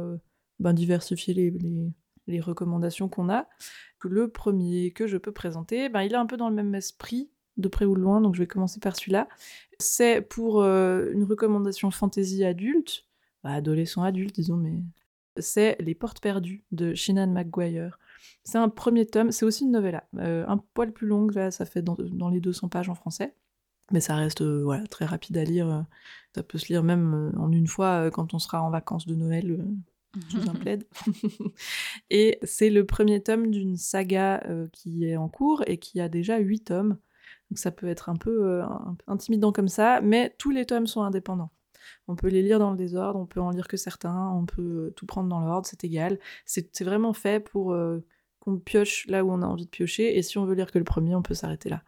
ben, 0.60 0.72
diversifier 0.72 1.34
les, 1.34 1.52
les 2.26 2.40
recommandations 2.40 3.08
qu'on 3.08 3.28
a. 3.28 3.48
Le 4.02 4.30
premier 4.30 4.92
que 4.92 5.06
je 5.06 5.16
peux 5.16 5.32
présenter, 5.32 5.88
ben, 5.88 6.02
il 6.02 6.12
est 6.12 6.16
un 6.16 6.26
peu 6.26 6.36
dans 6.36 6.48
le 6.48 6.54
même 6.54 6.74
esprit, 6.76 7.30
de 7.56 7.68
près 7.68 7.84
ou 7.84 7.94
de 7.94 8.00
loin, 8.00 8.20
donc 8.20 8.34
je 8.34 8.40
vais 8.40 8.46
commencer 8.46 8.80
par 8.80 8.96
celui-là. 8.96 9.28
C'est 9.78 10.22
pour 10.22 10.62
euh, 10.62 11.10
une 11.12 11.24
recommandation 11.24 11.90
fantasy 11.90 12.44
adulte, 12.44 13.04
bah, 13.44 13.52
adolescent 13.52 14.02
adulte, 14.02 14.34
disons, 14.34 14.56
mais 14.56 14.74
c'est 15.38 15.76
Les 15.80 15.94
Portes 15.94 16.20
perdues 16.20 16.64
de 16.72 16.94
Shannon 16.94 17.26
McGuire. 17.26 17.98
C'est 18.44 18.58
un 18.58 18.70
premier 18.70 19.06
tome, 19.06 19.32
c'est 19.32 19.44
aussi 19.44 19.64
une 19.64 19.72
novella, 19.72 20.04
euh, 20.18 20.46
un 20.48 20.56
poil 20.56 20.92
plus 20.92 21.06
longue, 21.06 21.34
là, 21.34 21.50
ça 21.50 21.66
fait 21.66 21.82
dans, 21.82 21.96
les 22.30 22.40
200 22.40 22.68
pages 22.68 22.88
en 22.88 22.94
français. 22.94 23.34
Mais 23.92 24.00
ça 24.00 24.16
reste 24.16 24.40
euh, 24.40 24.62
voilà, 24.64 24.86
très 24.86 25.04
rapide 25.04 25.36
à 25.36 25.44
lire. 25.44 25.84
Ça 26.34 26.42
peut 26.42 26.58
se 26.58 26.68
lire 26.68 26.82
même 26.82 27.32
en 27.36 27.52
une 27.52 27.68
fois 27.68 28.10
quand 28.10 28.34
on 28.34 28.38
sera 28.38 28.62
en 28.62 28.70
vacances 28.70 29.06
de 29.06 29.14
Noël 29.14 29.64
sous 30.28 30.48
un 30.48 30.54
plaid. 30.54 30.84
et 32.10 32.38
c'est 32.42 32.70
le 32.70 32.84
premier 32.84 33.22
tome 33.22 33.50
d'une 33.50 33.76
saga 33.76 34.42
qui 34.72 35.04
est 35.04 35.16
en 35.16 35.28
cours 35.28 35.62
et 35.66 35.78
qui 35.78 36.00
a 36.00 36.08
déjà 36.08 36.38
huit 36.38 36.64
tomes. 36.64 36.98
Donc 37.50 37.58
ça 37.58 37.70
peut 37.70 37.86
être 37.86 38.08
un 38.08 38.16
peu, 38.16 38.62
un 38.62 38.96
peu 38.98 39.12
intimidant 39.12 39.52
comme 39.52 39.68
ça, 39.68 40.00
mais 40.00 40.34
tous 40.38 40.50
les 40.50 40.66
tomes 40.66 40.86
sont 40.86 41.02
indépendants. 41.02 41.50
On 42.08 42.16
peut 42.16 42.28
les 42.28 42.42
lire 42.42 42.58
dans 42.58 42.70
le 42.70 42.76
désordre, 42.76 43.18
on 43.18 43.26
peut 43.26 43.40
en 43.40 43.50
lire 43.50 43.68
que 43.68 43.76
certains, 43.76 44.30
on 44.30 44.46
peut 44.46 44.92
tout 44.96 45.06
prendre 45.06 45.28
dans 45.28 45.40
l'ordre, 45.40 45.66
c'est 45.66 45.84
égal. 45.84 46.18
C'est 46.44 46.82
vraiment 46.82 47.12
fait 47.12 47.40
pour 47.40 47.72
euh, 47.72 48.04
qu'on 48.40 48.58
pioche 48.58 49.06
là 49.08 49.24
où 49.24 49.30
on 49.30 49.42
a 49.42 49.46
envie 49.46 49.64
de 49.64 49.70
piocher, 49.70 50.16
et 50.16 50.22
si 50.22 50.38
on 50.38 50.44
veut 50.44 50.54
lire 50.54 50.70
que 50.70 50.78
le 50.78 50.84
premier, 50.84 51.14
on 51.14 51.22
peut 51.22 51.34
s'arrêter 51.34 51.68
là. 51.68 51.82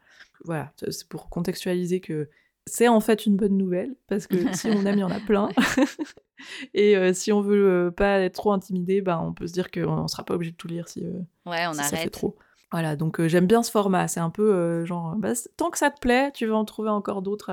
Voilà, 0.45 0.73
c'est 0.77 1.09
pour 1.09 1.29
contextualiser 1.31 2.01
que 2.01 2.29
c'est 2.67 2.89
en 2.89 3.01
fait 3.01 3.27
une 3.27 3.37
bonne 3.37 3.57
nouvelle, 3.57 3.97
parce 4.09 4.27
que 4.27 4.55
si 4.55 4.69
on 4.69 4.85
aime, 4.85 4.97
il 4.97 5.01
y 5.01 5.05
en 5.05 5.11
a 5.11 5.21
plein. 5.21 5.49
et 6.75 6.97
euh, 6.97 7.13
si 7.13 7.33
on 7.33 7.41
veut 7.41 7.69
euh, 7.69 7.91
pas 7.91 8.21
être 8.21 8.35
trop 8.35 8.53
intimidé, 8.53 9.01
ben, 9.01 9.19
on 9.19 9.33
peut 9.33 9.47
se 9.47 9.53
dire 9.53 9.71
qu'on 9.71 10.03
ne 10.03 10.09
sera 10.09 10.25
pas 10.25 10.35
obligé 10.35 10.53
de 10.53 10.57
tout 10.57 10.69
lire 10.69 10.89
si, 10.89 11.05
ouais, 11.47 11.67
on 11.69 11.75
ça 11.75 11.85
fait 11.85 12.11
trop. 12.11 12.37
Voilà, 12.71 12.97
donc 12.97 13.19
euh, 13.19 13.29
j'aime 13.29 13.47
bien 13.47 13.63
ce 13.63 13.71
format. 13.71 14.09
C'est 14.09 14.21
un 14.21 14.29
peu 14.29 14.55
euh, 14.55 14.85
genre, 14.85 15.17
bah, 15.17 15.33
tant 15.57 15.71
que 15.71 15.79
ça 15.79 15.91
te 15.91 15.99
plaît, 16.01 16.31
tu 16.33 16.45
vas 16.47 16.57
en 16.57 16.67
trouver 16.67 16.91
encore 16.91 17.23
d'autres 17.23 17.51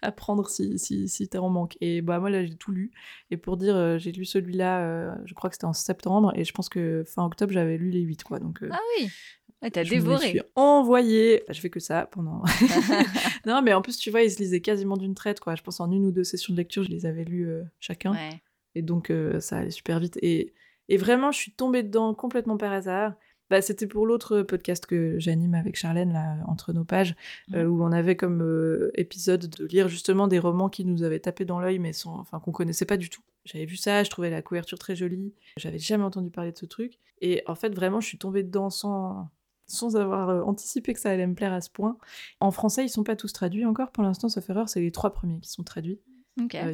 à, 0.00 0.12
prendre 0.12 0.48
si, 0.48 0.78
si, 0.78 1.08
si 1.08 1.28
t'es 1.28 1.38
en 1.38 1.48
manque. 1.48 1.76
Et 1.80 2.02
bah 2.02 2.20
moi 2.20 2.30
là, 2.30 2.44
j'ai 2.44 2.54
tout 2.54 2.70
lu. 2.70 2.92
Et 3.32 3.36
pour 3.36 3.56
dire, 3.56 3.74
euh, 3.74 3.98
j'ai 3.98 4.12
lu 4.12 4.24
celui-là, 4.24 5.16
je 5.24 5.34
crois 5.34 5.50
que 5.50 5.56
c'était 5.56 5.64
en 5.64 5.72
septembre, 5.72 6.32
et 6.36 6.44
je 6.44 6.52
pense 6.52 6.68
que 6.68 7.02
fin 7.04 7.24
octobre, 7.24 7.52
j'avais 7.52 7.76
lu 7.76 7.90
les 7.90 8.00
8, 8.00 8.22
quoi. 8.22 8.38
Donc, 8.38 8.60
ah 8.70 8.78
oui 8.98 9.08
T'as 9.72 9.84
dévoré. 9.84 10.26
Je 10.26 10.30
suis 10.30 10.42
envoyé. 10.56 11.44
Je 11.48 11.60
fais 11.60 11.70
que 11.70 11.78
ça 11.78 12.08
pendant. 12.10 12.42
non, 13.46 13.62
mais 13.62 13.72
en 13.72 13.80
plus, 13.80 13.96
tu 13.96 14.10
vois, 14.10 14.22
ils 14.22 14.30
se 14.30 14.38
lisaient 14.38 14.60
quasiment 14.60 14.96
d'une 14.96 15.14
traite, 15.14 15.38
quoi. 15.38 15.54
Je 15.54 15.62
pense 15.62 15.78
en 15.78 15.90
une 15.90 16.04
ou 16.04 16.10
deux 16.10 16.24
sessions 16.24 16.52
de 16.52 16.58
lecture, 16.58 16.82
je 16.82 16.90
les 16.90 17.06
avais 17.06 17.24
lus 17.24 17.48
chacun. 17.80 18.14
Et 18.74 18.82
donc, 18.82 19.12
ça 19.40 19.58
allait 19.58 19.70
super 19.70 19.98
vite. 19.98 20.16
Et, 20.22 20.52
et 20.88 20.96
vraiment, 20.96 21.30
je 21.32 21.38
suis 21.38 21.52
tombée 21.52 21.82
dedans 21.82 22.12
complètement 22.14 22.56
par 22.56 22.72
hasard. 22.72 23.14
Bah, 23.52 23.60
c'était 23.60 23.86
pour 23.86 24.06
l'autre 24.06 24.40
podcast 24.40 24.86
que 24.86 25.18
j'anime 25.18 25.52
avec 25.52 25.76
Charlène, 25.76 26.14
là, 26.14 26.38
entre 26.46 26.72
nos 26.72 26.84
pages, 26.84 27.14
euh, 27.52 27.66
où 27.66 27.84
on 27.84 27.92
avait 27.92 28.16
comme 28.16 28.40
euh, 28.40 28.90
épisode 28.94 29.46
de 29.46 29.66
lire 29.66 29.88
justement 29.88 30.26
des 30.26 30.38
romans 30.38 30.70
qui 30.70 30.86
nous 30.86 31.02
avaient 31.02 31.20
tapé 31.20 31.44
dans 31.44 31.60
l'œil, 31.60 31.78
mais 31.78 31.92
sans, 31.92 32.18
enfin, 32.18 32.40
qu'on 32.40 32.50
connaissait 32.50 32.86
pas 32.86 32.96
du 32.96 33.10
tout. 33.10 33.20
J'avais 33.44 33.66
vu 33.66 33.76
ça, 33.76 34.04
je 34.04 34.08
trouvais 34.08 34.30
la 34.30 34.40
couverture 34.40 34.78
très 34.78 34.96
jolie, 34.96 35.34
j'avais 35.58 35.78
jamais 35.78 36.02
entendu 36.02 36.30
parler 36.30 36.50
de 36.50 36.56
ce 36.56 36.64
truc, 36.64 36.98
et 37.20 37.42
en 37.46 37.54
fait, 37.54 37.74
vraiment, 37.74 38.00
je 38.00 38.06
suis 38.06 38.16
tombée 38.16 38.42
dedans 38.42 38.70
sans, 38.70 39.28
sans 39.66 39.96
avoir 39.96 40.30
euh, 40.30 40.40
anticipé 40.44 40.94
que 40.94 41.00
ça 41.00 41.10
allait 41.10 41.26
me 41.26 41.34
plaire 41.34 41.52
à 41.52 41.60
ce 41.60 41.68
point. 41.68 41.98
En 42.40 42.52
français, 42.52 42.86
ils 42.86 42.88
sont 42.88 43.04
pas 43.04 43.16
tous 43.16 43.34
traduits 43.34 43.66
encore, 43.66 43.90
pour 43.90 44.02
l'instant, 44.02 44.30
sauf 44.30 44.48
erreur, 44.48 44.70
c'est 44.70 44.80
les 44.80 44.92
trois 44.92 45.12
premiers 45.12 45.40
qui 45.40 45.50
sont 45.50 45.62
traduits. 45.62 46.00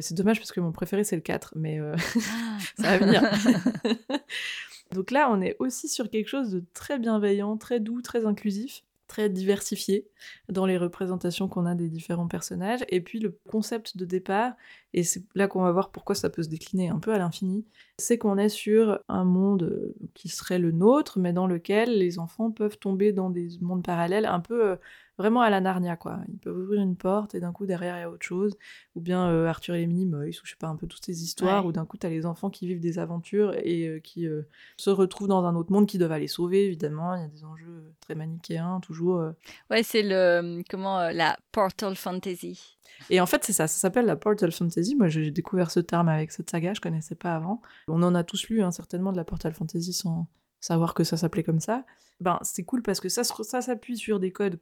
C'est 0.01 0.13
dommage 0.13 0.39
parce 0.39 0.51
que 0.51 0.59
mon 0.59 0.71
préféré 0.71 1.03
c'est 1.03 1.15
le 1.15 1.21
4, 1.21 1.53
mais 1.55 1.79
ah. 1.79 1.95
ça 2.77 2.97
va 2.97 3.05
venir. 3.05 3.21
Donc 4.91 5.11
là, 5.11 5.29
on 5.31 5.41
est 5.41 5.55
aussi 5.59 5.87
sur 5.87 6.09
quelque 6.09 6.27
chose 6.27 6.51
de 6.51 6.63
très 6.73 6.99
bienveillant, 6.99 7.57
très 7.57 7.79
doux, 7.79 8.01
très 8.01 8.25
inclusif, 8.25 8.83
très 9.07 9.29
diversifié 9.29 10.07
dans 10.49 10.65
les 10.65 10.77
représentations 10.77 11.47
qu'on 11.47 11.65
a 11.65 11.75
des 11.75 11.89
différents 11.89 12.27
personnages. 12.27 12.81
Et 12.89 13.01
puis 13.01 13.19
le 13.19 13.37
concept 13.49 13.97
de 13.97 14.05
départ, 14.05 14.53
et 14.93 15.03
c'est 15.03 15.23
là 15.35 15.47
qu'on 15.47 15.61
va 15.61 15.71
voir 15.71 15.91
pourquoi 15.91 16.15
ça 16.15 16.29
peut 16.29 16.43
se 16.43 16.49
décliner 16.49 16.89
un 16.89 16.99
peu 16.99 17.13
à 17.13 17.17
l'infini, 17.17 17.65
c'est 17.97 18.17
qu'on 18.17 18.37
est 18.37 18.49
sur 18.49 18.99
un 19.09 19.25
monde 19.25 19.93
qui 20.15 20.29
serait 20.29 20.59
le 20.59 20.71
nôtre, 20.71 21.19
mais 21.19 21.33
dans 21.33 21.47
lequel 21.47 21.97
les 21.97 22.17
enfants 22.17 22.51
peuvent 22.51 22.77
tomber 22.77 23.11
dans 23.11 23.29
des 23.29 23.49
mondes 23.61 23.83
parallèles 23.83 24.25
un 24.25 24.39
peu 24.39 24.69
euh, 24.71 24.75
vraiment 25.19 25.41
à 25.41 25.49
la 25.49 25.59
Narnia, 25.59 25.97
quoi. 25.97 26.21
Ils 26.29 26.39
peuvent 26.39 26.57
ouvrir 26.57 26.81
une 26.81 26.95
porte 26.95 27.35
et 27.35 27.41
d'un 27.41 27.51
coup 27.51 27.65
derrière 27.65 27.97
il 27.97 27.99
y 27.99 28.03
a 28.03 28.09
autre 28.09 28.25
chose, 28.25 28.57
ou 28.95 29.01
bien 29.01 29.29
euh, 29.29 29.47
Arthur 29.47 29.75
et 29.75 29.79
les 29.79 29.85
Minimoys, 29.85 30.29
ou 30.29 30.45
je 30.45 30.51
sais 30.51 30.55
pas, 30.57 30.67
un 30.67 30.77
peu 30.77 30.87
toutes 30.87 31.05
ces 31.05 31.23
histoires, 31.23 31.65
où 31.65 31.73
d'un 31.73 31.85
coup 31.85 31.97
t'as 31.97 32.07
les 32.07 32.25
enfants 32.25 32.49
qui 32.49 32.67
vivent 32.67 32.79
des 32.79 32.99
aventures 32.99 33.53
et 33.61 33.87
euh, 33.87 33.99
qui 33.99 34.25
euh, 34.25 34.43
se 34.77 34.89
retrouvent 34.89 35.27
dans 35.27 35.43
un 35.43 35.55
autre 35.55 35.73
monde 35.73 35.87
qui 35.87 35.97
doivent 35.97 36.13
aller 36.13 36.29
sauver, 36.29 36.65
évidemment. 36.65 37.15
Il 37.15 37.21
y 37.21 37.25
a 37.25 37.27
des 37.27 37.43
enjeux 37.43 37.93
très 37.99 38.15
manichéens, 38.15 38.79
toujours. 38.79 39.33
Ouais, 39.69 39.83
c'est 39.83 40.03
le, 40.03 40.63
comment, 40.69 41.09
la 41.11 41.37
Portal 41.51 41.97
Fantasy. 41.97 42.77
Et 43.09 43.19
en 43.19 43.25
fait, 43.25 43.43
c'est 43.43 43.53
ça, 43.53 43.67
ça 43.67 43.77
s'appelle 43.77 44.05
la 44.05 44.15
Portal 44.15 44.53
Fantasy. 44.53 44.95
Moi, 44.95 45.09
j'ai 45.09 45.31
découvert 45.31 45.69
ce 45.69 45.81
terme 45.81 46.07
avec 46.07 46.31
cette 46.31 46.49
saga, 46.49 46.73
je 46.73 46.81
connaissais 46.81 47.15
pas 47.15 47.35
avant. 47.35 47.61
On 47.89 48.01
en 48.03 48.15
a 48.15 48.23
tous 48.23 48.47
lu, 48.47 48.63
hein, 48.63 48.71
certainement, 48.71 49.11
de 49.11 49.17
la 49.17 49.25
Portal 49.25 49.53
Fantasy 49.53 49.91
sans 49.91 50.27
savoir 50.61 50.93
que 50.93 51.03
ça 51.03 51.17
s'appelait 51.17 51.43
comme 51.43 51.59
ça. 51.59 51.85
Ben, 52.21 52.39
c'est 52.41 52.63
cool 52.63 52.81
parce 52.81 53.01
que 53.01 53.09
ça, 53.09 53.23
ça 53.23 53.61
s'appuie 53.61 53.97
sur 53.97 54.19
des 54.19 54.31
codes 54.31 54.59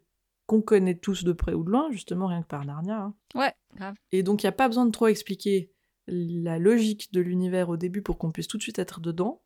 qu'on 0.48 0.62
connaît 0.62 0.96
tous 0.96 1.24
de 1.24 1.34
près 1.34 1.54
ou 1.54 1.64
de 1.64 1.70
loin, 1.70 1.92
justement 1.92 2.28
rien 2.28 2.42
que 2.42 2.48
par 2.48 2.66
Narnia. 2.66 3.02
Hein. 3.02 3.14
Ouais, 3.36 3.54
grave. 3.76 3.96
Et 4.12 4.24
donc 4.24 4.42
il 4.42 4.46
n'y 4.46 4.50
a 4.50 4.54
pas 4.54 4.68
besoin 4.68 4.86
de 4.86 4.92
trop 4.92 5.08
expliquer 5.08 5.72
la 6.08 6.58
logique 6.58 7.12
de 7.12 7.20
l'univers 7.20 7.70
au 7.70 7.78
début 7.78 8.02
pour 8.02 8.18
qu'on 8.18 8.32
puisse 8.32 8.48
tout 8.48 8.58
de 8.58 8.64
suite 8.64 8.80
être 8.80 9.02
dedans. 9.02 9.42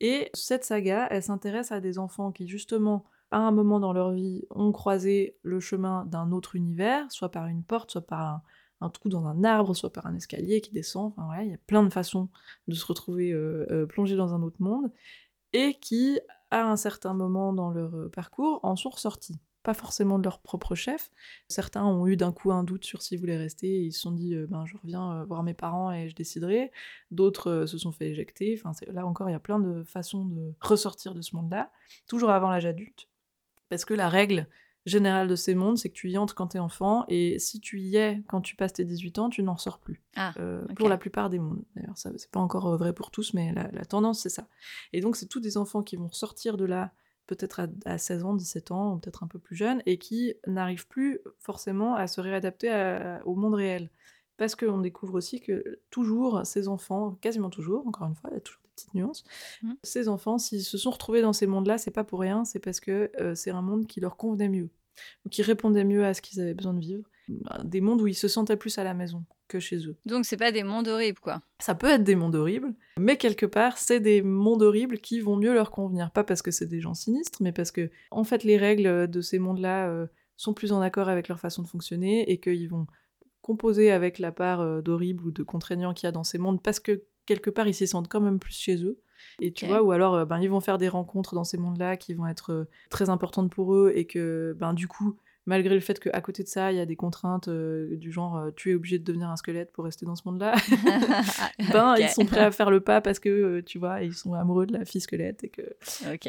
Et 0.00 0.30
cette 0.32 0.64
saga, 0.64 1.06
elle 1.10 1.22
s'intéresse 1.22 1.70
à 1.70 1.80
des 1.80 1.98
enfants 1.98 2.32
qui 2.32 2.48
justement, 2.48 3.04
à 3.30 3.38
un 3.38 3.50
moment 3.50 3.78
dans 3.78 3.92
leur 3.92 4.12
vie, 4.12 4.44
ont 4.50 4.72
croisé 4.72 5.36
le 5.42 5.60
chemin 5.60 6.06
d'un 6.06 6.32
autre 6.32 6.56
univers, 6.56 7.10
soit 7.12 7.30
par 7.30 7.46
une 7.46 7.62
porte, 7.62 7.90
soit 7.90 8.06
par 8.06 8.40
un, 8.80 8.88
trou 8.88 9.10
dans 9.10 9.26
un 9.26 9.44
arbre, 9.44 9.74
soit 9.74 9.92
par 9.92 10.06
un 10.06 10.14
escalier 10.14 10.62
qui 10.62 10.72
descend. 10.72 11.12
Enfin 11.16 11.28
ouais, 11.30 11.46
il 11.46 11.50
y 11.50 11.54
a 11.54 11.58
plein 11.66 11.82
de 11.82 11.92
façons 11.92 12.30
de 12.68 12.74
se 12.74 12.86
retrouver 12.86 13.32
euh, 13.32 13.66
euh, 13.70 13.86
plongé 13.86 14.16
dans 14.16 14.32
un 14.34 14.42
autre 14.42 14.62
monde, 14.62 14.90
et 15.52 15.74
qui, 15.80 16.20
à 16.50 16.70
un 16.70 16.76
certain 16.76 17.12
moment 17.12 17.52
dans 17.52 17.70
leur 17.70 17.94
euh, 17.94 18.08
parcours, 18.08 18.60
en 18.62 18.76
sont 18.76 18.90
ressortis 18.90 19.38
pas 19.68 19.74
forcément 19.74 20.18
de 20.18 20.24
leur 20.24 20.40
propre 20.40 20.74
chef. 20.74 21.10
Certains 21.46 21.84
ont 21.84 22.06
eu 22.06 22.16
d'un 22.16 22.32
coup 22.32 22.52
un 22.52 22.64
doute 22.64 22.86
sur 22.86 23.02
s'ils 23.02 23.20
voulaient 23.20 23.36
rester 23.36 23.66
et 23.66 23.82
ils 23.82 23.92
se 23.92 24.00
sont 24.00 24.12
dit 24.12 24.34
euh, 24.34 24.46
ben 24.48 24.64
je 24.64 24.74
reviens 24.78 25.12
euh, 25.12 25.24
voir 25.26 25.42
mes 25.42 25.52
parents 25.52 25.92
et 25.92 26.08
je 26.08 26.14
déciderai. 26.14 26.72
D'autres 27.10 27.50
euh, 27.50 27.66
se 27.66 27.76
sont 27.76 27.92
fait 27.92 28.08
éjecter. 28.08 28.58
Enfin 28.58 28.72
là 28.90 29.04
encore 29.04 29.28
il 29.28 29.32
y 29.32 29.36
a 29.36 29.38
plein 29.38 29.58
de 29.58 29.82
façons 29.82 30.24
de 30.24 30.54
ressortir 30.62 31.12
de 31.12 31.20
ce 31.20 31.36
monde-là, 31.36 31.70
toujours 32.06 32.30
avant 32.30 32.48
l'âge 32.48 32.64
adulte, 32.64 33.10
parce 33.68 33.84
que 33.84 33.92
la 33.92 34.08
règle 34.08 34.48
générale 34.86 35.28
de 35.28 35.36
ces 35.36 35.54
mondes, 35.54 35.76
c'est 35.76 35.90
que 35.90 35.94
tu 35.94 36.08
y 36.08 36.16
entres 36.16 36.34
quand 36.34 36.46
t'es 36.46 36.58
enfant, 36.58 37.04
et 37.08 37.38
si 37.38 37.60
tu 37.60 37.78
y 37.78 37.96
es 37.96 38.22
quand 38.26 38.40
tu 38.40 38.56
passes 38.56 38.72
tes 38.72 38.86
18 38.86 39.18
ans, 39.18 39.28
tu 39.28 39.42
n'en 39.42 39.58
sors 39.58 39.80
plus. 39.80 40.00
Ah, 40.16 40.32
pour 40.76 40.88
la 40.88 40.96
plupart 40.96 41.28
des 41.28 41.40
mondes. 41.40 41.62
D'ailleurs, 41.76 41.98
ça 41.98 42.10
c'est 42.16 42.30
pas 42.30 42.40
encore 42.40 42.74
vrai 42.78 42.94
pour 42.94 43.10
tous, 43.10 43.34
mais 43.34 43.52
la, 43.52 43.70
la 43.70 43.84
tendance, 43.84 44.20
c'est 44.20 44.30
ça. 44.30 44.48
Et 44.94 45.02
donc, 45.02 45.16
c'est 45.16 45.26
tous 45.26 45.40
des 45.40 45.58
enfants 45.58 45.82
qui 45.82 45.96
vont 45.96 46.10
sortir 46.10 46.56
de 46.56 46.64
là 46.64 46.94
peut-être 47.28 47.68
à, 47.84 47.98
16 47.98 48.24
ans, 48.24 48.34
17 48.34 48.72
ans, 48.72 48.98
peut-être 48.98 49.22
un 49.22 49.28
peu 49.28 49.38
plus 49.38 49.54
jeunes, 49.54 49.80
et 49.86 49.98
qui 49.98 50.34
n'arrivent 50.48 50.88
plus 50.88 51.20
forcément 51.38 51.94
à 51.94 52.08
se 52.08 52.20
réadapter 52.20 52.70
au 53.24 53.36
monde 53.36 53.54
réel. 53.54 53.90
Parce 54.36 54.54
qu'on 54.54 54.78
découvre 54.78 55.14
aussi 55.14 55.40
que 55.40 55.80
toujours, 55.90 56.44
ces 56.44 56.68
enfants, 56.68 57.16
quasiment 57.20 57.50
toujours, 57.50 57.86
encore 57.86 58.06
une 58.08 58.14
fois, 58.14 58.30
il 58.30 58.34
y 58.34 58.36
a 58.38 58.40
toujours 58.40 58.62
des 58.62 58.70
petites 58.70 58.94
nuances, 58.94 59.24
mmh. 59.62 59.72
ces 59.82 60.08
enfants, 60.08 60.38
s'ils 60.38 60.64
se 60.64 60.78
sont 60.78 60.90
retrouvés 60.90 61.22
dans 61.22 61.32
ces 61.32 61.46
mondes-là, 61.46 61.76
c'est 61.76 61.90
pas 61.90 62.04
pour 62.04 62.20
rien, 62.20 62.44
c'est 62.44 62.60
parce 62.60 62.80
que 62.80 63.10
euh, 63.20 63.34
c'est 63.34 63.50
un 63.50 63.62
monde 63.62 63.86
qui 63.86 64.00
leur 64.00 64.16
convenait 64.16 64.48
mieux, 64.48 64.70
ou 65.26 65.28
qui 65.28 65.42
répondait 65.42 65.84
mieux 65.84 66.04
à 66.04 66.14
ce 66.14 66.22
qu'ils 66.22 66.40
avaient 66.40 66.54
besoin 66.54 66.74
de 66.74 66.80
vivre. 66.80 67.08
Des 67.64 67.82
mondes 67.82 68.00
où 68.00 68.06
ils 68.06 68.14
se 68.14 68.28
sentaient 68.28 68.56
plus 68.56 68.78
à 68.78 68.84
la 68.84 68.94
maison 68.94 69.24
que 69.48 69.58
chez 69.58 69.86
eux. 69.86 69.96
Donc 70.06 70.24
c'est 70.24 70.36
pas 70.36 70.52
des 70.52 70.62
mondes 70.62 70.88
horribles, 70.88 71.18
quoi. 71.20 71.42
Ça 71.58 71.74
peut 71.74 71.88
être 71.88 72.04
des 72.04 72.14
mondes 72.14 72.36
horribles, 72.36 72.74
mais 72.98 73.16
quelque 73.16 73.46
part, 73.46 73.78
c'est 73.78 74.00
des 74.00 74.22
mondes 74.22 74.62
horribles 74.62 74.98
qui 74.98 75.20
vont 75.20 75.36
mieux 75.36 75.52
leur 75.52 75.70
convenir. 75.70 76.10
Pas 76.10 76.24
parce 76.24 76.42
que 76.42 76.50
c'est 76.50 76.66
des 76.66 76.80
gens 76.80 76.94
sinistres, 76.94 77.42
mais 77.42 77.52
parce 77.52 77.70
que, 77.70 77.90
en 78.10 78.24
fait, 78.24 78.44
les 78.44 78.56
règles 78.56 79.08
de 79.08 79.20
ces 79.20 79.38
mondes-là 79.38 79.88
euh, 79.88 80.06
sont 80.36 80.54
plus 80.54 80.72
en 80.72 80.80
accord 80.80 81.08
avec 81.08 81.28
leur 81.28 81.40
façon 81.40 81.62
de 81.62 81.68
fonctionner 81.68 82.30
et 82.30 82.38
qu'ils 82.38 82.68
vont 82.68 82.86
composer 83.42 83.90
avec 83.90 84.18
la 84.18 84.30
part 84.30 84.60
euh, 84.60 84.82
d'horrible 84.82 85.24
ou 85.24 85.30
de 85.30 85.42
contraignant 85.42 85.94
qu'il 85.94 86.06
y 86.06 86.08
a 86.08 86.12
dans 86.12 86.24
ces 86.24 86.38
mondes 86.38 86.62
parce 86.62 86.80
que 86.80 87.02
quelque 87.26 87.50
part 87.50 87.66
ils 87.66 87.74
s'y 87.74 87.86
sentent 87.86 88.08
quand 88.08 88.20
même 88.20 88.38
plus 88.38 88.54
chez 88.54 88.84
eux. 88.84 89.00
Et 89.40 89.52
tu 89.52 89.66
vois, 89.66 89.82
ou 89.82 89.90
alors 89.90 90.14
euh, 90.14 90.24
ben, 90.24 90.38
ils 90.38 90.50
vont 90.50 90.60
faire 90.60 90.78
des 90.78 90.88
rencontres 90.88 91.34
dans 91.34 91.44
ces 91.44 91.58
mondes-là 91.58 91.96
qui 91.96 92.14
vont 92.14 92.26
être 92.26 92.68
très 92.90 93.10
importantes 93.10 93.50
pour 93.50 93.74
eux 93.74 93.92
et 93.94 94.04
que 94.04 94.54
ben, 94.58 94.74
du 94.74 94.86
coup 94.86 95.16
malgré 95.48 95.74
le 95.74 95.80
fait 95.80 95.98
qu'à 95.98 96.20
côté 96.20 96.42
de 96.42 96.48
ça, 96.48 96.72
il 96.72 96.76
y 96.76 96.80
a 96.80 96.84
des 96.84 96.94
contraintes 96.94 97.48
euh, 97.48 97.96
du 97.96 98.12
genre 98.12 98.36
euh, 98.36 98.50
tu 98.54 98.70
es 98.70 98.74
obligé 98.74 98.98
de 98.98 99.04
devenir 99.04 99.30
un 99.30 99.36
squelette 99.36 99.72
pour 99.72 99.84
rester 99.84 100.04
dans 100.04 100.14
ce 100.14 100.22
monde-là, 100.26 100.54
ben 101.72 101.96
ils 101.96 102.08
sont 102.10 102.26
prêts 102.26 102.40
à 102.40 102.50
faire 102.50 102.70
le 102.70 102.80
pas 102.80 103.00
parce 103.00 103.18
que 103.18 103.30
euh, 103.30 103.62
tu 103.62 103.78
vois, 103.78 104.02
ils 104.02 104.12
sont 104.12 104.34
amoureux 104.34 104.66
de 104.66 104.74
la 104.74 104.84
fille 104.84 105.00
squelette 105.00 105.44
et 105.44 105.48
que 105.48 105.62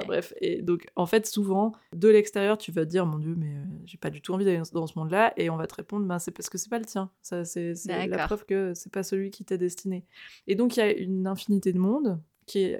bref. 0.06 0.34
Et 0.40 0.62
donc 0.62 0.88
en 0.96 1.06
fait, 1.06 1.28
souvent 1.28 1.74
de 1.94 2.08
l'extérieur, 2.08 2.58
tu 2.58 2.72
vas 2.72 2.86
te 2.86 2.92
dire 2.92 3.06
mon 3.06 3.20
dieu, 3.20 3.36
mais 3.38 3.56
j'ai 3.86 3.98
pas 3.98 4.10
du 4.10 4.22
tout 4.22 4.34
envie 4.34 4.46
d'aller 4.46 4.62
dans 4.72 4.88
ce 4.88 4.98
monde-là 4.98 5.34
et 5.36 5.50
on 5.50 5.58
va 5.58 5.68
te 5.68 5.76
répondre 5.76 6.06
ben 6.06 6.18
c'est 6.18 6.32
parce 6.32 6.50
que 6.50 6.58
c'est 6.58 6.70
pas 6.70 6.80
le 6.80 6.86
tien. 6.86 7.12
Ça 7.22 7.44
c'est 7.44 7.74
la 7.88 8.26
preuve 8.26 8.46
que 8.46 8.74
c'est 8.74 8.92
pas 8.92 9.04
celui 9.04 9.32
qui 9.32 9.44
t'est 9.44 9.58
destiné. 9.58 10.06
Et 10.48 10.56
donc 10.56 10.78
il 10.78 10.80
y 10.80 10.84
a 10.84 10.94
une 10.94 11.28
infinité 11.28 11.74
de 11.74 11.80
mondes 11.80 12.22
qui 12.46 12.74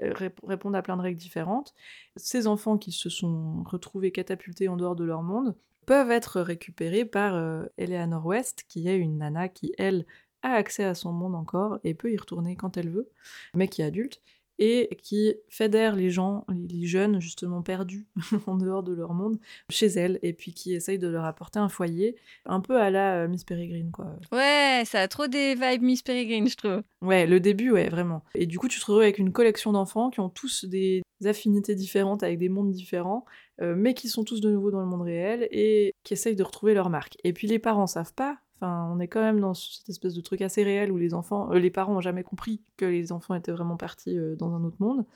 répondent 0.46 0.74
à 0.74 0.82
plein 0.82 0.96
de 0.96 1.02
règles 1.02 1.20
différentes. 1.20 1.74
Ces 2.16 2.46
enfants 2.46 2.78
qui 2.78 2.92
se 2.92 3.10
sont 3.10 3.62
retrouvés 3.64 4.10
catapultés 4.10 4.68
en 4.68 4.76
dehors 4.76 4.96
de 4.96 5.04
leur 5.04 5.22
monde, 5.22 5.54
peuvent 5.90 6.12
être 6.12 6.40
récupérés 6.40 7.04
par 7.04 7.34
euh, 7.34 7.64
Eleanor 7.76 8.24
West, 8.24 8.62
qui 8.68 8.86
est 8.86 8.96
une 8.96 9.18
nana 9.18 9.48
qui, 9.48 9.72
elle, 9.76 10.06
a 10.40 10.52
accès 10.52 10.84
à 10.84 10.94
son 10.94 11.12
monde 11.12 11.34
encore 11.34 11.80
et 11.82 11.94
peut 11.94 12.12
y 12.12 12.16
retourner 12.16 12.54
quand 12.54 12.76
elle 12.76 12.90
veut, 12.90 13.10
mais 13.56 13.66
qui 13.66 13.82
est 13.82 13.86
adulte. 13.86 14.22
et 14.60 14.96
qui 15.02 15.34
fédère 15.48 15.96
les 15.96 16.10
gens, 16.10 16.44
les 16.48 16.86
jeunes 16.86 17.20
justement 17.20 17.62
perdus 17.62 18.06
en 18.46 18.56
dehors 18.56 18.84
de 18.84 18.92
leur 18.92 19.14
monde, 19.14 19.40
chez 19.68 19.86
elle, 19.86 20.20
et 20.22 20.32
puis 20.32 20.54
qui 20.54 20.74
essaye 20.74 21.00
de 21.00 21.08
leur 21.08 21.24
apporter 21.24 21.58
un 21.58 21.68
foyer, 21.68 22.14
un 22.46 22.60
peu 22.60 22.80
à 22.80 22.90
la 22.90 23.24
euh, 23.24 23.28
Miss 23.28 23.42
Peregrine, 23.42 23.90
quoi. 23.90 24.14
Ouais, 24.30 24.82
ça 24.84 25.00
a 25.00 25.08
trop 25.08 25.26
des 25.26 25.56
vibes 25.56 25.82
Miss 25.82 26.02
Peregrine, 26.02 26.46
je 26.46 26.56
trouve. 26.56 26.82
Ouais, 27.02 27.26
le 27.26 27.40
début, 27.40 27.72
ouais, 27.72 27.88
vraiment. 27.88 28.22
Et 28.36 28.46
du 28.46 28.60
coup, 28.60 28.68
tu 28.68 28.78
te 28.78 28.84
retrouves 28.84 29.02
avec 29.02 29.18
une 29.18 29.32
collection 29.32 29.72
d'enfants 29.72 30.10
qui 30.10 30.20
ont 30.20 30.28
tous 30.28 30.66
des 30.66 31.02
affinités 31.24 31.74
différentes, 31.74 32.22
avec 32.22 32.38
des 32.38 32.48
mondes 32.48 32.70
différents, 32.70 33.24
mais 33.60 33.94
qui 33.94 34.08
sont 34.08 34.24
tous 34.24 34.40
de 34.40 34.50
nouveau 34.50 34.70
dans 34.70 34.80
le 34.80 34.86
monde 34.86 35.02
réel, 35.02 35.48
et 35.50 35.94
qui 36.04 36.14
essayent 36.14 36.36
de 36.36 36.42
retrouver 36.42 36.74
leur 36.74 36.90
marque. 36.90 37.16
Et 37.24 37.32
puis 37.32 37.46
les 37.46 37.58
parents 37.58 37.86
savent 37.86 38.14
pas, 38.14 38.38
Enfin, 38.62 38.90
on 38.94 39.00
est 39.00 39.08
quand 39.08 39.22
même 39.22 39.40
dans 39.40 39.54
cette 39.54 39.88
espèce 39.88 40.12
de 40.12 40.20
truc 40.20 40.42
assez 40.42 40.62
réel 40.62 40.92
où 40.92 40.98
les 40.98 41.14
enfants, 41.14 41.50
euh, 41.50 41.58
les 41.58 41.70
parents 41.70 41.96
ont 41.96 42.00
jamais 42.02 42.22
compris 42.22 42.60
que 42.76 42.84
les 42.84 43.10
enfants 43.10 43.34
étaient 43.34 43.52
vraiment 43.52 43.78
partis 43.78 44.18
euh, 44.18 44.36
dans 44.36 44.54
un 44.54 44.62
autre 44.64 44.76
monde. 44.80 45.06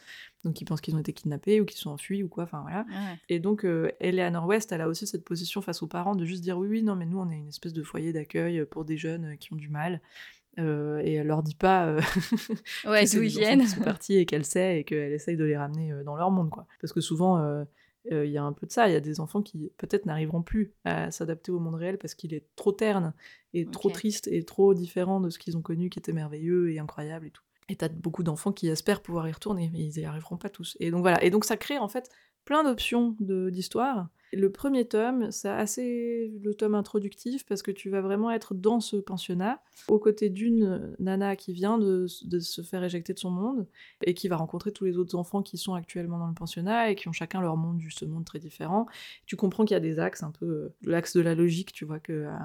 Donc 0.44 0.62
ils 0.62 0.64
pensent 0.64 0.80
qu'ils 0.80 0.96
ont 0.96 1.00
été 1.00 1.12
kidnappés 1.12 1.60
ou 1.60 1.66
qu'ils 1.66 1.76
sont 1.76 1.90
enfuis 1.90 2.22
ou 2.22 2.28
quoi. 2.28 2.44
Enfin 2.44 2.62
voilà. 2.62 2.86
Et 3.28 3.40
donc 3.40 3.66
euh, 3.66 3.90
Eleanor 4.00 4.46
West, 4.46 4.72
elle 4.72 4.80
a 4.80 4.88
aussi 4.88 5.06
cette 5.06 5.24
position 5.24 5.60
face 5.60 5.82
aux 5.82 5.86
parents 5.86 6.14
de 6.14 6.24
juste 6.24 6.42
dire 6.42 6.56
oui 6.56 6.68
oui 6.68 6.82
non 6.82 6.96
mais 6.96 7.04
nous 7.04 7.18
on 7.20 7.30
est 7.30 7.36
une 7.36 7.48
espèce 7.48 7.74
de 7.74 7.82
foyer 7.82 8.14
d'accueil 8.14 8.64
pour 8.64 8.86
des 8.86 8.96
jeunes 8.96 9.36
qui 9.38 9.52
ont 9.52 9.56
du 9.56 9.68
mal. 9.68 10.00
et 10.56 10.62
elle 11.14 11.26
leur 11.26 11.42
dit 11.42 11.54
pas 11.54 11.96
ouais, 12.86 13.04
d'où 13.12 13.22
ils 13.22 13.28
viennent. 13.28 13.66
sont 13.66 13.82
partis 13.82 14.16
et 14.16 14.24
qu'elle 14.24 14.46
sait 14.46 14.80
et 14.80 14.84
qu'elle 14.84 15.12
essaye 15.12 15.36
de 15.36 15.44
les 15.44 15.56
ramener 15.56 15.92
dans 16.04 16.16
leur 16.16 16.30
monde 16.30 16.48
quoi. 16.48 16.66
Parce 16.80 16.94
que 16.94 17.00
souvent 17.02 17.64
il 18.10 18.30
y 18.30 18.38
a 18.38 18.42
un 18.42 18.52
peu 18.52 18.66
de 18.66 18.72
ça. 18.72 18.88
Il 18.88 18.92
y 18.92 18.96
a 18.96 19.00
des 19.00 19.20
enfants 19.20 19.42
qui 19.42 19.70
peut-être 19.78 20.06
n'arriveront 20.06 20.42
plus 20.42 20.72
à 20.84 21.10
s'adapter 21.10 21.52
au 21.52 21.58
monde 21.58 21.74
réel 21.74 21.98
parce 21.98 22.14
qu'il 22.14 22.34
est 22.34 22.46
trop 22.56 22.72
terne 22.72 23.14
et 23.52 23.66
trop 23.66 23.90
triste 23.90 24.28
et 24.28 24.42
trop 24.44 24.74
différent 24.74 25.20
de 25.20 25.30
ce 25.30 25.38
qu'ils 25.38 25.56
ont 25.56 25.62
connu 25.62 25.90
qui 25.90 25.98
était 25.98 26.12
merveilleux 26.12 26.72
et 26.72 26.78
incroyable 26.78 27.26
et 27.26 27.30
tout. 27.30 27.42
Et 27.68 27.76
t'as 27.76 27.88
beaucoup 27.88 28.22
d'enfants 28.22 28.52
qui 28.52 28.68
espèrent 28.68 29.00
pouvoir 29.00 29.26
y 29.28 29.32
retourner, 29.32 29.70
mais 29.72 29.80
ils 29.80 29.98
n'y 29.98 30.04
arriveront 30.04 30.36
pas 30.36 30.50
tous. 30.50 30.76
Et 30.80 30.90
donc 30.90 31.00
voilà. 31.00 31.22
Et 31.24 31.30
donc 31.30 31.44
ça 31.44 31.56
crée 31.56 31.78
en 31.78 31.88
fait 31.88 32.10
plein 32.44 32.62
d'options 32.62 33.16
d'histoire 33.20 34.08
le 34.34 34.50
premier 34.50 34.84
tome, 34.86 35.30
c'est 35.30 35.48
assez 35.48 36.32
le 36.42 36.54
tome 36.54 36.74
introductif 36.74 37.44
parce 37.46 37.62
que 37.62 37.70
tu 37.70 37.90
vas 37.90 38.00
vraiment 38.00 38.30
être 38.30 38.54
dans 38.54 38.80
ce 38.80 38.96
pensionnat, 38.96 39.60
aux 39.88 39.98
côtés 39.98 40.28
d'une 40.28 40.94
nana 40.98 41.36
qui 41.36 41.52
vient 41.52 41.78
de, 41.78 42.06
se 42.06 42.62
faire 42.62 42.84
éjecter 42.84 43.14
de 43.14 43.18
son 43.18 43.30
monde 43.30 43.66
et 44.02 44.14
qui 44.14 44.28
va 44.28 44.36
rencontrer 44.36 44.72
tous 44.72 44.84
les 44.84 44.98
autres 44.98 45.16
enfants 45.16 45.42
qui 45.42 45.56
sont 45.56 45.74
actuellement 45.74 46.18
dans 46.18 46.28
le 46.28 46.34
pensionnat 46.34 46.90
et 46.90 46.94
qui 46.94 47.08
ont 47.08 47.12
chacun 47.12 47.40
leur 47.40 47.56
monde, 47.56 47.80
ce 47.90 48.04
monde 48.04 48.24
très 48.24 48.38
différent. 48.38 48.86
Tu 49.26 49.36
comprends 49.36 49.64
qu'il 49.64 49.74
y 49.74 49.76
a 49.76 49.80
des 49.80 49.98
axes, 49.98 50.22
un 50.22 50.30
peu 50.30 50.46
euh, 50.46 50.74
l'axe 50.82 51.16
de 51.16 51.20
la 51.20 51.34
logique, 51.34 51.72
tu 51.72 51.84
vois 51.84 52.00
qu'à 52.00 52.38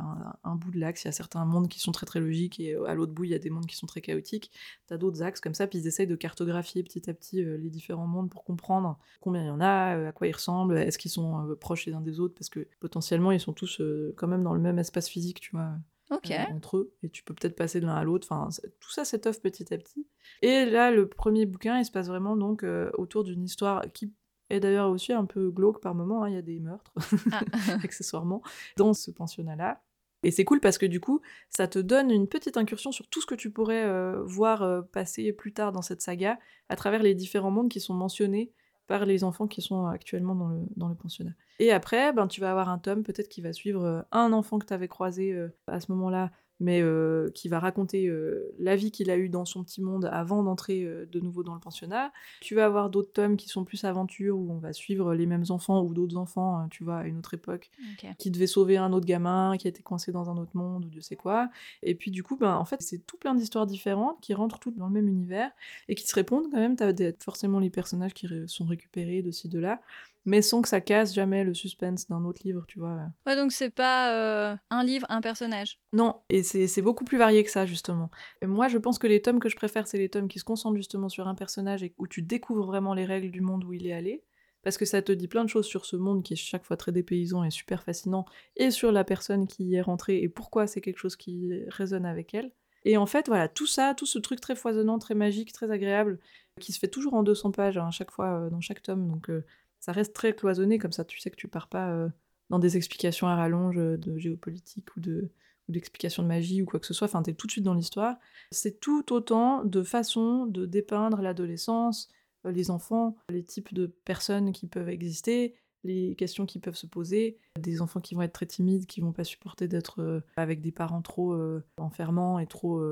un, 0.44 0.56
bout 0.56 0.72
de 0.72 0.80
l'axe, 0.80 1.04
il 1.04 1.08
y 1.08 1.10
a 1.10 1.12
certains 1.12 1.46
mondes 1.46 1.68
qui 1.68 1.80
sont 1.80 1.92
très 1.92 2.06
très 2.06 2.20
logiques 2.20 2.60
et 2.60 2.76
à 2.76 2.94
l'autre 2.94 3.14
bout, 3.14 3.26
il 3.26 3.32
y 3.32 3.36
a 3.36 3.40
des 3.40 3.50
mondes 3.50 3.66
qui 3.66 3.76
sont 3.76 3.88
très 3.88 4.02
chaotiques. 4.02 4.52
Tu 4.88 4.94
as 4.94 4.98
d'autres 4.98 5.22
axes 5.22 5.40
comme 5.40 5.54
ça, 5.54 5.68
puis 5.68 5.80
ils 5.80 5.88
essayent 5.88 6.08
de 6.08 6.16
cartographier 6.16 6.84
petit 6.84 7.10
à 7.10 7.14
petit 7.14 7.44
euh, 7.44 7.58
les 7.58 7.70
différents 7.70 8.08
mondes 8.08 8.30
pour 8.30 8.44
comprendre 8.44 8.98
combien 9.20 9.44
il 9.44 9.48
y 9.48 9.52
en 9.52 9.62
a, 9.62 9.98
euh, 9.98 10.10
à 10.10 10.12
quoi 10.12 10.28
ils 10.28 10.34
ressemblent, 10.34 10.78
est-ce 10.78 10.98
qu'ils 10.98 11.12
sont 11.12 11.56
proches 11.60 11.79
les 11.86 11.94
uns 11.94 12.02
des 12.02 12.20
autres 12.20 12.36
parce 12.36 12.50
que 12.50 12.68
potentiellement 12.80 13.32
ils 13.32 13.40
sont 13.40 13.54
tous 13.54 13.82
euh, 13.82 14.14
quand 14.18 14.28
même 14.28 14.44
dans 14.44 14.54
le 14.54 14.60
même 14.60 14.80
espace 14.80 15.08
physique, 15.08 15.40
tu 15.40 15.52
vois. 15.52 15.74
Euh, 16.12 16.18
entre 16.56 16.78
eux, 16.78 16.96
et 17.04 17.10
tu 17.10 17.24
peux 17.24 17.36
peut-être 17.36 17.56
passer 17.56 17.80
de 17.80 17.86
l'un 17.86 17.94
à 17.94 18.04
l'autre. 18.04 18.28
Enfin, 18.32 18.50
tout 18.80 18.90
ça 18.90 19.06
s'étoffe 19.06 19.42
petit 19.42 19.72
à 19.72 19.78
petit. 19.78 20.08
Et 20.42 20.66
là, 20.66 20.90
le 20.90 21.08
premier 21.08 21.46
bouquin, 21.46 21.78
il 21.78 21.86
se 21.86 21.92
passe 21.92 22.08
vraiment 22.08 22.36
donc 22.36 22.64
euh, 22.64 22.90
autour 22.98 23.24
d'une 23.24 23.44
histoire 23.44 23.84
qui 23.94 24.12
est 24.50 24.60
d'ailleurs 24.60 24.90
aussi 24.90 25.14
un 25.14 25.26
peu 25.26 25.52
glauque 25.52 25.82
par 25.82 25.94
moment. 25.94 26.24
Hein. 26.24 26.30
Il 26.30 26.34
y 26.34 26.38
a 26.38 26.42
des 26.42 26.60
meurtres, 26.60 26.92
ah. 27.32 27.42
accessoirement, 27.84 28.42
dans 28.76 28.96
ce 28.96 29.12
pensionnat-là. 29.12 29.84
Et 30.24 30.32
c'est 30.32 30.46
cool 30.46 30.60
parce 30.60 30.80
que 30.80 30.88
du 30.88 31.00
coup, 31.00 31.22
ça 31.52 31.68
te 31.68 31.78
donne 31.78 32.10
une 32.10 32.28
petite 32.28 32.58
incursion 32.58 32.92
sur 32.92 33.08
tout 33.08 33.22
ce 33.22 33.28
que 33.28 33.36
tu 33.36 33.52
pourrais 33.52 33.88
voir 34.24 34.84
passer 34.88 35.32
plus 35.32 35.54
tard 35.54 35.72
dans 35.72 35.84
cette 35.84 36.02
saga, 36.02 36.40
à 36.70 36.76
travers 36.76 37.04
les 37.04 37.14
différents 37.14 37.52
mondes 37.52 37.70
qui 37.70 37.80
sont 37.80 37.94
mentionnés 37.94 38.52
par 38.90 39.06
les 39.06 39.24
enfants 39.24 39.48
qui 39.48 39.62
sont 39.62 39.86
actuellement 39.86 40.34
dans 40.34 40.48
le, 40.48 40.62
dans 40.76 40.90
le 40.90 40.96
pensionnat. 40.96 41.34
Et 41.60 41.72
après, 41.72 42.12
ben, 42.12 42.28
tu 42.28 42.42
vas 42.42 42.50
avoir 42.50 42.70
un 42.70 42.80
tome 42.80 43.04
peut-être 43.04 43.30
qui 43.30 43.40
va 43.40 43.54
suivre 43.54 43.86
euh, 43.86 44.02
un 44.12 44.34
enfant 44.34 44.58
que 44.58 44.66
tu 44.66 44.74
avais 44.74 44.88
croisé 44.88 45.32
euh, 45.32 45.56
à 45.68 45.80
ce 45.80 45.92
moment-là 45.92 46.32
mais 46.60 46.82
euh, 46.82 47.30
qui 47.34 47.48
va 47.48 47.60
raconter 47.60 48.08
euh, 48.08 48.54
la 48.60 48.76
vie 48.76 48.92
qu'il 48.92 49.10
a 49.10 49.18
eue 49.18 49.30
dans 49.30 49.46
son 49.46 49.64
petit 49.64 49.82
monde 49.82 50.10
avant 50.12 50.44
d'entrer 50.44 50.84
euh, 50.84 51.06
de 51.06 51.20
nouveau 51.20 51.44
dans 51.44 51.54
le 51.54 51.60
pensionnat. 51.60 52.12
Tu 52.42 52.56
vas 52.56 52.66
avoir 52.66 52.90
d'autres 52.90 53.12
tomes 53.14 53.38
qui 53.38 53.48
sont 53.48 53.64
plus 53.64 53.84
aventures, 53.86 54.38
où 54.38 54.52
on 54.52 54.58
va 54.58 54.74
suivre 54.74 55.14
les 55.14 55.26
mêmes 55.26 55.46
enfants 55.50 55.82
ou 55.84 55.94
d'autres 55.94 56.18
enfants, 56.18 56.68
tu 56.70 56.84
vois, 56.84 56.98
à 56.98 57.04
une 57.06 57.18
autre 57.18 57.34
époque, 57.34 57.70
qui 58.18 58.32
devaient 58.32 58.48
sauver 58.48 58.78
un 58.78 58.92
autre 58.92 59.06
gamin, 59.06 59.56
qui 59.58 59.68
était 59.68 59.82
coincé 59.82 60.12
dans 60.12 60.30
un 60.30 60.38
autre 60.38 60.56
monde, 60.56 60.86
ou 60.86 60.90
Dieu 60.90 61.02
sait 61.02 61.16
quoi. 61.16 61.50
Et 61.84 61.96
puis 61.96 62.12
du 62.12 62.24
coup, 62.24 62.36
ben, 62.36 62.56
en 62.56 62.66
fait, 62.66 62.82
c'est 62.82 63.06
tout 63.06 63.18
plein 63.18 63.36
d'histoires 63.36 63.66
différentes 63.66 64.20
qui 64.22 64.34
rentrent 64.34 64.60
toutes 64.60 64.78
dans 64.78 64.88
le 64.88 64.94
même 64.94 65.08
univers 65.08 65.52
et 65.88 65.96
qui 65.96 66.08
se 66.08 66.16
répondent 66.16 66.52
quand 66.52 66.58
même. 66.58 66.76
Tu 66.76 66.84
as 66.84 67.12
forcément 67.20 67.60
les 67.60 67.70
personnages 67.70 68.14
qui 68.14 68.28
sont 68.48 68.66
récupérés 68.66 69.22
de 69.22 69.32
ci, 69.32 69.48
de 69.48 69.60
là 69.60 69.82
mais 70.30 70.44
sans 70.44 70.62
que 70.62 70.70
ça 70.70 70.80
casse 70.80 71.14
jamais 71.14 71.44
le 71.44 71.56
suspense 71.56 72.08
d'un 72.08 72.24
autre 72.24 72.42
livre, 72.46 72.64
tu 72.68 72.78
vois. 72.78 73.00
Ouais, 73.26 73.36
donc 73.36 73.52
c'est 73.52 73.72
pas 73.72 74.14
euh, 74.14 74.56
un 74.70 74.84
livre, 74.84 75.08
un 75.10 75.22
personnage. 75.22 75.80
Non, 75.92 76.22
et 76.30 76.44
c'est 76.44 76.82
beaucoup 76.84 77.04
plus 77.04 77.18
varié 77.18 77.44
que 77.44 77.50
ça, 77.50 77.66
justement. 77.66 78.12
Et 78.44 78.46
moi, 78.46 78.68
je 78.68 78.78
pense 78.78 79.00
que 79.00 79.08
les 79.08 79.24
tomes 79.24 79.40
que 79.40 79.50
je 79.50 79.56
préfère, 79.56 79.88
c'est 79.88 79.98
les 79.98 80.10
tomes 80.10 80.28
qui 80.28 80.38
se 80.38 80.44
concentrent 80.44 80.78
justement 80.78 81.10
sur 81.10 81.28
un 81.28 81.34
personnage 81.34 81.82
et 81.82 81.96
où 81.98 82.08
tu 82.08 82.22
découvres 82.22 82.68
vraiment 82.68 82.94
les 82.94 83.06
règles 83.06 83.32
du 83.32 83.42
monde 83.42 83.64
où 83.64 83.74
il 83.74 83.88
est 83.88 83.94
allé. 83.94 84.24
Parce 84.62 84.78
que 84.78 84.86
ça 84.86 85.02
te 85.02 85.12
dit 85.12 85.28
plein 85.28 85.44
de 85.44 85.50
choses 85.50 85.66
sur 85.66 85.86
ce 85.86 85.96
monde 85.96 86.22
qui 86.22 86.34
est 86.34 86.38
chaque 86.38 86.66
fois 86.66 86.78
très 86.78 86.92
dépaysant 86.92 87.44
et 87.44 87.50
super 87.50 87.82
fascinant, 87.82 88.26
et 88.56 88.70
sur 88.70 88.92
la 88.92 89.04
personne 89.04 89.48
qui 89.48 89.64
y 89.64 89.76
est 89.76 89.82
rentrée 89.82 90.22
et 90.22 90.30
pourquoi 90.30 90.68
c'est 90.68 90.82
quelque 90.82 91.00
chose 91.00 91.16
qui 91.16 91.52
résonne 91.70 92.06
avec 92.06 92.36
elle. 92.36 92.52
Et 92.86 92.98
en 92.98 93.06
fait, 93.06 93.28
voilà, 93.28 93.48
tout 93.48 93.68
ça, 93.68 93.94
tout 93.96 94.06
ce 94.06 94.20
truc 94.20 94.40
très 94.40 94.56
foisonnant, 94.56 95.00
très 95.00 95.16
magique, 95.16 95.54
très 95.54 95.72
agréable, 95.72 96.20
qui 96.60 96.72
se 96.72 96.80
fait 96.80 96.88
toujours 96.88 97.14
en 97.14 97.24
200 97.24 97.52
pages 97.52 97.78
à 97.78 97.84
hein, 97.84 97.92
chaque 97.92 98.12
fois 98.12 98.46
euh, 98.46 98.50
dans 98.50 98.62
chaque 98.62 98.82
tome. 98.82 99.08
Donc 99.08 99.30
euh, 99.30 99.46
ça 99.80 99.92
reste 99.92 100.14
très 100.14 100.34
cloisonné, 100.34 100.78
comme 100.78 100.92
ça 100.92 101.06
tu 101.06 101.20
sais 101.20 101.32
que 101.32 101.36
tu 101.36 101.48
pars 101.48 101.68
pas 101.68 101.92
euh, 101.92 102.10
dans 102.50 102.60
des 102.60 102.78
explications 102.78 103.28
à 103.28 103.36
rallonge 103.36 103.78
euh, 103.78 103.98
de 103.98 104.18
géopolitique 104.18 104.96
ou 104.96 105.00
de 105.00 105.30
d'explications 105.70 106.24
de 106.24 106.28
magie 106.28 106.64
ou 106.64 106.66
quoi 106.66 106.80
que 106.80 106.88
ce 106.88 106.96
soit, 106.96 107.06
enfin 107.06 107.22
t'es 107.22 107.36
tout 107.36 107.46
de 107.46 107.52
suite 107.52 107.64
dans 107.64 107.76
l'histoire. 107.76 108.18
C'est 108.52 108.80
tout 108.80 109.14
autant 109.14 109.64
de 109.64 109.84
façons 109.84 110.48
de 110.48 110.66
dépeindre 110.66 111.22
l'adolescence, 111.22 112.10
euh, 112.48 112.52
les 112.52 112.72
enfants, 112.72 113.16
les 113.30 113.44
types 113.44 113.72
de 113.72 113.86
personnes 113.86 114.52
qui 114.52 114.66
peuvent 114.66 114.90
exister, 114.90 115.54
les 115.84 116.16
questions 116.16 116.48
qui 116.48 116.58
peuvent 116.58 116.76
se 116.76 116.88
poser, 116.88 117.38
des 117.60 117.82
enfants 117.82 118.00
qui 118.00 118.16
vont 118.16 118.24
être 118.24 118.34
très 118.34 118.48
timides, 118.48 118.88
qui 118.88 119.00
vont 119.00 119.12
pas 119.12 119.24
supporter 119.24 119.68
d'être 119.68 120.24
avec 120.38 120.60
des 120.60 120.72
parents 120.72 121.04
trop 121.04 121.40
enfermants 121.78 122.40
et 122.40 122.48
trop 122.48 122.84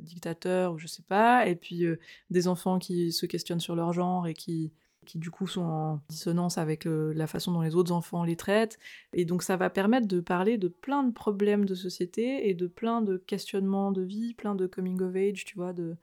dictateurs 0.00 0.74
ou 0.74 0.78
je 0.78 0.88
sais 0.88 1.04
pas, 1.04 1.46
et 1.46 1.54
puis 1.54 1.84
des 2.28 2.48
enfants 2.48 2.78
qui 2.78 3.12
se 3.12 3.24
questionnent 3.24 3.60
sur 3.60 3.76
leur 3.76 3.94
genre 3.94 4.26
et 4.26 4.34
qui 4.34 4.74
qui 5.08 5.18
du 5.18 5.30
coup 5.30 5.46
sont 5.46 5.62
en 5.62 6.00
dissonance 6.10 6.58
avec 6.58 6.86
euh, 6.86 7.14
la 7.14 7.26
façon 7.26 7.50
dont 7.50 7.62
les 7.62 7.74
autres 7.74 7.92
enfants 7.92 8.24
les 8.24 8.36
traitent. 8.36 8.78
Et 9.14 9.24
donc 9.24 9.42
ça 9.42 9.56
va 9.56 9.70
permettre 9.70 10.06
de 10.06 10.20
parler 10.20 10.58
de 10.58 10.68
plein 10.68 11.02
de 11.02 11.12
problèmes 11.12 11.64
de 11.64 11.74
société 11.74 12.48
et 12.48 12.54
de 12.54 12.66
plein 12.66 13.00
de 13.00 13.16
questionnements 13.16 13.90
de 13.90 14.02
vie, 14.02 14.34
plein 14.34 14.54
de 14.54 14.66
coming 14.66 15.00
of 15.00 15.16
age, 15.16 15.46
tu 15.46 15.56
vois, 15.56 15.72
de, 15.72 15.96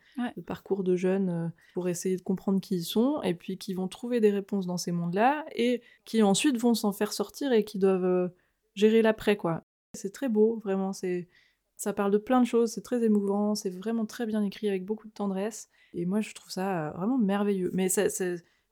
parcours 0.46 0.84
de 0.84 0.96
jeunes 0.96 1.30
euh, 1.30 1.48
pour 1.76 1.88
essayer 1.88 2.18
de 2.18 2.24
comprendre 2.24 2.60
qui 2.60 2.78
ils 2.78 2.84
sont 2.84 3.22
et 3.22 3.36
puis 3.36 3.60
qui 3.60 3.76
vont 3.76 3.88
trouver 3.88 4.20
des 4.20 4.32
réponses 4.32 4.65
dans 4.65 4.78
ces 4.78 4.91
mondes-là 4.91 5.46
et 5.54 5.84
qui 6.04 6.24
ensuite 6.24 6.58
vont 6.58 6.74
s'en 6.74 6.91
faire 6.91 7.13
sortir 7.13 7.54
et 7.54 7.63
qui 7.63 7.78
doivent 7.78 8.06
euh, 8.06 8.28
gérer 8.74 9.04
l'après, 9.04 9.38
quoi. 9.38 9.63
C'est 9.94 10.12
très 10.12 10.30
beau, 10.30 10.60
vraiment, 10.63 10.91
c'est... 10.91 11.30
Ça 11.78 11.91
parle 11.91 12.12
de 12.12 12.18
plein 12.18 12.39
de 12.39 12.48
choses, 12.48 12.72
c'est 12.72 12.82
très 12.82 13.04
émouvant, 13.04 13.54
c'est 13.54 13.70
vraiment 13.70 14.06
très 14.06 14.26
bien 14.26 14.41
écrit 14.41 14.70
avec 14.70 14.86
beaucoup 14.86 15.10
de 15.10 15.13
tendresse. 15.13 15.70
Et 15.94 16.06
moi, 16.06 16.22
je 16.22 16.34
trouve 16.34 16.50
ça 16.50 16.91
vraiment 16.96 17.18
merveilleux. 17.18 17.70
Mais 17.74 17.89
ça, 17.89 18.10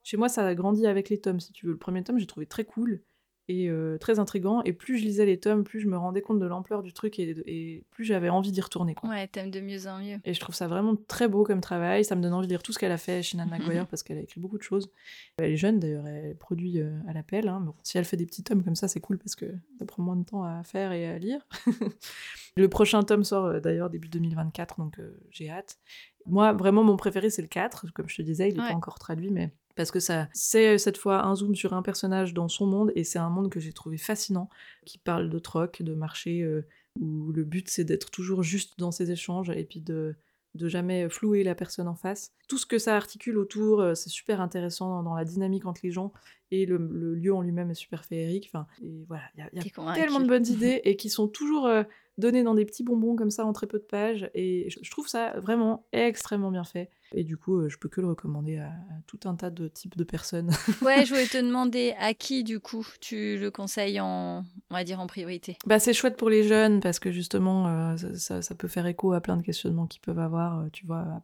chez 0.04 0.16
moi, 0.18 0.28
ça 0.28 0.46
a 0.46 0.54
grandi 0.54 0.86
avec 0.86 1.08
les 1.08 1.18
tomes, 1.18 1.40
si 1.40 1.52
tu 1.52 1.66
veux. 1.66 1.72
Le 1.72 1.78
premier 1.78 2.04
tome, 2.04 2.18
j'ai 2.18 2.26
trouvé 2.26 2.46
très 2.46 2.64
cool 2.64 3.00
et 3.48 3.68
euh, 3.68 3.98
très 3.98 4.18
intrigant. 4.18 4.62
Et 4.64 4.74
plus 4.74 4.98
je 4.98 5.04
lisais 5.04 5.24
les 5.24 5.40
tomes, 5.40 5.64
plus 5.64 5.80
je 5.80 5.88
me 5.88 5.96
rendais 5.96 6.20
compte 6.20 6.38
de 6.38 6.46
l'ampleur 6.46 6.82
du 6.82 6.92
truc 6.92 7.18
et, 7.18 7.84
plus 7.90 8.04
j'avais 8.04 8.28
envie 8.28 8.52
d'y 8.52 8.60
retourner. 8.60 8.94
Quoi. 8.94 9.08
Ouais, 9.08 9.26
t'aimes 9.28 9.50
de 9.50 9.60
mieux 9.60 9.86
en 9.86 9.98
mieux. 9.98 10.18
Et 10.24 10.34
je 10.34 10.40
trouve 10.40 10.54
ça 10.54 10.68
vraiment 10.68 10.94
très 11.08 11.26
beau 11.26 11.44
comme 11.44 11.60
travail. 11.60 12.04
Ça 12.04 12.16
me 12.16 12.22
donne 12.22 12.34
envie 12.34 12.46
de 12.46 12.52
lire 12.52 12.62
tout 12.62 12.72
ce 12.72 12.78
qu'elle 12.78 12.92
a 12.92 12.98
fait 12.98 13.22
chez 13.22 13.38
Nan 13.38 13.48
McGuire 13.48 13.86
parce 13.90 14.02
qu'elle 14.02 14.18
a 14.18 14.22
écrit 14.22 14.40
beaucoup 14.40 14.58
de 14.58 14.62
choses. 14.62 14.90
Elle 15.38 15.52
est 15.52 15.56
jeune 15.56 15.78
d'ailleurs, 15.78 16.06
elle 16.06 16.36
produit 16.36 16.80
euh, 16.80 16.98
à 17.08 17.14
l'appel. 17.14 17.48
Hein. 17.48 17.60
Bon, 17.60 17.74
si 17.82 17.96
elle 17.96 18.04
fait 18.04 18.16
des 18.18 18.26
petits 18.26 18.42
tomes 18.42 18.62
comme 18.62 18.76
ça, 18.76 18.88
c'est 18.88 19.00
cool 19.00 19.18
parce 19.18 19.34
que 19.36 19.46
ça 19.78 19.86
prend 19.86 20.02
moins 20.02 20.16
de 20.16 20.24
temps 20.24 20.44
à 20.44 20.62
faire 20.64 20.92
et 20.92 21.06
à 21.06 21.18
lire. 21.18 21.46
le 22.56 22.68
prochain 22.68 23.02
tome 23.02 23.24
sort 23.24 23.46
euh, 23.46 23.60
d'ailleurs 23.60 23.88
début 23.88 24.08
2024, 24.08 24.78
donc 24.78 25.00
j'ai 25.30 25.50
hâte. 25.50 25.78
Moi, 26.26 26.52
vraiment, 26.52 26.82
mon 26.84 26.96
préféré, 26.96 27.28
c'est 27.28 27.42
le 27.42 27.48
4. 27.48 27.92
Comme 27.92 28.08
je 28.08 28.16
te 28.16 28.22
disais, 28.22 28.48
il 28.48 28.56
n'est 28.56 28.68
pas 28.68 28.74
encore 28.74 28.98
traduit, 28.98 29.30
mais 29.30 29.52
parce 29.76 29.90
que 29.90 30.00
ça 30.00 30.28
c'est 30.32 30.78
cette 30.78 30.98
fois 30.98 31.24
un 31.24 31.34
zoom 31.34 31.54
sur 31.54 31.72
un 31.74 31.82
personnage 31.82 32.34
dans 32.34 32.48
son 32.48 32.66
monde 32.66 32.92
et 32.94 33.04
c'est 33.04 33.18
un 33.18 33.30
monde 33.30 33.50
que 33.50 33.60
j'ai 33.60 33.72
trouvé 33.72 33.98
fascinant 33.98 34.48
qui 34.84 34.98
parle 34.98 35.30
de 35.30 35.38
troc, 35.38 35.82
de 35.82 35.94
marché 35.94 36.42
euh, 36.42 36.66
où 37.00 37.32
le 37.32 37.44
but 37.44 37.68
c'est 37.68 37.84
d'être 37.84 38.10
toujours 38.10 38.42
juste 38.42 38.78
dans 38.78 38.92
ses 38.92 39.10
échanges 39.10 39.50
et 39.50 39.64
puis 39.64 39.80
de 39.80 40.16
de 40.54 40.68
jamais 40.68 41.08
flouer 41.08 41.42
la 41.42 41.54
personne 41.54 41.88
en 41.88 41.94
face. 41.94 42.32
Tout 42.48 42.58
ce 42.58 42.66
que 42.66 42.78
ça 42.78 42.96
articule 42.96 43.38
autour, 43.38 43.80
euh, 43.80 43.94
c'est 43.94 44.08
super 44.08 44.40
intéressant 44.40 45.02
dans, 45.02 45.14
la 45.14 45.24
dynamique 45.24 45.66
entre 45.66 45.80
les 45.82 45.90
gens 45.90 46.12
et 46.50 46.64
le, 46.66 46.76
lieu 46.76 47.34
en 47.34 47.40
lui-même 47.40 47.70
est 47.70 47.74
super 47.74 48.04
féerique. 48.04 48.50
Enfin, 48.52 48.66
et 48.82 49.04
voilà, 49.08 49.24
il 49.36 49.40
y 49.40 49.58
a, 49.58 49.94
tellement 49.94 50.20
de 50.20 50.28
bonnes 50.28 50.46
idées 50.48 50.80
et 50.84 50.96
qui 50.96 51.10
sont 51.10 51.26
toujours 51.26 51.66
euh, 51.66 51.82
données 52.18 52.44
dans 52.44 52.54
des 52.54 52.64
petits 52.64 52.84
bonbons 52.84 53.16
comme 53.16 53.30
ça 53.30 53.44
en 53.44 53.52
très 53.52 53.66
peu 53.66 53.78
de 53.78 53.84
pages 53.84 54.30
et 54.34 54.68
je 54.70 54.90
trouve 54.90 55.08
ça 55.08 55.38
vraiment 55.40 55.86
extrêmement 55.92 56.52
bien 56.52 56.64
fait. 56.64 56.90
Et 57.16 57.22
du 57.22 57.36
coup, 57.36 57.68
je 57.68 57.76
peux 57.76 57.88
que 57.88 58.00
le 58.00 58.08
recommander 58.08 58.58
à, 58.58 58.72
tout 59.06 59.20
un 59.24 59.36
tas 59.36 59.50
de 59.50 59.68
types 59.68 59.96
de 59.96 60.02
personnes. 60.02 60.50
ouais, 60.82 61.04
je 61.04 61.10
voulais 61.10 61.26
te 61.26 61.38
demander 61.42 61.94
à 61.98 62.12
qui, 62.12 62.42
du 62.42 62.58
coup, 62.58 62.86
tu 63.00 63.38
le 63.38 63.50
conseilles 63.50 64.00
en, 64.00 64.44
on 64.70 64.74
va 64.74 64.82
dire, 64.82 64.98
en 64.98 65.06
priorité? 65.06 65.56
Bah, 65.64 65.78
C'est 65.78 65.92
chouette 65.92 66.16
pour 66.16 66.28
les 66.28 66.42
jeunes 66.42 66.80
parce 66.80 66.98
que 66.98 67.12
justement, 67.12 67.96
ça, 67.96 68.42
ça, 68.42 68.54
peut 68.54 68.68
faire 68.68 68.86
écho 68.86 69.12
à 69.12 69.20
plein 69.20 69.36
de 69.36 69.42
questionnements 69.42 69.86
qu'ils 69.86 70.00
peuvent 70.00 70.18
avoir, 70.18 70.64
tu 70.72 70.86
vois, 70.86 71.00
à 71.00 71.22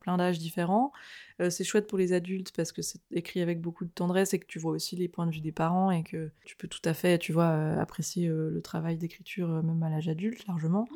plein 0.00 0.16
d'âges 0.18 0.38
différents. 0.38 0.92
Euh, 1.40 1.48
c'est 1.48 1.64
chouette 1.64 1.86
pour 1.86 1.98
les 1.98 2.12
adultes 2.12 2.52
parce 2.54 2.70
que 2.70 2.82
c'est 2.82 3.00
écrit 3.12 3.40
avec 3.40 3.60
beaucoup 3.60 3.84
de 3.84 3.90
tendresse 3.90 4.34
et 4.34 4.38
que 4.38 4.46
tu 4.46 4.58
vois 4.58 4.72
aussi 4.72 4.94
les 4.96 5.08
points 5.08 5.26
de 5.26 5.32
vue 5.32 5.40
des 5.40 5.52
parents 5.52 5.90
et 5.90 6.02
que 6.02 6.30
tu 6.44 6.56
peux 6.56 6.68
tout 6.68 6.82
à 6.84 6.92
fait, 6.92 7.18
tu 7.18 7.32
vois, 7.32 7.50
euh, 7.50 7.80
apprécier 7.80 8.28
euh, 8.28 8.50
le 8.50 8.60
travail 8.60 8.98
d'écriture 8.98 9.48
même 9.48 9.82
à 9.82 9.88
l'âge 9.88 10.08
adulte 10.08 10.46
largement. 10.46 10.86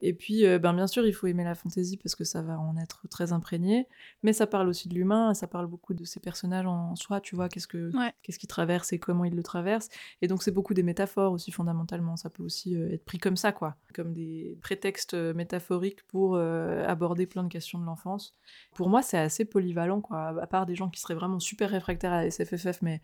Et 0.00 0.14
puis, 0.14 0.44
ben 0.58 0.72
bien 0.72 0.86
sûr, 0.86 1.06
il 1.06 1.12
faut 1.12 1.26
aimer 1.26 1.44
la 1.44 1.54
fantaisie 1.54 1.96
parce 1.96 2.14
que 2.14 2.24
ça 2.24 2.42
va 2.42 2.58
en 2.58 2.76
être 2.76 3.06
très 3.08 3.32
imprégné, 3.32 3.86
mais 4.22 4.32
ça 4.32 4.46
parle 4.46 4.68
aussi 4.68 4.88
de 4.88 4.94
l'humain, 4.94 5.34
ça 5.34 5.46
parle 5.46 5.66
beaucoup 5.66 5.94
de 5.94 6.04
ces 6.04 6.20
personnages 6.20 6.66
en 6.66 6.96
soi, 6.96 7.20
tu 7.20 7.34
vois, 7.34 7.48
qu'est-ce 7.48 7.68
que 7.68 7.90
qu'est-ce 8.22 8.38
qu'ils 8.38 8.48
traversent 8.48 8.92
et 8.92 8.98
comment 8.98 9.24
ils 9.24 9.34
le 9.34 9.42
traversent. 9.42 9.88
Et 10.22 10.28
donc 10.28 10.42
c'est 10.42 10.50
beaucoup 10.50 10.74
des 10.74 10.82
métaphores 10.82 11.32
aussi 11.32 11.50
fondamentalement. 11.50 12.16
Ça 12.16 12.30
peut 12.30 12.42
aussi 12.42 12.74
être 12.74 13.04
pris 13.04 13.18
comme 13.18 13.36
ça, 13.36 13.52
quoi, 13.52 13.76
comme 13.94 14.12
des 14.12 14.58
prétextes 14.62 15.14
métaphoriques 15.14 16.02
pour 16.06 16.36
aborder 16.36 17.26
plein 17.26 17.44
de 17.44 17.48
questions 17.48 17.78
de 17.78 17.84
l'enfance. 17.84 18.34
Pour 18.74 18.88
moi, 18.88 19.02
c'est 19.02 19.18
assez 19.18 19.44
polyvalent 19.44 19.89
à 20.10 20.46
part 20.46 20.66
des 20.66 20.74
gens 20.74 20.88
qui 20.88 21.00
seraient 21.00 21.14
vraiment 21.14 21.40
super 21.40 21.70
réfractaires 21.70 22.12
à 22.12 22.22
la 22.22 22.30
SFFF, 22.30 22.82
mais 22.82 23.00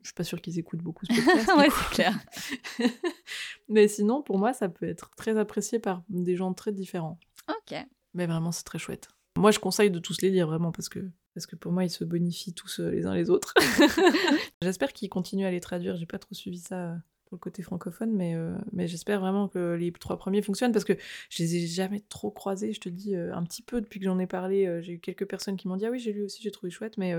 je 0.00 0.08
suis 0.08 0.14
pas 0.14 0.24
sûre 0.24 0.40
qu'ils 0.40 0.58
écoutent 0.58 0.82
beaucoup 0.82 1.04
ce 1.06 1.14
podcast. 1.24 1.50
ouais, 1.56 1.68
c'est 1.70 1.94
clair. 1.94 2.18
mais 3.68 3.88
sinon, 3.88 4.22
pour 4.22 4.38
moi, 4.38 4.52
ça 4.52 4.68
peut 4.68 4.86
être 4.86 5.10
très 5.16 5.36
apprécié 5.38 5.78
par 5.78 6.02
des 6.08 6.36
gens 6.36 6.52
très 6.54 6.72
différents. 6.72 7.18
Ok. 7.48 7.76
Mais 8.14 8.26
vraiment, 8.26 8.52
c'est 8.52 8.64
très 8.64 8.78
chouette. 8.78 9.08
Moi, 9.36 9.50
je 9.50 9.58
conseille 9.58 9.90
de 9.90 9.98
tous 9.98 10.20
les 10.22 10.30
lire, 10.30 10.46
vraiment, 10.46 10.72
parce 10.72 10.88
que, 10.88 11.10
parce 11.34 11.46
que 11.46 11.56
pour 11.56 11.72
moi, 11.72 11.84
ils 11.84 11.90
se 11.90 12.04
bonifient 12.04 12.54
tous 12.54 12.80
euh, 12.80 12.90
les 12.90 13.06
uns 13.06 13.14
les 13.14 13.30
autres. 13.30 13.54
J'espère 14.62 14.92
qu'ils 14.92 15.08
continuent 15.08 15.46
à 15.46 15.50
les 15.50 15.60
traduire. 15.60 15.96
J'ai 15.96 16.06
pas 16.06 16.18
trop 16.18 16.34
suivi 16.34 16.58
ça 16.58 16.96
le 17.32 17.38
côté 17.38 17.62
francophone, 17.62 18.12
mais, 18.12 18.34
euh, 18.34 18.56
mais 18.72 18.88
j'espère 18.88 19.20
vraiment 19.20 19.48
que 19.48 19.74
les 19.74 19.92
trois 19.92 20.16
premiers 20.16 20.42
fonctionnent 20.42 20.72
parce 20.72 20.84
que 20.84 20.94
je 21.28 21.42
les 21.42 21.56
ai 21.56 21.66
jamais 21.66 22.02
trop 22.08 22.30
croisés, 22.30 22.72
je 22.72 22.80
te 22.80 22.88
dis, 22.88 23.14
euh, 23.14 23.34
un 23.34 23.44
petit 23.44 23.62
peu 23.62 23.80
depuis 23.80 24.00
que 24.00 24.06
j'en 24.06 24.18
ai 24.18 24.26
parlé. 24.26 24.66
Euh, 24.66 24.80
j'ai 24.80 24.94
eu 24.94 24.98
quelques 24.98 25.26
personnes 25.26 25.56
qui 25.56 25.68
m'ont 25.68 25.76
dit 25.76 25.86
Ah 25.86 25.90
oui, 25.90 25.98
j'ai 25.98 26.12
lu 26.12 26.24
aussi, 26.24 26.42
j'ai 26.42 26.50
trouvé 26.50 26.70
chouette, 26.70 26.98
mais 26.98 27.14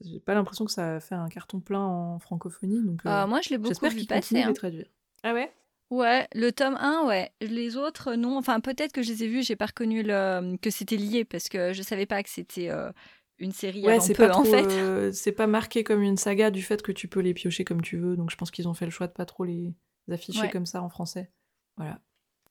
j'ai 0.00 0.20
pas 0.20 0.34
l'impression 0.34 0.64
que 0.64 0.72
ça 0.72 0.96
a 0.96 1.00
fait 1.00 1.14
un 1.14 1.28
carton 1.28 1.60
plein 1.60 1.80
en 1.80 2.18
francophonie. 2.18 2.82
Donc, 2.82 3.00
ah, 3.04 3.26
moi, 3.26 3.40
je 3.42 3.50
l'ai 3.50 3.58
beaucoup 3.58 3.88
vu 3.88 4.06
passer. 4.06 4.40
Hein. 4.42 4.48
les 4.48 4.54
traduire. 4.54 4.86
Ah 5.22 5.34
ouais? 5.34 5.52
Ouais, 5.90 6.26
le 6.34 6.50
tome 6.52 6.76
1, 6.80 7.06
ouais. 7.06 7.30
Les 7.42 7.76
autres, 7.76 8.14
non. 8.14 8.38
Enfin, 8.38 8.60
peut-être 8.60 8.92
que 8.92 9.02
je 9.02 9.12
les 9.12 9.24
ai 9.24 9.28
vus, 9.28 9.42
j'ai 9.42 9.56
pas 9.56 9.66
reconnu 9.66 10.02
le... 10.02 10.56
que 10.56 10.70
c'était 10.70 10.96
lié 10.96 11.26
parce 11.26 11.50
que 11.50 11.74
je 11.74 11.82
savais 11.82 12.06
pas 12.06 12.22
que 12.22 12.30
c'était 12.30 12.70
une 13.42 13.52
série 13.52 13.84
ouais, 13.84 14.00
c'est 14.00 14.14
pas 14.14 14.36
en 14.36 14.44
fait. 14.44 14.66
Euh, 14.70 15.12
c'est 15.12 15.32
pas 15.32 15.46
marqué 15.46 15.84
comme 15.84 16.02
une 16.02 16.16
saga 16.16 16.50
du 16.50 16.62
fait 16.62 16.82
que 16.82 16.92
tu 16.92 17.08
peux 17.08 17.20
les 17.20 17.34
piocher 17.34 17.64
comme 17.64 17.82
tu 17.82 17.96
veux, 17.96 18.16
donc 18.16 18.30
je 18.30 18.36
pense 18.36 18.50
qu'ils 18.50 18.68
ont 18.68 18.74
fait 18.74 18.84
le 18.84 18.90
choix 18.90 19.06
de 19.06 19.12
pas 19.12 19.26
trop 19.26 19.44
les 19.44 19.74
afficher 20.10 20.48
comme 20.50 20.66
ça 20.66 20.82
en 20.82 20.88
français. 20.88 21.30
Voilà. 21.76 22.00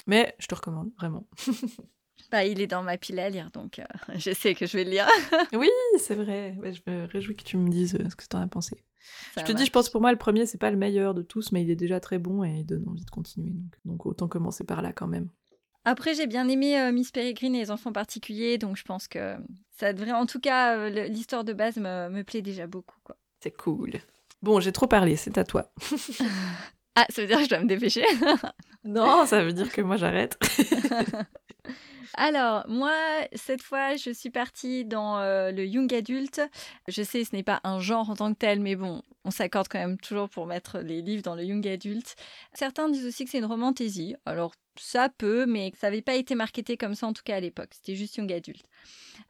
Mais 0.07 0.35
je 0.39 0.47
te 0.47 0.55
recommande, 0.55 0.91
vraiment. 0.97 1.27
bah, 2.31 2.45
il 2.45 2.61
est 2.61 2.67
dans 2.67 2.83
ma 2.83 2.97
pile 2.97 3.19
à 3.19 3.29
lire, 3.29 3.51
donc 3.51 3.79
euh, 3.79 3.83
je 4.15 4.33
sais 4.33 4.55
que 4.55 4.65
je 4.65 4.77
vais 4.77 4.83
le 4.83 4.91
lire. 4.91 5.07
oui, 5.53 5.69
c'est 5.97 6.15
vrai. 6.15 6.57
je 6.63 6.91
me 6.91 7.05
réjouis 7.05 7.35
que 7.35 7.43
tu 7.43 7.57
me 7.57 7.69
dises 7.69 7.95
euh, 7.95 8.09
ce 8.09 8.15
que 8.15 8.25
tu 8.27 8.35
en 8.35 8.41
as 8.41 8.47
pensé. 8.47 8.83
je 9.37 9.43
te 9.43 9.51
dis, 9.51 9.65
je 9.65 9.71
pense 9.71 9.89
pour 9.89 10.01
moi, 10.01 10.11
le 10.11 10.17
premier, 10.17 10.45
c'est 10.45 10.57
pas 10.57 10.71
le 10.71 10.77
meilleur 10.77 11.13
de 11.13 11.21
tous, 11.21 11.51
mais 11.51 11.61
il 11.61 11.69
est 11.69 11.75
déjà 11.75 11.99
très 11.99 12.19
bon 12.19 12.43
et 12.43 12.59
il 12.59 12.65
donne 12.65 12.87
envie 12.87 13.05
de 13.05 13.09
continuer. 13.09 13.51
Donc, 13.51 13.75
donc 13.85 14.05
autant 14.05 14.27
commencer 14.27 14.63
par 14.63 14.81
là 14.81 14.93
quand 14.93 15.07
même. 15.07 15.29
Après, 15.85 16.13
j'ai 16.13 16.27
bien 16.27 16.47
aimé 16.47 16.79
euh, 16.79 16.91
Miss 16.91 17.11
Peregrine 17.11 17.55
et 17.55 17.59
les 17.59 17.71
enfants 17.71 17.91
particuliers, 17.91 18.57
donc 18.57 18.77
je 18.77 18.83
pense 18.83 19.07
que 19.07 19.35
ça 19.77 19.93
devrait, 19.93 20.11
en 20.11 20.25
tout 20.25 20.39
cas, 20.39 20.77
euh, 20.77 21.07
l'histoire 21.07 21.43
de 21.43 21.53
base 21.53 21.77
me, 21.77 22.09
me, 22.09 22.23
plaît 22.23 22.43
déjà 22.43 22.67
beaucoup. 22.67 22.97
quoi. 23.03 23.17
C'est 23.39 23.55
cool. 23.55 23.93
Bon, 24.41 24.59
j'ai 24.59 24.71
trop 24.71 24.87
parlé, 24.87 25.15
c'est 25.15 25.37
à 25.37 25.43
toi. 25.43 25.71
ah, 26.95 27.05
ça 27.09 27.21
veut 27.21 27.27
dire 27.27 27.37
que 27.37 27.43
je 27.45 27.49
dois 27.49 27.59
me 27.59 27.67
dépêcher? 27.67 28.05
Non, 28.83 29.27
ça 29.27 29.43
veut 29.43 29.53
dire 29.53 29.71
que 29.71 29.81
moi 29.81 29.95
j'arrête. 29.95 30.39
Alors, 32.15 32.65
moi, 32.67 32.95
cette 33.33 33.61
fois, 33.61 33.95
je 33.95 34.09
suis 34.09 34.31
partie 34.31 34.85
dans 34.85 35.19
euh, 35.19 35.51
le 35.51 35.65
young 35.65 35.93
adulte. 35.93 36.41
Je 36.87 37.03
sais, 37.03 37.23
ce 37.23 37.35
n'est 37.35 37.43
pas 37.43 37.61
un 37.63 37.79
genre 37.79 38.09
en 38.09 38.15
tant 38.15 38.33
que 38.33 38.39
tel, 38.39 38.59
mais 38.59 38.75
bon, 38.75 39.01
on 39.23 39.31
s'accorde 39.31 39.67
quand 39.69 39.79
même 39.79 39.97
toujours 39.97 40.29
pour 40.29 40.45
mettre 40.45 40.79
les 40.79 41.01
livres 41.01 41.23
dans 41.23 41.35
le 41.35 41.43
young 41.43 41.65
adulte. 41.67 42.15
Certains 42.53 42.89
disent 42.89 43.05
aussi 43.05 43.23
que 43.23 43.29
c'est 43.29 43.37
une 43.37 43.45
romantaisie. 43.45 44.15
Alors, 44.25 44.53
ça 44.79 45.09
peut, 45.09 45.45
mais 45.45 45.71
ça 45.79 45.87
n'avait 45.87 46.01
pas 46.01 46.15
été 46.15 46.35
marketé 46.35 46.77
comme 46.77 46.95
ça 46.95 47.07
en 47.07 47.13
tout 47.13 47.23
cas 47.23 47.35
à 47.35 47.39
l'époque. 47.39 47.69
C'était 47.71 47.95
juste 47.95 48.15
young 48.17 48.31
adulte. 48.31 48.65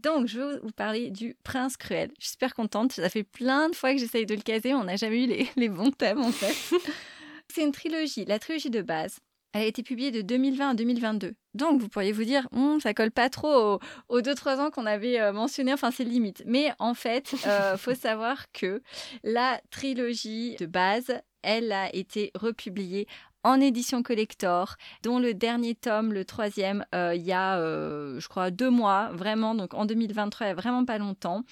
Donc, 0.02 0.28
je 0.28 0.40
vais 0.40 0.60
vous 0.60 0.72
parler 0.72 1.10
du 1.10 1.36
Prince 1.44 1.78
Cruel. 1.78 2.12
Je 2.20 2.26
suis 2.26 2.32
super 2.32 2.54
contente. 2.54 2.94
Ça 2.94 3.10
fait 3.10 3.24
plein 3.24 3.70
de 3.70 3.76
fois 3.76 3.94
que 3.94 4.00
j'essaye 4.00 4.26
de 4.26 4.36
le 4.36 4.42
caser. 4.42 4.74
On 4.74 4.84
n'a 4.84 4.96
jamais 4.96 5.24
eu 5.24 5.28
les, 5.28 5.50
les 5.56 5.70
bons 5.70 5.92
thèmes 5.92 6.22
en 6.22 6.32
fait. 6.32 6.78
c'est 7.54 7.64
une 7.64 7.72
trilogie, 7.72 8.26
la 8.26 8.40
trilogie 8.40 8.70
de 8.70 8.82
base. 8.82 9.20
Elle 9.54 9.64
a 9.64 9.66
été 9.66 9.84
publiée 9.84 10.12
de 10.12 10.22
2020 10.22 10.70
à 10.70 10.74
2022. 10.76 11.34
Donc, 11.56 11.82
vous 11.82 11.90
pourriez 11.90 12.14
vous 12.14 12.24
dire, 12.24 12.48
hm, 12.54 12.80
ça 12.80 12.94
colle 12.94 13.12
pas 13.12 13.30
trop 13.30 13.80
aux, 14.08 14.22
2-3 14.22 14.60
ans 14.60 14.72
qu'on 14.72 14.86
avait 14.86 15.20
euh, 15.20 15.34
mentionné, 15.34 15.74
enfin, 15.74 15.92
c'est 15.92 16.06
limite. 16.06 16.42
Mais 16.46 16.72
en 16.80 16.94
fait, 16.94 17.34
il 17.34 17.50
euh, 17.50 17.78
faut 17.78 17.96
savoir 17.96 18.50
que 18.54 18.82
la 19.24 19.60
trilogie 19.70 20.56
de 20.56 20.66
base, 20.66 21.12
elle 21.42 21.74
a 21.74 21.94
été 21.94 22.32
republiée 22.36 23.08
en 23.44 23.60
édition 23.60 24.04
collector, 24.04 24.76
dont 25.04 25.20
le 25.20 25.34
dernier 25.34 25.76
tome, 25.76 26.14
le 26.14 26.26
troisième, 26.26 26.86
euh, 26.94 27.16
il 27.16 27.24
y 27.24 27.34
a, 27.34 27.58
je 27.58 28.28
crois, 28.28 28.52
deux 28.52 28.70
mois, 28.70 29.10
vraiment, 29.14 29.56
donc 29.56 29.74
en 29.74 29.86
2023, 29.86 30.46
il 30.46 30.50
n'y 30.50 30.52
a 30.52 30.56
vraiment 30.56 30.86
pas 30.86 30.98
longtemps. 30.98 31.44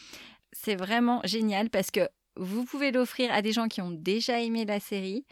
C'est 0.52 0.76
vraiment 0.76 1.22
génial 1.24 1.70
parce 1.70 1.92
que 1.92 2.08
vous 2.36 2.64
pouvez 2.64 2.92
l'offrir 2.92 3.32
à 3.34 3.42
des 3.42 3.52
gens 3.52 3.68
qui 3.68 3.82
ont 3.82 3.92
déjà 3.92 4.40
aimé 4.40 4.66
la 4.66 4.80
série 4.80 5.26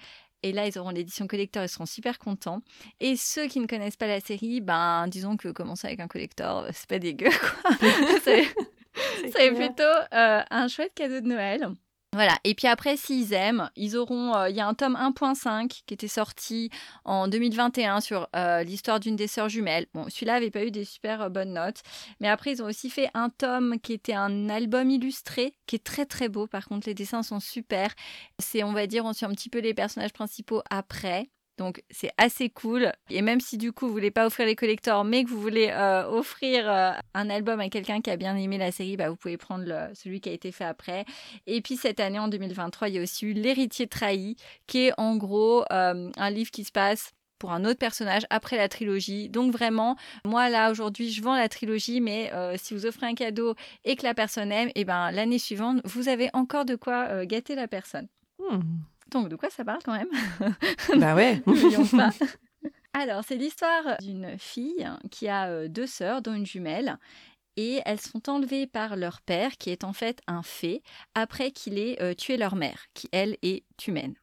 et 0.43 0.51
là, 0.51 0.67
ils 0.67 0.77
auront 0.77 0.91
l'édition 0.91 1.27
collector, 1.27 1.63
ils 1.63 1.69
seront 1.69 1.85
super 1.85 2.19
contents. 2.19 2.61
Et 2.99 3.15
ceux 3.15 3.47
qui 3.47 3.59
ne 3.59 3.65
connaissent 3.65 3.97
pas 3.97 4.07
la 4.07 4.19
série, 4.19 4.61
ben, 4.61 5.07
disons 5.07 5.35
que 5.35 5.49
commencer 5.49 5.87
avec 5.87 5.99
un 5.99 6.07
collector, 6.07 6.63
euh, 6.63 6.69
c'est 6.73 6.87
pas 6.87 6.99
dégueu, 6.99 7.29
quoi. 7.29 7.71
c'est 8.23 8.45
plutôt 9.55 9.83
euh, 10.13 10.41
un 10.49 10.67
chouette 10.67 10.93
cadeau 10.93 11.21
de 11.21 11.27
Noël. 11.27 11.69
Voilà, 12.13 12.37
et 12.45 12.55
puis 12.55 12.67
après, 12.67 12.95
s'ils 12.95 13.33
aiment, 13.33 13.69
ils 13.75 13.97
auront. 13.97 14.33
Euh, 14.33 14.49
il 14.49 14.55
y 14.55 14.61
a 14.61 14.67
un 14.67 14.73
tome 14.73 14.95
1.5 14.95 15.67
qui 15.85 15.93
était 15.93 16.07
sorti 16.07 16.69
en 17.03 17.27
2021 17.27 17.99
sur 17.99 18.29
euh, 18.35 18.63
l'histoire 18.63 18.99
d'une 19.01 19.17
des 19.17 19.27
sœurs 19.27 19.49
jumelles. 19.49 19.87
Bon, 19.93 20.05
celui-là 20.09 20.33
n'avait 20.33 20.49
pas 20.49 20.63
eu 20.63 20.71
des 20.71 20.85
super 20.85 21.21
euh, 21.21 21.29
bonnes 21.29 21.53
notes. 21.53 21.81
Mais 22.21 22.29
après, 22.29 22.53
ils 22.53 22.63
ont 22.63 22.65
aussi 22.65 22.89
fait 22.89 23.09
un 23.13 23.29
tome 23.29 23.77
qui 23.81 23.91
était 23.91 24.13
un 24.13 24.49
album 24.49 24.89
illustré, 24.89 25.53
qui 25.67 25.75
est 25.75 25.83
très 25.83 26.05
très 26.05 26.29
beau. 26.29 26.47
Par 26.47 26.65
contre, 26.65 26.87
les 26.87 26.93
dessins 26.93 27.23
sont 27.23 27.41
super. 27.41 27.93
C'est, 28.39 28.63
on 28.63 28.71
va 28.71 28.87
dire, 28.87 29.03
on 29.05 29.11
suit 29.11 29.25
un 29.25 29.31
petit 29.31 29.49
peu 29.49 29.59
les 29.59 29.73
personnages 29.73 30.13
principaux 30.13 30.63
après. 30.69 31.29
Donc 31.57 31.83
c'est 31.89 32.11
assez 32.17 32.49
cool. 32.49 32.91
Et 33.09 33.21
même 33.21 33.41
si 33.41 33.57
du 33.57 33.71
coup 33.71 33.87
vous 33.87 33.93
voulez 33.93 34.11
pas 34.11 34.25
offrir 34.27 34.45
les 34.45 34.55
collectors, 34.55 35.03
mais 35.03 35.23
que 35.23 35.29
vous 35.29 35.41
voulez 35.41 35.69
euh, 35.71 36.07
offrir 36.07 36.69
euh, 36.69 36.91
un 37.13 37.29
album 37.29 37.59
à 37.59 37.69
quelqu'un 37.69 38.01
qui 38.01 38.09
a 38.09 38.17
bien 38.17 38.35
aimé 38.35 38.57
la 38.57 38.71
série, 38.71 38.95
bah, 38.95 39.09
vous 39.09 39.15
pouvez 39.15 39.37
prendre 39.37 39.89
celui 39.93 40.21
qui 40.21 40.29
a 40.29 40.31
été 40.31 40.51
fait 40.51 40.65
après. 40.65 41.05
Et 41.47 41.61
puis 41.61 41.75
cette 41.75 41.99
année 41.99 42.19
en 42.19 42.27
2023, 42.27 42.89
il 42.89 42.95
y 42.95 42.99
a 42.99 43.01
aussi 43.01 43.25
eu 43.25 43.33
L'héritier 43.33 43.87
trahi, 43.87 44.35
qui 44.67 44.87
est 44.87 44.93
en 44.97 45.15
gros 45.15 45.63
euh, 45.71 46.11
un 46.15 46.29
livre 46.29 46.51
qui 46.51 46.63
se 46.63 46.71
passe 46.71 47.11
pour 47.39 47.51
un 47.51 47.65
autre 47.65 47.77
personnage 47.77 48.23
après 48.29 48.57
la 48.57 48.67
trilogie. 48.67 49.29
Donc 49.29 49.51
vraiment, 49.51 49.95
moi 50.25 50.49
là 50.49 50.71
aujourd'hui, 50.71 51.11
je 51.11 51.21
vends 51.21 51.35
la 51.35 51.49
trilogie, 51.49 52.01
mais 52.01 52.31
si 52.55 52.73
vous 52.73 52.87
offrez 52.87 53.05
un 53.05 53.13
cadeau 53.13 53.53
et 53.85 53.95
que 53.95 54.03
la 54.03 54.15
personne 54.15 54.51
aime, 54.51 54.69
et 54.69 54.81
eh 54.81 54.85
ben 54.85 55.11
l'année 55.11 55.37
suivante, 55.37 55.79
vous 55.85 56.09
avez 56.09 56.31
encore 56.33 56.65
de 56.65 56.75
quoi 56.75 57.27
gâter 57.27 57.53
la 57.53 57.67
personne. 57.67 58.07
Hmm. 58.39 58.61
Donc, 59.11 59.29
de 59.29 59.35
quoi 59.35 59.49
ça 59.49 59.63
parle 59.63 59.81
quand 59.83 59.97
même? 59.97 60.09
Bah 60.99 61.15
ouais 61.15 61.41
pas. 61.91 62.11
Alors, 62.93 63.23
c'est 63.25 63.35
l'histoire 63.35 63.97
d'une 64.01 64.37
fille 64.37 64.89
qui 65.11 65.27
a 65.27 65.47
euh, 65.49 65.67
deux 65.67 65.87
sœurs, 65.87 66.21
dont 66.21 66.33
une 66.33 66.45
jumelle. 66.45 66.97
Et 67.55 67.81
elles 67.85 67.99
sont 67.99 68.29
enlevées 68.29 68.67
par 68.67 68.95
leur 68.95 69.21
père, 69.21 69.57
qui 69.57 69.71
est 69.71 69.83
en 69.83 69.93
fait 69.93 70.21
un 70.27 70.43
fée, 70.43 70.83
après 71.15 71.51
qu'il 71.51 71.79
ait 71.79 72.01
euh, 72.01 72.13
tué 72.13 72.37
leur 72.37 72.55
mère, 72.55 72.85
qui 72.93 73.09
elle 73.11 73.37
est 73.41 73.63
humaine 73.87 74.15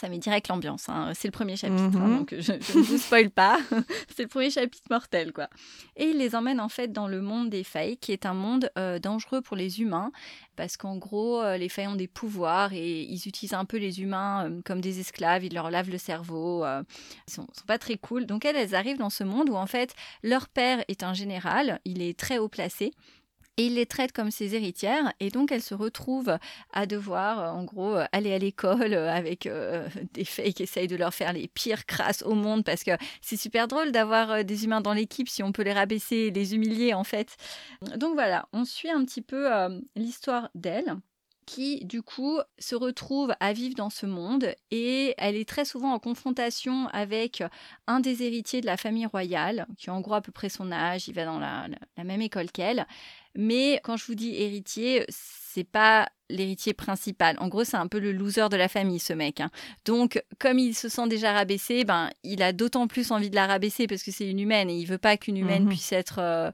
ça 0.00 0.08
met 0.08 0.18
direct 0.18 0.48
l'ambiance. 0.48 0.88
Hein. 0.88 1.12
C'est 1.14 1.28
le 1.28 1.32
premier 1.32 1.56
chapitre, 1.56 1.98
hein, 1.98 2.06
mhm. 2.06 2.18
donc 2.18 2.34
je, 2.38 2.52
ne 2.52 2.82
vous 2.82 2.98
spoil 2.98 3.30
pas. 3.30 3.58
c'est 4.14 4.22
le 4.22 4.28
premier 4.28 4.50
chapitre 4.50 4.86
mortel, 4.90 5.32
quoi. 5.32 5.48
Et 5.96 6.06
il 6.06 6.18
les 6.18 6.34
emmène 6.34 6.60
en 6.60 6.68
fait 6.68 6.92
dans 6.92 7.08
le 7.08 7.20
monde 7.20 7.50
des 7.50 7.64
failles, 7.64 7.96
qui 7.96 8.12
est 8.12 8.26
un 8.26 8.34
monde 8.34 8.70
euh, 8.78 8.98
dangereux 8.98 9.40
pour 9.40 9.56
les 9.56 9.80
humains, 9.80 10.12
parce 10.56 10.76
qu'en 10.76 10.96
gros, 10.96 11.40
euh, 11.40 11.56
les 11.56 11.68
failles 11.68 11.88
ont 11.88 11.96
des 11.96 12.08
pouvoirs 12.08 12.72
et 12.72 13.02
ils 13.02 13.26
utilisent 13.26 13.54
un 13.54 13.64
peu 13.64 13.78
les 13.78 14.00
humains 14.00 14.48
euh, 14.48 14.60
comme 14.64 14.80
des 14.80 15.00
esclaves. 15.00 15.44
Ils 15.44 15.54
leur 15.54 15.70
lavent 15.70 15.90
le 15.90 15.98
cerveau. 15.98 16.64
ils 16.64 17.32
sont, 17.32 17.46
sont 17.52 17.66
pas 17.66 17.78
très 17.78 17.96
cool. 17.96 18.26
Donc 18.26 18.44
elles, 18.44 18.56
elles 18.56 18.74
arrivent 18.74 18.98
dans 18.98 19.10
ce 19.10 19.24
monde 19.24 19.50
où 19.50 19.56
en 19.56 19.66
fait 19.66 19.94
leur 20.22 20.48
père 20.48 20.84
est 20.88 21.02
un 21.02 21.14
général. 21.14 21.80
Il 21.84 22.02
est 22.02 22.18
très 22.18 22.38
haut 22.38 22.48
placé. 22.48 22.92
Et 23.58 23.66
il 23.66 23.74
les 23.74 23.86
traite 23.86 24.12
comme 24.12 24.30
ses 24.30 24.54
héritières. 24.54 25.12
Et 25.20 25.30
donc 25.30 25.52
elle 25.52 25.62
se 25.62 25.74
retrouve 25.74 26.38
à 26.72 26.86
devoir 26.86 27.40
euh, 27.40 27.50
en 27.50 27.64
gros 27.64 27.96
euh, 27.96 28.06
aller 28.12 28.32
à 28.32 28.38
l'école 28.38 28.94
euh, 28.94 29.12
avec 29.12 29.48
des 30.14 30.24
fées 30.24 30.52
qui 30.52 30.62
essayent 30.62 30.86
de 30.86 30.96
leur 30.96 31.12
faire 31.12 31.32
les 31.32 31.48
pires 31.48 31.84
crasses 31.84 32.22
au 32.22 32.34
monde 32.34 32.64
parce 32.64 32.84
que 32.84 32.92
c'est 33.20 33.36
super 33.36 33.68
drôle 33.68 33.92
d'avoir 33.92 34.44
des 34.44 34.64
humains 34.64 34.80
dans 34.80 34.94
l'équipe 34.94 35.28
si 35.28 35.42
on 35.42 35.52
peut 35.52 35.62
les 35.62 35.72
rabaisser 35.72 36.16
et 36.16 36.30
les 36.30 36.54
humilier 36.54 36.94
en 36.94 37.04
fait. 37.04 37.36
Donc 37.96 38.14
voilà, 38.14 38.48
on 38.52 38.64
suit 38.64 38.90
un 38.90 39.04
petit 39.04 39.22
peu 39.22 39.48
l'histoire 39.96 40.48
d'elle 40.54 40.96
qui 41.46 41.84
du 41.84 42.02
coup 42.02 42.38
se 42.58 42.74
retrouve 42.76 43.34
à 43.40 43.52
vivre 43.52 43.74
dans 43.74 43.90
ce 43.90 44.04
monde 44.06 44.54
et 44.70 45.14
elle 45.16 45.34
est 45.34 45.48
très 45.48 45.64
souvent 45.64 45.92
en 45.92 45.98
confrontation 45.98 46.88
avec 46.88 47.42
un 47.86 48.00
des 48.00 48.22
héritiers 48.22 48.60
de 48.60 48.66
la 48.66 48.76
famille 48.76 49.06
royale 49.06 49.66
qui 49.78 49.90
a 49.90 49.94
en 49.94 50.00
gros 50.00 50.14
à 50.14 50.20
peu 50.20 50.30
près 50.30 50.50
son 50.50 50.70
âge, 50.70 51.08
il 51.08 51.14
va 51.14 51.24
dans 51.24 51.40
la 51.40 52.04
même 52.04 52.20
école 52.20 52.52
qu'elle 52.52 52.86
mais 53.38 53.80
quand 53.84 53.96
je 53.96 54.04
vous 54.04 54.16
dis 54.16 54.34
héritier, 54.34 55.06
c'est 55.08 55.64
pas 55.64 56.08
l'héritier 56.28 56.74
principal. 56.74 57.36
En 57.38 57.48
gros, 57.48 57.62
c'est 57.64 57.76
un 57.76 57.86
peu 57.86 58.00
le 58.00 58.12
loser 58.12 58.48
de 58.50 58.56
la 58.56 58.68
famille, 58.68 58.98
ce 58.98 59.12
mec. 59.12 59.40
Hein. 59.40 59.50
Donc, 59.84 60.22
comme 60.38 60.58
il 60.58 60.74
se 60.74 60.88
sent 60.88 61.06
déjà 61.08 61.32
rabaissé, 61.32 61.84
ben, 61.84 62.10
il 62.24 62.42
a 62.42 62.52
d'autant 62.52 62.88
plus 62.88 63.12
envie 63.12 63.30
de 63.30 63.36
la 63.36 63.46
rabaisser 63.46 63.86
parce 63.86 64.02
que 64.02 64.10
c'est 64.10 64.28
une 64.28 64.40
humaine 64.40 64.68
et 64.68 64.76
il 64.76 64.86
veut 64.86 64.98
pas 64.98 65.16
qu'une 65.16 65.36
humaine 65.36 65.64
mmh 65.64 65.68
puisse 65.68 65.92
être, 65.92 66.18
euh, 66.18 66.50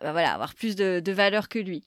ben 0.00 0.12
voilà, 0.12 0.32
avoir 0.32 0.54
plus 0.54 0.76
de 0.76 1.12
valeur 1.12 1.48
que 1.48 1.58
lui. 1.58 1.84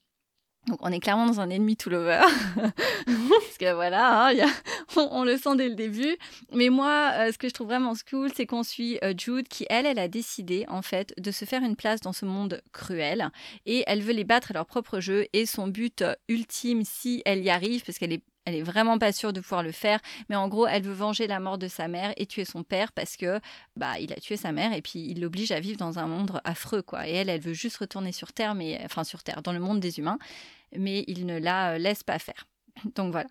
Donc 0.67 0.77
on 0.81 0.91
est 0.91 0.99
clairement 0.99 1.25
dans 1.25 1.41
un 1.41 1.49
ennemi 1.49 1.75
tout 1.75 1.89
l'over. 1.89 2.21
Parce 2.55 3.57
que 3.59 3.73
voilà, 3.73 4.29
hein, 4.29 4.51
on, 4.95 5.23
le 5.23 5.37
sent 5.37 5.57
dès 5.57 5.67
le 5.67 5.75
début. 5.75 6.15
Mais 6.53 6.69
moi, 6.69 7.11
euh, 7.15 7.31
ce 7.31 7.37
que 7.37 7.49
je 7.49 7.53
trouve 7.53 7.67
vraiment 7.67 7.93
cool, 8.09 8.31
c'est 8.33 8.45
qu'on 8.45 8.63
suit 8.63 8.97
euh, 9.03 9.13
Jude 9.17 9.47
qui, 9.47 9.65
elle, 9.69 9.85
elle 9.85 9.99
a 9.99 10.07
décidé 10.07 10.65
en 10.69 10.81
fait 10.81 11.13
de 11.17 11.31
se 11.31 11.43
faire 11.45 11.63
une 11.63 11.75
place 11.75 11.99
dans 11.99 12.13
ce 12.13 12.25
monde 12.25 12.61
cruel. 12.71 13.29
Et 13.65 13.83
elle 13.87 14.01
veut 14.01 14.13
les 14.13 14.23
battre 14.23 14.51
à 14.51 14.53
leur 14.53 14.65
propre 14.65 14.99
jeu. 14.99 15.25
Et 15.33 15.45
son 15.45 15.67
but 15.67 16.01
euh, 16.01 16.13
ultime, 16.29 16.83
si 16.85 17.21
elle 17.25 17.43
y 17.43 17.49
arrive, 17.49 17.83
parce 17.83 17.97
qu'elle 17.97 18.13
est 18.13 18.23
elle 18.45 18.55
est 18.55 18.61
vraiment 18.61 18.97
pas 18.97 19.11
sûre 19.11 19.33
de 19.33 19.39
pouvoir 19.39 19.63
le 19.63 19.71
faire, 19.71 19.99
mais 20.29 20.35
en 20.35 20.47
gros, 20.47 20.67
elle 20.67 20.83
veut 20.83 20.93
venger 20.93 21.27
la 21.27 21.39
mort 21.39 21.57
de 21.57 21.67
sa 21.67 21.87
mère 21.87 22.13
et 22.17 22.25
tuer 22.25 22.45
son 22.45 22.63
père 22.63 22.91
parce 22.91 23.17
que 23.17 23.39
bah 23.75 23.99
il 23.99 24.11
a 24.11 24.17
tué 24.17 24.37
sa 24.37 24.51
mère 24.51 24.73
et 24.73 24.81
puis 24.81 24.99
il 24.99 25.21
l'oblige 25.21 25.51
à 25.51 25.59
vivre 25.59 25.77
dans 25.77 25.99
un 25.99 26.07
monde 26.07 26.41
affreux 26.43 26.81
quoi. 26.81 27.07
Et 27.07 27.13
elle, 27.13 27.29
elle 27.29 27.41
veut 27.41 27.53
juste 27.53 27.77
retourner 27.77 28.11
sur 28.11 28.33
terre, 28.33 28.55
mais 28.55 28.79
enfin 28.83 29.03
sur 29.03 29.23
terre, 29.23 29.41
dans 29.41 29.53
le 29.53 29.59
monde 29.59 29.79
des 29.79 29.99
humains, 29.99 30.19
mais 30.75 31.03
il 31.07 31.25
ne 31.25 31.39
la 31.39 31.73
euh, 31.73 31.77
laisse 31.77 32.03
pas 32.03 32.19
faire. 32.19 32.47
Donc 32.95 33.11
voilà, 33.11 33.29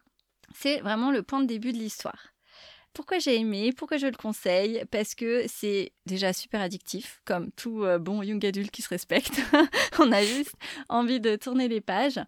c'est 0.55 0.81
vraiment 0.81 1.11
le 1.11 1.23
point 1.23 1.41
de 1.41 1.47
début 1.47 1.73
de 1.73 1.79
l'histoire. 1.79 2.33
Pourquoi 2.95 3.19
j'ai 3.19 3.37
aimé 3.37 3.73
Pourquoi 3.75 3.97
je 3.97 4.07
le 4.07 4.17
conseille? 4.17 4.85
Parce 4.91 5.15
que 5.15 5.45
c'est 5.49 5.93
déjà 6.05 6.35
super 6.35 6.61
addictif, 6.61 7.23
comme 7.25 7.51
tout 7.53 7.85
euh, 7.85 7.99
bon 7.99 8.23
young 8.23 8.45
adulte 8.45 8.71
qui 8.71 8.83
se 8.83 8.91
respecte. 8.91 9.41
On 9.99 10.13
a 10.13 10.23
juste 10.23 10.55
envie 10.91 11.19
de 11.19 11.37
tourner 11.37 11.69
les 11.69 11.81
pages. 11.81 12.21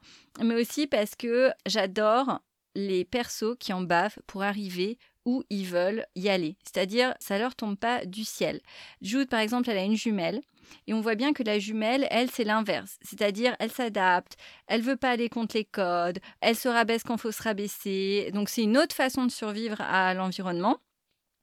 Mais 0.43 0.55
aussi 0.55 0.87
parce 0.87 1.15
que 1.17 1.53
j'adore 1.67 2.41
les 2.75 3.05
persos 3.05 3.57
qui 3.59 3.73
en 3.73 3.81
bavent 3.81 4.19
pour 4.27 4.43
arriver 4.43 4.99
où 5.25 5.43
ils 5.49 5.67
veulent 5.67 6.07
y 6.15 6.29
aller. 6.29 6.57
C'est-à-dire, 6.65 7.15
ça 7.19 7.39
leur 7.39 7.55
tombe 7.55 7.79
pas 7.79 8.05
du 8.05 8.25
ciel. 8.25 8.61
Jude, 9.01 9.29
par 9.29 9.41
exemple, 9.41 9.71
elle 9.71 9.79
a 9.79 9.85
une 9.85 9.97
jumelle. 9.97 10.41
Et 10.87 10.95
on 10.95 11.01
voit 11.01 11.15
bien 11.15 11.33
que 11.33 11.43
la 11.43 11.59
jumelle, 11.59 12.07
elle, 12.11 12.31
c'est 12.31 12.45
l'inverse. 12.45 12.99
C'est-à-dire, 13.03 13.55
elle 13.59 13.71
s'adapte, 13.71 14.37
elle 14.67 14.81
veut 14.81 14.97
pas 14.97 15.11
aller 15.11 15.29
contre 15.29 15.57
les 15.57 15.65
codes, 15.65 16.21
elle 16.41 16.57
se 16.57 16.69
rabaisse 16.69 17.03
quand 17.05 17.19
faut 17.19 17.33
se 17.33 17.43
rabaisser. 17.43 18.31
Donc, 18.33 18.49
c'est 18.49 18.63
une 18.63 18.79
autre 18.79 18.95
façon 18.95 19.27
de 19.27 19.31
survivre 19.31 19.81
à 19.81 20.15
l'environnement. 20.15 20.79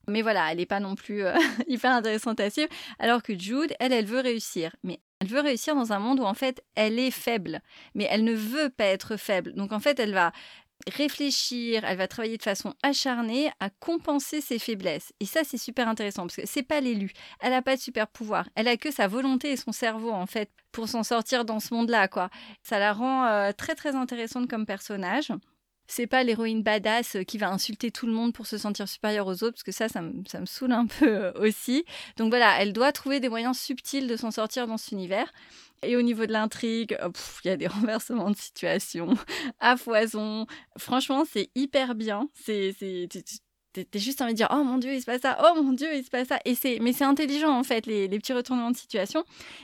Mais 0.08 0.24
voilà, 0.24 0.52
elle 0.52 0.58
n'est 0.58 0.66
pas 0.66 0.80
non 0.80 0.96
plus 0.96 1.24
euh, 1.24 1.38
hyper 1.68 1.92
intéressante 1.92 2.40
à 2.40 2.50
suivre. 2.50 2.70
Alors 3.00 3.22
que 3.22 3.38
Jude, 3.38 3.74
elle, 3.80 3.94
elle 3.94 4.06
veut 4.06 4.20
réussir. 4.20 4.76
Mais 4.84 5.00
elle 5.20 5.28
veut 5.28 5.42
réussir 5.42 5.76
dans 5.76 5.94
un 5.94 6.00
monde 6.00 6.20
où 6.20 6.24
en 6.24 6.34
fait 6.34 6.64
elle 6.74 6.98
est 6.98 7.12
faible, 7.12 7.62
mais 7.94 8.08
elle 8.10 8.24
ne 8.24 8.34
veut 8.34 8.70
pas 8.70 8.86
être 8.86 9.18
faible. 9.18 9.54
Donc 9.54 9.72
en 9.72 9.80
fait 9.80 10.00
elle 10.00 10.14
va 10.14 10.32
réfléchir, 10.88 11.84
elle 11.86 11.98
va 11.98 12.08
travailler 12.08 12.38
de 12.38 12.44
façon 12.44 12.74
acharnée 12.84 13.52
à 13.60 13.70
compenser 13.70 14.42
ses 14.42 14.60
faiblesses. 14.60 15.14
Et 15.20 15.26
ça, 15.26 15.42
c'est 15.44 15.58
super 15.58 15.88
intéressant 15.88 16.24
parce 16.24 16.36
que 16.36 16.46
c'est 16.46 16.64
pas 16.64 16.82
l'élu. 16.82 17.12
Elle 17.40 17.52
n'a 17.52 17.62
pas 17.62 17.76
de 17.76 17.82
super 17.82 18.08
pouvoir. 18.08 18.48
Elle 18.56 18.68
a 18.68 18.78
que 18.78 18.92
sa 18.92 19.08
volonté 19.08 19.52
et 19.52 19.58
son 19.58 19.72
cerveau, 19.72 20.12
en 20.12 20.26
fait, 20.26 20.50
pour 20.72 20.88
s'en 20.88 21.04
sortir 21.04 21.46
dans 21.46 21.60
ce 21.60 21.74
monde-là, 21.74 22.08
quoi. 22.08 22.30
Ça 22.64 22.80
la 22.80 22.94
rend 22.94 23.26
euh, 23.26 23.52
très, 23.52 23.76
très 23.76 23.96
intéressante 23.96 24.50
comme 24.50 24.66
personnage. 24.66 25.32
C'est 25.92 26.08
pas 26.08 26.24
l'héroïne 26.24 26.64
badass 26.64 27.18
qui 27.28 27.38
va 27.38 27.50
insulter 27.50 27.92
tout 27.92 28.06
le 28.06 28.14
monde 28.14 28.32
pour 28.32 28.48
se 28.48 28.58
sentir 28.58 28.88
supérieure 28.88 29.28
aux 29.28 29.44
autres, 29.44 29.56
parce 29.56 29.64
que 29.64 29.74
ça, 29.74 29.90
ça 29.90 30.02
me, 30.02 30.24
ça 30.26 30.40
saoule 30.46 30.72
un 30.72 30.86
peu 31.00 31.06
euh, 31.06 31.34
aussi. 31.34 31.84
Donc 32.16 32.30
voilà, 32.30 32.62
elle 32.62 32.72
doit 32.72 32.94
trouver 32.94 33.20
des 33.20 33.28
moyens 33.28 33.60
subtils 33.60 34.08
de 34.08 34.16
s'en 34.16 34.32
sortir 34.32 34.68
dans 34.68 34.78
cet 34.78 34.94
univers. 34.94 35.30
Et 35.84 35.98
au 35.98 36.02
niveau 36.02 36.26
de 36.26 36.32
l'intrigue, 36.32 36.98
oh, 37.04 37.10
il 37.44 37.50
y 37.50 37.52
a 37.52 37.58
des 37.58 37.68
renversements 37.68 38.30
de 38.30 38.38
situation 38.38 39.16
à 39.60 39.76
foison. 39.76 40.48
Franchement, 40.78 41.26
c'est 41.30 41.50
hyper 41.56 41.94
bien. 41.94 42.30
C'est, 42.36 42.74
t'es 43.74 44.00
juste 44.00 44.22
envie 44.22 44.32
de 44.32 44.38
dire 44.38 44.50
oh 44.54 44.64
mon 44.64 44.78
dieu 44.78 44.94
il 44.94 45.00
se 45.00 45.06
passe 45.06 45.22
ça 45.22 45.38
oh 45.42 45.62
mon 45.62 45.72
dieu 45.72 45.88
il 45.96 46.04
se 46.04 46.10
passe 46.10 46.28
ça 46.28 46.40
et 46.44 46.56
c'est 46.56 46.80
mais 46.82 46.92
c'est 46.92 47.06
intelligent 47.06 47.58
en 47.58 47.64
fait 47.64 47.86
les, 47.86 48.10
les, 48.10 48.20
petits 48.20 48.34
retournements 48.34 48.70
de 48.70 48.76
situation 48.76 49.24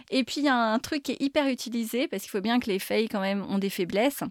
et 0.10 0.24
puis 0.24 0.36
il 0.38 0.46
y 0.46 0.48
a 0.48 0.56
un 0.56 0.80
truc 0.80 1.04
qui 1.04 1.12
est 1.12 1.22
hyper 1.22 1.50
utilisé 1.50 2.08
parce 2.08 2.24
qu'il 2.24 2.32
faut 2.32 2.40
bien 2.40 2.62
que 2.62 2.68
les 2.68 2.80
failles 2.80 3.10
quand 3.10 3.20
même 3.20 3.44
ont 3.50 3.58
des 3.58 3.70
faiblesses 3.70 4.24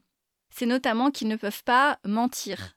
c'est 0.56 0.66
notamment 0.66 1.10
qu'ils 1.10 1.28
ne 1.28 1.36
peuvent 1.36 1.64
pas 1.64 1.98
mentir 2.04 2.76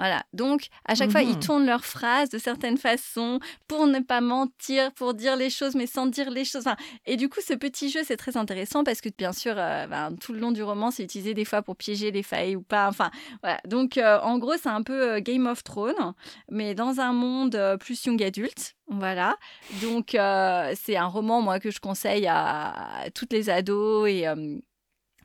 voilà. 0.00 0.24
Donc, 0.32 0.68
à 0.86 0.94
chaque 0.94 1.10
fois, 1.10 1.20
ils 1.20 1.36
mmh 1.36 1.40
tournent 1.40 1.66
leurs 1.66 1.84
phrases 1.84 2.30
de 2.30 2.38
certaines 2.38 2.78
façons 2.78 3.38
pour 3.68 3.86
ne 3.86 3.98
pas 4.00 4.20
mentir, 4.20 4.92
pour 4.92 5.12
dire 5.12 5.36
les 5.36 5.50
choses, 5.50 5.74
mais 5.74 5.86
sans 5.86 6.06
dire 6.06 6.30
les 6.30 6.44
choses. 6.44 6.64
et 7.06 7.16
du 7.16 7.28
coup, 7.28 7.40
ce 7.46 7.52
petit 7.52 7.90
jeu, 7.90 8.00
c'est 8.04 8.16
très 8.16 8.36
intéressant 8.36 8.82
parce 8.82 9.00
que, 9.02 9.08
bien 9.16 9.32
sûr, 9.32 9.54
euh, 9.56 9.86
ben, 9.86 10.16
tout 10.18 10.32
le 10.32 10.38
long 10.38 10.52
du 10.52 10.62
roman, 10.62 10.90
c'est 10.90 11.02
utilisé 11.02 11.34
des 11.34 11.44
fois 11.44 11.60
pour 11.60 11.76
piéger 11.76 12.10
les 12.12 12.22
failles 12.22 12.56
ou 12.56 12.62
pas. 12.62 12.88
Enfin, 12.88 13.10
voilà. 13.42 13.60
Donc, 13.66 13.98
euh, 13.98 14.18
en 14.20 14.38
gros, 14.38 14.54
c'est 14.56 14.70
un 14.70 14.82
peu 14.82 15.16
euh, 15.16 15.20
Game 15.20 15.46
of 15.46 15.62
Thrones, 15.64 16.14
mais 16.50 16.74
dans 16.74 17.00
un 17.00 17.12
monde 17.12 17.76
plus 17.78 18.02
young 18.04 18.22
adulte. 18.22 18.76
Voilà. 18.88 19.36
Donc, 19.82 20.10
c'est 20.12 20.96
un 20.96 21.06
roman, 21.06 21.42
moi, 21.42 21.60
que 21.60 21.70
je 21.70 21.80
conseille 21.80 22.26
à, 22.26 23.02
à 23.02 23.10
toutes 23.10 23.32
les 23.32 23.50
ados 23.50 24.08
et 24.08 24.26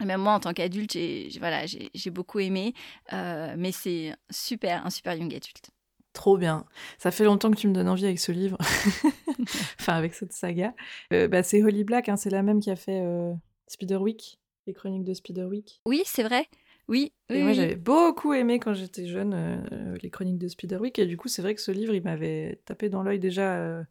même 0.03 0.21
moi, 0.21 0.33
en 0.33 0.39
tant 0.39 0.53
qu'adulte, 0.53 0.93
j'ai 0.93 1.29
voilà, 1.39 1.65
j'ai 1.65 2.09
beaucoup 2.09 2.39
aimé, 2.39 2.73
euh, 3.13 3.55
mais 3.57 3.71
c'est 3.71 4.13
super, 4.29 4.85
un 4.85 4.89
super 4.89 5.13
young 5.13 5.33
adulte. 5.33 5.71
Trop 6.13 6.37
bien. 6.37 6.65
Ça 6.97 7.11
fait 7.11 7.25
longtemps 7.25 7.51
que 7.51 7.57
tu 7.57 7.67
me 7.67 7.73
donnes 7.73 7.89
envie 7.89 8.05
avec 8.05 8.19
ce 8.19 8.31
livre, 8.31 8.57
enfin 9.79 9.93
avec 9.93 10.13
cette 10.13 10.31
saga. 10.31 10.73
Euh, 11.13 11.27
bah, 11.27 11.43
c'est 11.43 11.61
Holly 11.61 11.83
Black, 11.83 12.09
hein, 12.09 12.15
c'est 12.15 12.29
la 12.29 12.41
même 12.41 12.59
qui 12.59 12.71
a 12.71 12.75
fait 12.75 13.01
euh, 13.03 13.33
Spiderwick, 13.67 14.39
les 14.65 14.73
chroniques 14.73 15.03
de 15.03 15.13
Spiderwick. 15.13 15.81
Oui, 15.85 16.03
c'est 16.05 16.23
vrai. 16.23 16.47
Oui. 16.87 17.13
Et 17.29 17.41
moi, 17.41 17.53
j'avais 17.53 17.75
beaucoup 17.75 18.33
aimé 18.33 18.59
quand 18.59 18.75
j'étais 18.75 19.07
jeune 19.07 19.97
les 20.01 20.09
chroniques 20.11 20.37
de 20.37 20.47
Spiderwick, 20.47 20.99
et 20.99 21.07
du 21.07 21.17
coup, 21.17 21.27
c'est 21.27 21.41
vrai 21.41 21.55
que 21.55 21.61
ce 21.61 21.71
livre, 21.71 21.95
il 21.95 22.03
m'avait 22.03 22.61
tapé 22.65 22.89
dans 22.89 23.01
l'œil 23.01 23.19
déjà 23.19 23.83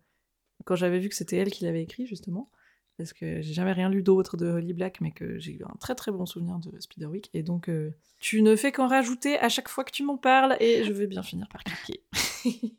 quand 0.64 0.76
j'avais 0.76 1.00
vu 1.00 1.08
que 1.08 1.16
c'était 1.16 1.36
elle 1.36 1.50
qui 1.50 1.64
l'avait 1.64 1.82
écrit, 1.82 2.06
justement 2.06 2.50
parce 2.96 3.12
que 3.12 3.42
j'ai 3.42 3.54
jamais 3.54 3.72
rien 3.72 3.88
lu 3.88 4.02
d'autre 4.02 4.36
de 4.36 4.46
Holly 4.46 4.72
Black, 4.72 5.00
mais 5.00 5.10
que 5.10 5.38
j'ai 5.38 5.52
eu 5.52 5.64
un 5.64 5.76
très 5.80 5.94
très 5.94 6.12
bon 6.12 6.26
souvenir 6.26 6.58
de 6.58 6.78
Spiderwick. 6.80 7.30
Et 7.34 7.42
donc, 7.42 7.68
euh, 7.68 7.92
tu 8.20 8.42
ne 8.42 8.56
fais 8.56 8.72
qu'en 8.72 8.86
rajouter 8.86 9.38
à 9.38 9.48
chaque 9.48 9.68
fois 9.68 9.84
que 9.84 9.92
tu 9.92 10.04
m'en 10.04 10.16
parles, 10.16 10.56
et 10.60 10.84
je 10.84 10.92
vais 10.92 11.06
bien 11.06 11.22
finir 11.22 11.48
par 11.48 11.64
cliquer. 11.64 12.02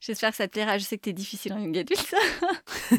J'espère 0.00 0.30
que 0.30 0.36
ça 0.36 0.48
te 0.48 0.52
plaira. 0.52 0.78
Je 0.78 0.84
sais 0.84 0.96
que 0.96 1.02
t'es 1.02 1.12
difficile 1.12 1.52
en 1.52 1.58
young 1.58 1.78
adulte. 1.78 2.12
ouais, 2.90 2.98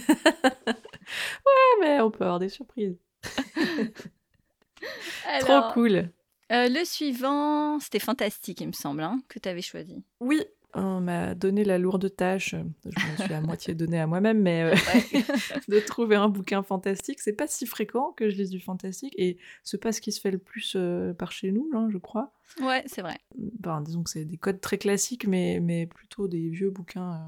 mais 1.81 1.99
on 1.99 2.09
peut 2.09 2.23
avoir 2.23 2.39
des 2.39 2.49
surprises. 2.49 2.97
Trop 5.41 5.73
cool. 5.73 6.09
Euh, 6.51 6.67
le 6.69 6.85
suivant, 6.85 7.79
c'était 7.79 7.99
fantastique, 7.99 8.61
il 8.61 8.67
me 8.67 8.73
semble, 8.73 9.01
hein, 9.01 9.21
que 9.27 9.39
tu 9.39 9.49
avais 9.49 9.61
choisi. 9.61 10.03
Oui, 10.19 10.41
on 10.73 11.01
m'a 11.01 11.35
donné 11.35 11.63
la 11.63 11.77
lourde 11.77 12.15
tâche, 12.15 12.55
je 12.85 13.11
me 13.11 13.17
suis 13.17 13.33
à 13.33 13.41
moitié 13.41 13.75
donnée 13.75 13.99
à 13.99 14.07
moi-même, 14.07 14.41
mais 14.41 14.63
euh, 14.63 14.75
de 15.67 15.79
trouver 15.79 16.15
un 16.15 16.29
bouquin 16.29 16.63
fantastique. 16.63 17.19
C'est 17.19 17.33
pas 17.33 17.47
si 17.47 17.65
fréquent 17.65 18.13
que 18.13 18.29
je 18.29 18.35
lise 18.35 18.49
du 18.49 18.59
fantastique 18.59 19.13
et 19.17 19.37
c'est 19.63 19.79
pas 19.79 19.91
ce 19.91 20.01
qui 20.01 20.11
se 20.11 20.19
fait 20.19 20.31
le 20.31 20.39
plus 20.39 20.73
euh, 20.75 21.13
par 21.13 21.31
chez 21.31 21.51
nous, 21.51 21.69
je 21.89 21.97
crois. 21.97 22.33
Ouais, 22.61 22.83
c'est 22.87 23.01
vrai. 23.01 23.17
Ben, 23.35 23.81
disons 23.81 24.03
que 24.03 24.09
c'est 24.09 24.25
des 24.25 24.37
codes 24.37 24.61
très 24.61 24.77
classiques, 24.77 25.27
mais, 25.27 25.59
mais 25.59 25.85
plutôt 25.85 26.27
des 26.27 26.49
vieux 26.49 26.69
bouquins 26.69 27.27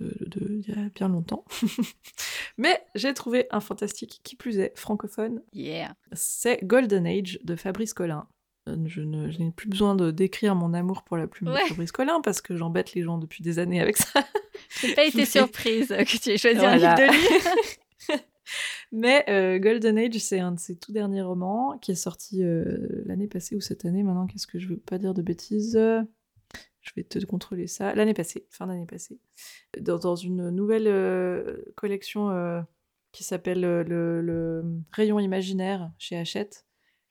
euh, 0.00 0.10
de, 0.26 0.62
y 0.66 0.72
a 0.72 0.88
bien 0.94 1.08
longtemps. 1.08 1.44
mais 2.58 2.82
j'ai 2.94 3.14
trouvé 3.14 3.46
un 3.50 3.60
fantastique 3.60 4.20
qui 4.22 4.36
plus 4.36 4.58
est 4.58 4.76
francophone. 4.76 5.42
Yeah. 5.52 5.94
C'est 6.12 6.64
Golden 6.64 7.06
Age 7.06 7.38
de 7.44 7.56
Fabrice 7.56 7.94
Collin. 7.94 8.26
Euh, 8.70 8.76
je, 8.86 9.00
n'ai 9.00 9.50
plus 9.50 9.68
besoin 9.68 9.94
de 9.94 10.10
décrire 10.10 10.54
mon 10.54 10.74
amour 10.74 11.02
pour 11.02 11.16
la 11.16 11.26
plume 11.26 11.50
de 11.50 11.56
Fabrice 11.68 11.92
Collin 11.92 12.20
parce 12.22 12.40
que 12.40 12.56
j'embête 12.56 12.94
les 12.94 13.02
gens 13.02 13.18
depuis 13.18 13.42
des 13.42 13.58
années 13.58 13.80
avec 13.80 13.96
ça. 13.96 14.24
n'ai 14.82 14.94
pas 14.94 15.04
été 15.06 15.24
surprise 15.24 15.88
que 15.88 16.18
tu 16.18 16.30
aies 16.30 16.38
choisi 16.38 16.64
un 16.64 16.76
livre 16.76 16.94
de 16.94 17.12
lui. 17.12 18.18
Mais 18.92 19.24
euh, 19.28 19.58
Golden 19.58 19.98
Age, 19.98 20.18
c'est 20.18 20.40
un 20.40 20.52
de 20.52 20.58
ses 20.58 20.76
tout 20.76 20.92
derniers 20.92 21.22
romans 21.22 21.78
qui 21.78 21.92
est 21.92 21.96
sorti 21.96 22.42
euh, 22.42 23.02
l'année 23.06 23.28
passée 23.28 23.54
ou 23.54 23.60
cette 23.60 23.84
année. 23.84 24.02
Maintenant, 24.02 24.26
qu'est-ce 24.26 24.46
que 24.46 24.58
je 24.58 24.68
veux 24.68 24.78
pas 24.78 24.98
dire 24.98 25.14
de 25.14 25.22
bêtises 25.22 25.74
Je 25.74 26.90
vais 26.96 27.04
te 27.04 27.24
contrôler 27.24 27.68
ça. 27.68 27.94
L'année 27.94 28.14
passée, 28.14 28.46
fin 28.50 28.66
d'année 28.66 28.86
passée. 28.86 29.20
Dans, 29.80 29.98
dans, 29.98 30.16
une 30.16 30.50
nouvelle 30.50 31.62
collection 31.76 32.64
qui 33.12 33.22
s'appelle 33.22 33.60
le, 33.60 34.64
Rayon 34.90 35.20
imaginaire 35.20 35.92
chez 35.98 36.16
Hachette. 36.16 36.66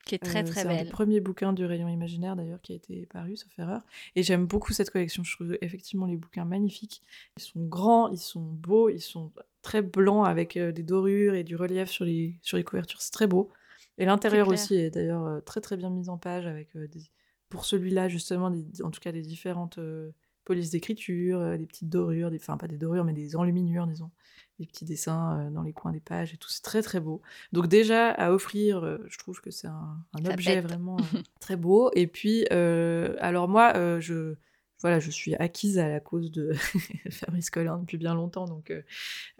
Qui 0.06 0.16
est 0.16 0.20
très 0.20 0.44
très 0.44 0.64
belle. 0.66 0.80
C'est 0.80 0.84
le 0.86 0.90
premier 0.90 1.20
bouquin 1.20 1.54
du 1.54 1.66
Rayon 1.66 1.88
imaginaire 1.88 2.36
d'ailleurs 2.36 2.62
qui 2.62 2.74
a 2.74 2.76
été 2.76 3.06
paru, 3.06 3.38
sauf 3.38 3.52
erreur. 3.60 3.82
Et 4.16 4.24
j'aime 4.24 4.48
beaucoup 4.48 4.74
cette 4.74 4.90
collection. 4.90 5.24
Je 5.24 5.36
trouve 5.36 5.58
effectivement 5.62 6.08
les 6.08 6.18
bouquins 6.18 6.46
magnifiques. 6.46 7.02
Ils 7.38 7.44
sont 7.44 7.64
grands, 7.66 8.10
ils 8.10 8.18
sont 8.18 8.42
beaux, 8.42 8.90
ils 8.90 9.02
sont 9.02 9.32
très 9.62 9.82
blancs 9.82 10.26
avec 10.26 10.58
des 10.58 10.84
dorures 10.84 11.36
et 11.36 11.44
du 11.44 11.56
relief 11.56 11.90
sur 11.90 12.06
les, 12.06 12.40
sur 12.42 12.58
les 12.58 12.64
couvertures. 12.64 13.02
C'est 13.02 13.12
très 13.12 13.28
beau. 13.28 13.52
Et 13.98 14.06
l'intérieur 14.06 14.48
aussi 14.48 14.76
est 14.76 14.90
d'ailleurs 14.90 15.44
très 15.44 15.62
très 15.62 15.78
bien 15.78 15.90
mis 15.90 16.10
en 16.10 16.18
page 16.18 16.48
avec 16.48 16.70
pour 17.50 17.66
celui-là 17.66 18.08
justement, 18.08 18.52
en 18.84 18.92
tout 18.92 19.02
cas 19.02 19.12
des 19.12 19.22
différentes 19.22 19.80
polices 20.46 20.72
d'écriture, 20.72 21.58
des 21.58 21.66
petites 21.68 21.90
dorures, 21.90 22.32
des, 22.32 22.38
enfin 22.38 22.58
pas 22.58 22.68
des 22.68 22.78
dorures 22.78 23.04
mais 23.04 23.14
des 23.14 23.36
enluminures 23.36 23.86
disons, 23.86 24.10
des 24.60 24.66
petits 24.66 24.86
dessins 24.86 25.50
dans 25.52 25.64
les 25.64 25.74
coins 25.74 25.92
des 25.92 26.00
pages 26.00 26.34
et 26.34 26.38
tout, 26.38 26.50
c'est 26.50 26.62
très 26.62 26.82
très 26.82 27.00
beau. 27.00 27.22
Donc 27.52 27.68
déjà 27.68 28.12
à 28.12 28.32
offrir, 28.32 29.00
je 29.08 29.18
trouve 29.18 29.42
que 29.42 29.52
c'est 29.52 29.68
un, 29.68 29.98
objet 30.26 30.62
vraiment 30.62 30.98
très 31.40 31.56
beau. 31.56 31.92
Et 31.96 32.08
puis 32.08 32.48
alors 32.48 33.48
moi 33.48 34.00
je 34.00 34.36
voilà, 34.82 35.00
je 35.00 35.12
suis 35.12 35.36
acquise 35.36 35.78
à 35.78 35.90
la 35.90 36.00
cause 36.00 36.32
de 36.32 36.54
Fabrice 37.12 37.50
Collin 37.50 37.80
depuis 37.80 37.98
bien 37.98 38.14
longtemps, 38.14 38.46
donc 38.46 38.72
euh, 38.72 38.82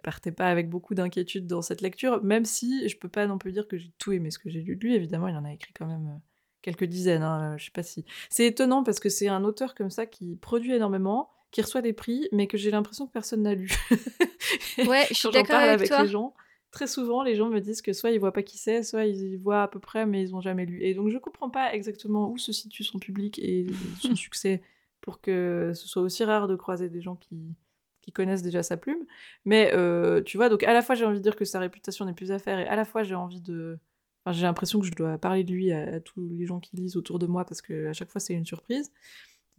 partez 0.02 0.32
pas 0.32 0.48
avec 0.50 0.68
beaucoup 0.68 0.94
d'inquiétude 0.94 1.46
dans 1.46 1.62
cette 1.62 1.80
lecture, 1.80 2.22
même 2.22 2.44
si 2.44 2.88
je 2.88 2.96
peux 2.96 3.08
pas 3.08 3.26
non 3.26 3.38
plus 3.38 3.52
dire 3.52 3.66
que 3.66 3.78
j'ai 3.78 3.90
tout 3.98 4.12
aimé 4.12 4.30
ce 4.30 4.38
que 4.38 4.50
j'ai 4.50 4.60
lu 4.60 4.76
de 4.76 4.80
lui, 4.80 4.94
évidemment, 4.94 5.28
il 5.28 5.36
en 5.36 5.44
a 5.44 5.52
écrit 5.52 5.72
quand 5.72 5.86
même 5.86 6.06
euh, 6.08 6.18
quelques 6.60 6.84
dizaines, 6.84 7.22
hein, 7.22 7.56
je 7.56 7.66
sais 7.66 7.70
pas 7.70 7.82
si... 7.82 8.04
C'est 8.28 8.46
étonnant 8.46 8.82
parce 8.84 9.00
que 9.00 9.08
c'est 9.08 9.28
un 9.28 9.44
auteur 9.44 9.74
comme 9.74 9.90
ça 9.90 10.04
qui 10.04 10.36
produit 10.36 10.74
énormément, 10.74 11.30
qui 11.50 11.62
reçoit 11.62 11.82
des 11.82 11.92
prix, 11.92 12.28
mais 12.32 12.46
que 12.46 12.56
j'ai 12.56 12.70
l'impression 12.70 13.06
que 13.06 13.12
personne 13.12 13.42
n'a 13.42 13.54
lu. 13.54 13.70
ouais, 14.86 15.06
je 15.08 15.14
suis 15.14 15.30
d'accord 15.30 15.56
avec, 15.56 15.90
avec 15.90 16.04
les 16.04 16.08
gens. 16.08 16.34
Très 16.70 16.86
souvent, 16.86 17.24
les 17.24 17.34
gens 17.34 17.48
me 17.48 17.58
disent 17.60 17.82
que 17.82 17.92
soit 17.92 18.12
ils 18.12 18.20
voient 18.20 18.32
pas 18.32 18.44
qui 18.44 18.56
c'est, 18.56 18.84
soit 18.84 19.04
ils 19.04 19.36
voient 19.36 19.62
à 19.62 19.68
peu 19.68 19.80
près, 19.80 20.06
mais 20.06 20.22
ils 20.22 20.34
ont 20.36 20.40
jamais 20.40 20.66
lu. 20.66 20.82
Et 20.82 20.94
donc 20.94 21.10
je 21.10 21.18
comprends 21.18 21.50
pas 21.50 21.74
exactement 21.74 22.30
où 22.30 22.38
se 22.38 22.52
situe 22.52 22.84
son 22.84 23.00
public 23.00 23.40
et 23.40 23.66
son 24.00 24.14
succès 24.14 24.62
pour 25.00 25.20
que 25.20 25.72
ce 25.74 25.88
soit 25.88 26.02
aussi 26.02 26.22
rare 26.22 26.46
de 26.46 26.54
croiser 26.54 26.88
des 26.88 27.00
gens 27.00 27.16
qui, 27.16 27.56
qui 28.02 28.12
connaissent 28.12 28.42
déjà 28.42 28.62
sa 28.62 28.76
plume. 28.76 29.04
Mais 29.44 29.72
euh, 29.74 30.22
tu 30.22 30.36
vois, 30.36 30.48
donc 30.48 30.62
à 30.62 30.72
la 30.72 30.82
fois 30.82 30.94
j'ai 30.94 31.04
envie 31.04 31.18
de 31.18 31.22
dire 31.22 31.34
que 31.34 31.44
sa 31.44 31.58
réputation 31.58 32.04
n'est 32.04 32.14
plus 32.14 32.30
à 32.30 32.38
faire, 32.38 32.60
et 32.60 32.66
à 32.66 32.76
la 32.76 32.84
fois 32.84 33.02
j'ai 33.02 33.16
envie 33.16 33.40
de. 33.40 33.78
Enfin, 34.24 34.36
j'ai 34.36 34.42
l'impression 34.42 34.80
que 34.80 34.86
je 34.86 34.92
dois 34.92 35.16
parler 35.16 35.44
de 35.44 35.50
lui 35.50 35.72
à, 35.72 35.98
tous 35.98 36.20
les 36.20 36.44
gens 36.44 36.60
qui 36.60 36.76
lisent 36.76 36.96
autour 36.96 37.18
de 37.18 37.26
moi 37.26 37.46
parce 37.46 37.62
que 37.62 37.88
à 37.88 37.94
chaque 37.94 38.10
fois 38.10 38.20
c'est 38.20 38.34
une 38.34 38.44
surprise. 38.44 38.92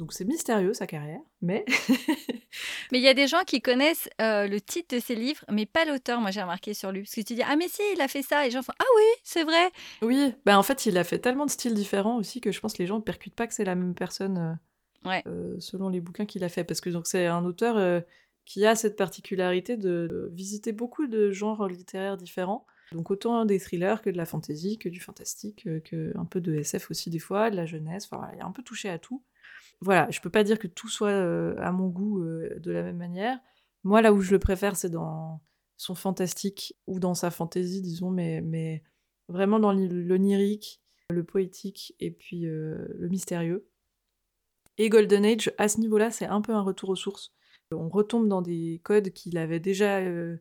Donc 0.02 0.14
c'est 0.14 0.26
mystérieux 0.26 0.74
sa 0.74 0.88
carrière, 0.88 1.22
mais. 1.44 1.64
mais 2.92 2.98
il 2.98 3.04
y 3.04 3.08
a 3.08 3.14
des 3.14 3.28
gens 3.28 3.44
qui 3.46 3.62
connaissent 3.62 4.10
euh, 4.20 4.48
le 4.48 4.60
titre 4.60 4.96
de 4.96 5.00
ses 5.00 5.14
livres, 5.14 5.46
mais 5.52 5.68
pas 5.68 5.86
l'auteur. 5.86 6.20
Moi 6.20 6.32
j'ai 6.32 6.42
remarqué 6.42 6.74
sur 6.74 6.92
lui, 6.92 7.02
parce 7.02 7.14
que 7.14 7.22
tu 7.22 7.36
dis 7.36 7.44
ah 7.48 7.56
mais 7.56 7.68
si 7.68 7.84
il 7.94 8.02
a 8.02 8.08
fait 8.08 8.24
ça, 8.24 8.42
et 8.42 8.46
les 8.46 8.52
gens 8.52 8.64
font 8.64 8.74
ah 8.80 8.86
oui 8.98 9.04
c'est 9.24 9.44
vrai. 9.44 9.70
Oui, 10.02 10.34
ben 10.44 10.58
en 10.58 10.64
fait 10.64 10.88
il 10.88 10.98
a 10.98 11.04
fait 11.04 11.20
tellement 11.20 11.46
de 11.46 11.52
styles 11.52 11.76
différents 11.76 12.18
aussi 12.18 12.42
que 12.42 12.52
je 12.52 12.60
pense 12.60 12.74
que 12.74 12.80
les 12.80 12.88
gens 12.88 12.96
ne 12.96 13.04
percutent 13.04 13.36
pas 13.36 13.46
que 13.46 13.54
c'est 13.54 13.64
la 13.64 13.76
même 13.76 13.94
personne. 13.94 14.58
Euh, 15.06 15.22
euh, 15.28 15.56
selon 15.60 15.88
les 15.88 16.02
bouquins 16.02 16.26
qu'il 16.26 16.44
a 16.44 16.50
fait. 16.50 16.64
Parce 16.64 16.82
que 16.82 16.90
donc 16.90 17.06
c'est 17.06 17.28
un 17.28 17.46
auteur 17.46 18.04
qui 18.46 18.66
a 18.66 18.76
cette 18.76 18.96
particularité 18.96 19.78
de 19.78 20.32
visiter 20.34 20.72
beaucoup 20.72 21.06
de 21.06 21.30
genres 21.30 21.68
littéraires 21.68 22.18
différents. 22.18 22.66
Donc 22.92 23.12
autant 23.12 23.46
des 23.46 23.60
thrillers 23.60 24.02
que 24.02 24.10
de 24.10 24.18
la 24.18 24.26
fantasy, 24.26 24.80
que 24.80 24.90
du 24.90 25.00
fantastique, 25.00 25.68
que 25.84 26.12
un 26.18 26.26
peu 26.26 26.42
de 26.42 26.56
SF 26.56 26.90
aussi 26.90 27.12
des 27.12 27.20
fois, 27.20 27.52
de 27.52 27.56
la 27.56 27.68
jeunesse. 27.68 28.10
Enfin, 28.12 28.32
il 28.36 28.42
a 28.42 28.48
un 28.48 28.52
peu 28.52 28.64
touché 28.64 28.90
à 28.90 28.98
tout. 28.98 29.22
Voilà, 29.82 30.10
je 30.12 30.22
peux 30.22 30.30
pas 30.30 30.44
dire 30.44 30.60
que 30.60 30.68
tout 30.68 30.90
soit 30.90 31.12
à 31.58 31.72
mon 31.72 31.88
goût 31.88 32.24
de 32.24 32.72
la 32.72 32.84
même 32.84 32.98
manière. 32.98 33.40
Moi, 33.84 34.02
là 34.02 34.14
où 34.14 34.22
je 34.22 34.32
le 34.32 34.40
préfère, 34.40 34.76
c'est 34.76 34.92
dans 34.92 35.42
son 35.78 35.96
fantastique 35.96 36.76
ou 36.86 37.00
dans 37.00 37.16
sa 37.16 37.32
fantasy, 37.32 37.82
disons, 37.82 38.12
mais, 38.12 38.42
mais 38.42 38.84
vraiment 39.28 39.60
dans 39.60 39.74
l'onirique, 39.74 40.82
le 41.10 41.24
poétique 41.24 41.96
et 42.00 42.12
puis 42.12 42.42
le 42.42 43.08
mystérieux. 43.10 43.66
Et 44.78 44.90
Golden 44.90 45.26
Age, 45.26 45.52
à 45.58 45.68
ce 45.68 45.80
niveau-là, 45.80 46.12
c'est 46.12 46.26
un 46.26 46.42
peu 46.42 46.54
un 46.54 46.62
retour 46.62 46.90
aux 46.90 46.96
sources. 46.96 47.34
On 47.72 47.90
retombe 47.90 48.28
dans 48.28 48.42
des 48.42 48.82
codes 48.84 49.12
qu'il 49.12 49.38
avait 49.38 49.60
déjà 49.60 50.00
euh, 50.00 50.38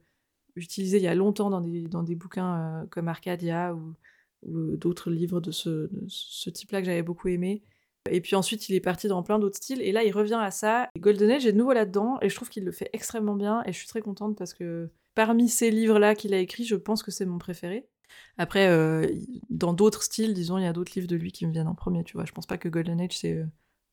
utilisés 0.57 0.97
il 0.97 1.03
y 1.03 1.09
a 1.09 1.15
longtemps 1.15 1.51
dans 1.51 1.61
des, 1.61 1.83
dans 1.83 2.03
des 2.03 2.15
bouquins 2.15 2.83
euh, 2.83 2.87
comme 2.87 3.09
Arcadia 3.09 3.75
ou, 3.75 3.95
d'autres 4.43 5.11
livres 5.11 5.43
de 5.43 5.51
ce, 5.51 5.91
ce 6.09 6.49
type-là 6.49 6.81
que 6.81 6.87
j'avais 6.87 7.03
beaucoup 7.03 7.29
aimé. 7.29 7.63
Et 8.11 8.21
puis 8.21 8.35
ensuite, 8.37 8.69
il 8.69 8.75
est 8.75 8.81
parti 8.81 9.09
dans 9.09 9.23
plein 9.23 9.39
d'autres 9.39 9.57
styles. 9.57 9.83
Et 9.83 9.93
là, 9.93 10.05
il 10.05 10.13
revient 10.13 10.39
à 10.41 10.51
ça. 10.51 10.89
Golden 10.99 11.31
Age 11.31 11.47
est 11.47 11.53
de 11.53 11.59
nouveau 11.59 11.73
là-dedans. 11.73 12.19
Et 12.23 12.29
je 12.29 12.35
trouve 12.35 12.49
qu'il 12.49 12.65
le 12.65 12.73
fait 12.73 12.89
extrêmement 12.93 13.35
bien. 13.35 13.63
Et 13.67 13.73
je 13.73 13.79
suis 13.79 13.89
très 13.89 14.01
contente 14.01 14.37
parce 14.37 14.55
que 14.55 14.91
parmi 15.15 15.49
ces 15.49 15.71
livres-là 15.71 16.15
qu'il 16.15 16.33
a 16.33 16.39
écrits, 16.39 16.65
je 16.65 16.77
pense 16.77 17.03
que 17.03 17.11
c'est 17.11 17.27
mon 17.27 17.39
préféré. 17.39 17.89
Après, 18.39 18.69
euh, 18.69 19.07
dans 19.51 19.73
d'autres 19.73 20.03
styles, 20.03 20.35
disons, 20.35 20.59
il 20.59 20.65
y 20.65 20.67
a 20.67 20.73
d'autres 20.73 20.93
livres 20.95 21.07
de 21.07 21.17
lui 21.17 21.31
qui 21.31 21.47
me 21.47 21.53
viennent 21.53 21.69
en 21.69 21.75
premier, 21.75 22.05
tu 22.05 22.15
vois. 22.15 22.25
Je 22.25 22.33
pense 22.33 22.47
pas 22.47 22.59
que 22.59 22.69
Golden 22.69 23.01
Age, 23.01 23.19
c'est 23.19 23.45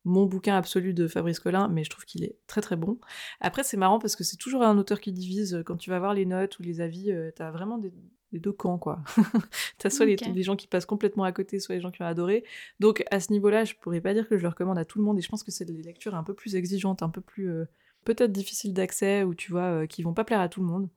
mon 0.05 0.25
bouquin 0.25 0.55
absolu 0.55 0.93
de 0.93 1.07
Fabrice 1.07 1.39
Collin, 1.39 1.67
mais 1.67 1.83
je 1.83 1.89
trouve 1.89 2.05
qu'il 2.05 2.23
est 2.23 2.37
très 2.47 2.61
très 2.61 2.77
bon. 2.77 2.97
Après, 3.41 3.63
c'est 3.63 3.77
marrant 3.77 3.99
parce 3.99 4.15
que 4.15 4.23
c'est 4.23 4.37
toujours 4.37 4.63
un 4.63 4.77
auteur 4.77 5.01
qui 5.01 5.11
divise. 5.11 5.61
Quand 5.65 5.75
tu 5.75 5.89
vas 5.89 5.99
voir 5.99 6.13
les 6.13 6.25
notes 6.25 6.57
ou 6.59 6.63
les 6.63 6.81
avis, 6.81 7.11
euh, 7.11 7.29
t'as 7.35 7.51
vraiment 7.51 7.77
des, 7.77 7.91
deux 8.33 8.51
camps, 8.51 8.77
quoi. 8.77 9.03
t'as 9.77 9.89
soit 9.89 10.05
les, 10.05 10.43
gens 10.43 10.55
qui 10.55 10.67
passent 10.67 10.85
complètement 10.85 11.23
à 11.23 11.31
côté, 11.31 11.59
soit 11.59 11.75
les 11.75 11.81
gens 11.81 11.91
qui 11.91 12.01
ont 12.01 12.05
adoré. 12.05 12.43
Donc, 12.79 13.03
à 13.11 13.19
ce 13.19 13.31
niveau-là, 13.31 13.63
je 13.63 13.73
pourrais 13.75 14.01
pas 14.01 14.13
dire 14.13 14.27
que 14.27 14.37
je 14.37 14.43
le 14.43 14.49
recommande 14.49 14.77
à 14.77 14.85
tout 14.85 14.99
le 14.99 15.05
monde, 15.05 15.17
et 15.17 15.21
je 15.21 15.29
pense 15.29 15.43
que 15.43 15.51
c'est 15.51 15.65
des 15.65 15.81
lectures 15.81 16.15
un 16.15 16.23
peu 16.23 16.33
plus 16.33 16.55
exigeantes, 16.55 17.03
un 17.03 17.09
peu 17.09 17.21
plus. 17.21 17.49
Euh, 17.49 17.65
peut-être 18.05 18.31
difficiles 18.31 18.73
d'accès, 18.73 19.23
ou 19.23 19.35
tu 19.35 19.51
vois, 19.51 19.83
euh, 19.83 19.85
qui 19.85 20.03
vont 20.03 20.13
pas 20.13 20.23
plaire 20.23 20.39
à 20.39 20.49
tout 20.49 20.61
le 20.61 20.67
monde. 20.67 20.89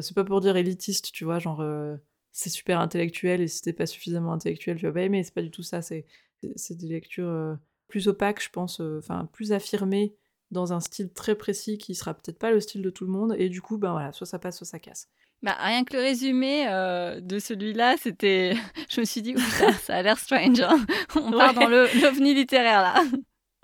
c'est 0.00 0.14
pas 0.14 0.24
pour 0.24 0.40
dire 0.40 0.56
élitiste, 0.56 1.12
tu 1.12 1.24
vois, 1.24 1.38
genre. 1.38 1.64
c'est 2.32 2.50
super 2.50 2.80
intellectuel, 2.80 3.40
et 3.40 3.48
si 3.48 3.62
t'es 3.62 3.72
pas 3.72 3.86
suffisamment 3.86 4.32
intellectuel, 4.32 4.76
tu 4.76 4.86
vas 4.86 4.92
pas 4.92 5.02
aimer. 5.02 5.22
C'est 5.24 5.34
pas 5.34 5.42
du 5.42 5.50
tout 5.50 5.62
ça. 5.62 5.82
C'est 5.82 6.04
des 6.42 6.88
lectures 6.88 7.58
plus 7.88 8.06
opaque, 8.06 8.42
je 8.42 8.50
pense, 8.50 8.80
euh, 8.80 8.98
enfin 8.98 9.28
plus 9.32 9.52
affirmé 9.52 10.14
dans 10.50 10.72
un 10.72 10.80
style 10.80 11.10
très 11.12 11.34
précis 11.34 11.76
qui 11.78 11.94
sera 11.94 12.14
peut-être 12.14 12.38
pas 12.38 12.50
le 12.50 12.60
style 12.60 12.82
de 12.82 12.90
tout 12.90 13.04
le 13.04 13.10
monde. 13.10 13.34
Et 13.38 13.48
du 13.48 13.60
coup, 13.60 13.78
ben 13.78 13.92
voilà, 13.92 14.12
soit 14.12 14.26
ça 14.26 14.38
passe, 14.38 14.58
soit 14.58 14.66
ça 14.66 14.78
casse. 14.78 15.10
Bah, 15.42 15.56
rien 15.60 15.84
que 15.84 15.96
le 15.96 16.02
résumé 16.02 16.66
euh, 16.68 17.20
de 17.20 17.38
celui-là, 17.38 17.96
c'était. 17.96 18.54
Je 18.90 19.00
me 19.00 19.04
suis 19.04 19.22
dit, 19.22 19.36
ça 19.82 19.96
a 19.96 20.02
l'air 20.02 20.18
strange. 20.18 20.60
Hein. 20.60 20.84
on 21.14 21.30
part 21.30 21.54
dans 21.54 21.68
l'ovni 21.68 22.34
littéraire 22.34 22.82
là. 22.82 22.94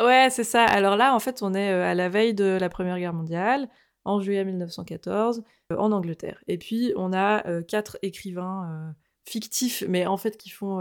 Ouais, 0.03 0.27
c'est 0.29 0.43
ça. 0.43 0.64
Alors 0.64 0.97
là, 0.97 1.14
en 1.14 1.20
fait, 1.20 1.41
on 1.41 1.55
est 1.55 1.70
euh, 1.70 1.85
à 1.85 1.95
la 1.95 2.09
veille 2.09 2.35
de 2.35 2.59
la 2.61 2.68
Première 2.68 2.99
Guerre 2.99 3.12
mondiale, 3.12 3.68
en 4.05 4.20
juillet 4.20 4.45
1914, 4.45 5.45
en 5.70 5.93
Angleterre. 5.93 6.43
Et 6.49 6.59
puis, 6.59 6.93
on 6.97 7.12
a 7.12 7.45
quatre 7.62 7.97
écrivains 8.03 8.93
fictifs, 9.25 9.85
mais 9.89 10.05
en 10.05 10.16
fait 10.16 10.37
qui 10.37 10.51
font 10.51 10.81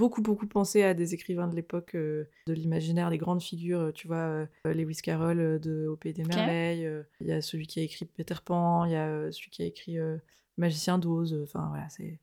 beaucoup, 0.00 0.22
beaucoup 0.22 0.46
pensé 0.46 0.82
à 0.82 0.94
des 0.94 1.12
écrivains 1.12 1.46
de 1.46 1.54
l'époque 1.54 1.94
euh, 1.94 2.24
de 2.46 2.54
l'imaginaire, 2.54 3.10
des 3.10 3.18
grandes 3.18 3.42
figures, 3.42 3.80
euh, 3.80 3.92
tu 3.92 4.06
vois, 4.06 4.16
euh, 4.16 4.46
Lewis 4.64 4.96
Carroll 5.02 5.60
de 5.60 5.86
Au 5.88 5.96
Pays 5.96 6.14
des 6.14 6.24
Merveilles, 6.24 6.90
il 7.20 7.26
y 7.26 7.32
a 7.32 7.42
celui 7.42 7.66
qui 7.66 7.80
a 7.80 7.82
écrit 7.82 8.06
Peter 8.06 8.36
Pan, 8.42 8.86
il 8.86 8.92
y 8.92 8.96
a 8.96 9.30
celui 9.30 9.50
qui 9.50 9.62
a 9.62 9.66
écrit 9.66 9.98
Magicien 10.56 10.96
d'Oz, 10.96 11.38
enfin 11.42 11.68
voilà, 11.68 11.86
c'est... 11.90 12.18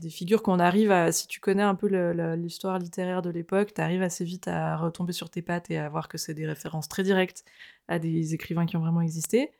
des 0.00 0.08
figures 0.08 0.40
qu'on 0.40 0.60
arrive 0.60 0.92
à, 0.92 1.10
si 1.10 1.26
tu 1.26 1.40
connais 1.40 1.64
un 1.64 1.74
peu 1.74 1.88
l'histoire 2.36 2.78
littéraire 2.78 3.22
de 3.22 3.30
l'époque, 3.30 3.74
tu 3.74 3.80
arrives 3.80 4.02
assez 4.02 4.24
vite 4.24 4.46
à 4.46 4.76
retomber 4.76 5.12
sur 5.12 5.28
tes 5.28 5.42
pattes 5.42 5.68
et 5.68 5.78
à 5.78 5.88
voir 5.88 6.06
que 6.06 6.18
c'est 6.18 6.34
des 6.34 6.46
références 6.46 6.86
très 6.86 7.02
directes 7.02 7.44
à 7.88 7.98
des 7.98 8.34
écrivains 8.34 8.66
qui 8.66 8.76
ont 8.76 8.80
vraiment 8.80 9.02
existé. 9.02 9.50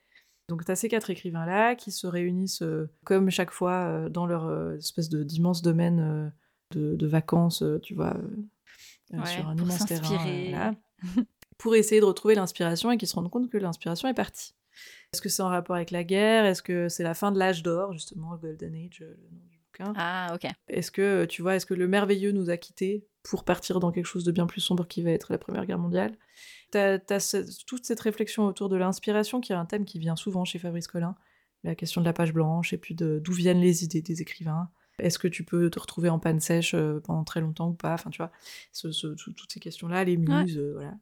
Donc 0.49 0.65
tu 0.65 0.71
as 0.71 0.77
ces 0.77 0.89
quatre 0.89 1.11
écrivains-là 1.11 1.75
qui 1.75 1.91
se 1.91 2.07
réunissent 2.07 2.63
comme 3.03 3.29
chaque 3.31 3.51
fois 3.51 4.09
dans 4.09 4.27
leur 4.27 4.77
espèce 4.77 5.11
d'immense 5.11 5.63
domaine 5.63 6.33
de, 6.73 7.07
vacances, 7.07 7.63
euh, 7.63 7.79
tu 7.81 7.95
vois, 7.95 8.17
euh, 8.17 9.19
euh, 9.19 9.25
sur 9.25 9.49
un 9.49 9.57
immense 9.57 9.87
terrain. 9.87 10.75
pour 11.59 11.75
essayer 11.75 12.01
de 12.01 12.07
retrouver 12.07 12.35
l'inspiration 12.35 12.91
et 12.91 12.99
qu'ils 12.99 13.09
se 13.09 13.15
rendent 13.15 13.31
compte 13.31 13.51
que 13.51 13.57
l'inspiration 13.57 14.09
est 14.09 14.15
partie. 14.15 14.55
Est-ce 15.13 15.23
que 15.23 15.29
c'est 15.29 15.43
en 15.43 15.49
rapport 15.49 15.77
avec 15.77 15.91
la 15.91 16.05
guerre? 16.05 16.45
Est-ce 16.45 16.63
que 16.63 16.89
c'est 16.89 17.03
la 17.03 17.15
fin 17.15 17.33
de 17.33 17.39
l'âge 17.39 17.63
d'or, 17.63 17.93
justement, 17.93 18.37
Golden 18.37 18.75
Age, 18.75 19.01
le 19.01 19.17
nom 19.31 19.47
du 19.49 19.59
bouquin? 19.59 19.95
Ah, 19.97 20.33
ok. 20.35 20.51
Est-ce 20.69 20.91
que, 20.91 21.25
tu 21.25 21.41
vois, 21.41 21.57
est-ce 21.57 21.65
que 21.65 21.73
le 21.73 21.89
merveilleux 21.89 22.33
nous 22.33 22.51
a 22.51 22.59
quittés 22.59 23.07
pour 23.23 23.45
partir 23.45 23.81
dans 23.81 23.91
quelque 23.91 24.07
chose 24.07 24.25
de 24.25 24.33
bien 24.33 24.47
plus 24.47 24.61
sombre 24.61 24.87
qui 24.87 25.03
va 25.03 25.13
être 25.13 25.33
la 25.33 25.39
Première 25.39 25.65
Guerre 25.65 25.79
mondiale? 25.79 26.19
T'as 26.73 26.99
as 27.09 27.37
toute 27.67 27.87
cette 27.87 28.01
réflexion 28.01 28.45
autour 28.45 28.69
de 28.69 28.77
l'inspiration, 28.77 29.41
qui 29.41 29.53
est 29.53 29.57
un 29.57 29.65
thème 29.65 29.87
qui 29.87 29.99
vient 29.99 30.17
souvent 30.17 30.45
chez 30.45 30.59
Fabrice 30.59 30.89
Collin, 30.89 31.15
la 31.65 31.75
question 31.75 32.03
de 32.03 32.07
la 32.07 32.13
page 32.13 32.35
blanche, 32.35 32.75
et 32.75 32.79
puis 32.79 32.95
d'où 32.95 33.33
viennent 33.33 33.61
les 33.61 33.83
idées 33.83 34.03
des 34.03 34.21
écrivains. 34.21 34.69
Est-ce 34.99 35.19
que 35.19 35.29
tu 35.29 35.45
peux 35.45 35.71
te 35.71 35.79
retrouver 35.79 36.09
en 36.09 36.19
panne 36.19 36.41
sèche 36.41 36.75
euh, 36.75 37.01
pendant 37.01 37.25
très 37.25 37.41
longtemps 37.41 37.69
ou 37.69 37.75
pas? 37.75 37.95
Enfin, 37.95 38.11
tu 38.11 38.19
vois, 38.19 38.33
toutes 38.73 39.53
ces 39.53 39.61
questions-là, 39.61 40.05
les 40.05 40.17
muses, 40.17 40.59
euh, 40.59 40.73
voilà. 40.75 40.95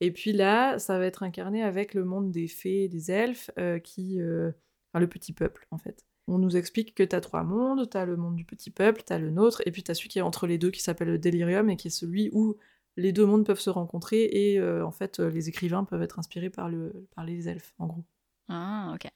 Et 0.00 0.10
puis 0.10 0.32
là, 0.32 0.78
ça 0.78 0.98
va 0.98 1.06
être 1.06 1.22
incarné 1.22 1.62
avec 1.62 1.94
le 1.94 2.04
monde 2.04 2.30
des 2.30 2.48
fées 2.48 2.84
et 2.84 2.88
des 2.88 3.10
elfes, 3.10 3.50
euh, 3.58 3.78
qui, 3.78 4.18
enfin, 4.20 5.00
le 5.00 5.06
petit 5.06 5.32
peuple, 5.32 5.66
en 5.70 5.78
fait. 5.78 6.04
On 6.28 6.38
nous 6.38 6.56
explique 6.56 6.94
que 6.94 7.02
tu 7.02 7.14
as 7.14 7.20
trois 7.20 7.44
mondes, 7.44 7.88
tu 7.88 7.96
as 7.96 8.04
le 8.06 8.16
monde 8.16 8.36
du 8.36 8.44
petit 8.44 8.70
peuple, 8.70 9.02
tu 9.06 9.12
as 9.12 9.18
le 9.18 9.30
nôtre, 9.30 9.62
et 9.66 9.70
puis 9.70 9.82
tu 9.82 9.90
as 9.90 9.94
celui 9.94 10.08
qui 10.08 10.18
est 10.18 10.22
entre 10.22 10.46
les 10.46 10.58
deux, 10.58 10.70
qui 10.70 10.80
s'appelle 10.80 11.08
le 11.08 11.18
délirium, 11.18 11.68
et 11.70 11.76
qui 11.76 11.88
est 11.88 11.90
celui 11.90 12.30
où 12.32 12.56
les 12.96 13.12
deux 13.12 13.26
mondes 13.26 13.46
peuvent 13.46 13.60
se 13.60 13.70
rencontrer, 13.70 14.28
et 14.32 14.60
en 14.60 14.92
fait, 14.92 15.20
les 15.20 15.48
écrivains 15.48 15.84
peuvent 15.84 16.02
être 16.02 16.18
inspirés 16.18 16.50
par, 16.50 16.68
le, 16.68 17.06
par 17.14 17.24
les 17.24 17.48
elfes, 17.48 17.74
en 17.78 17.86
gros. 17.86 18.04
Ah, 18.48 18.92
ok. 18.94 19.08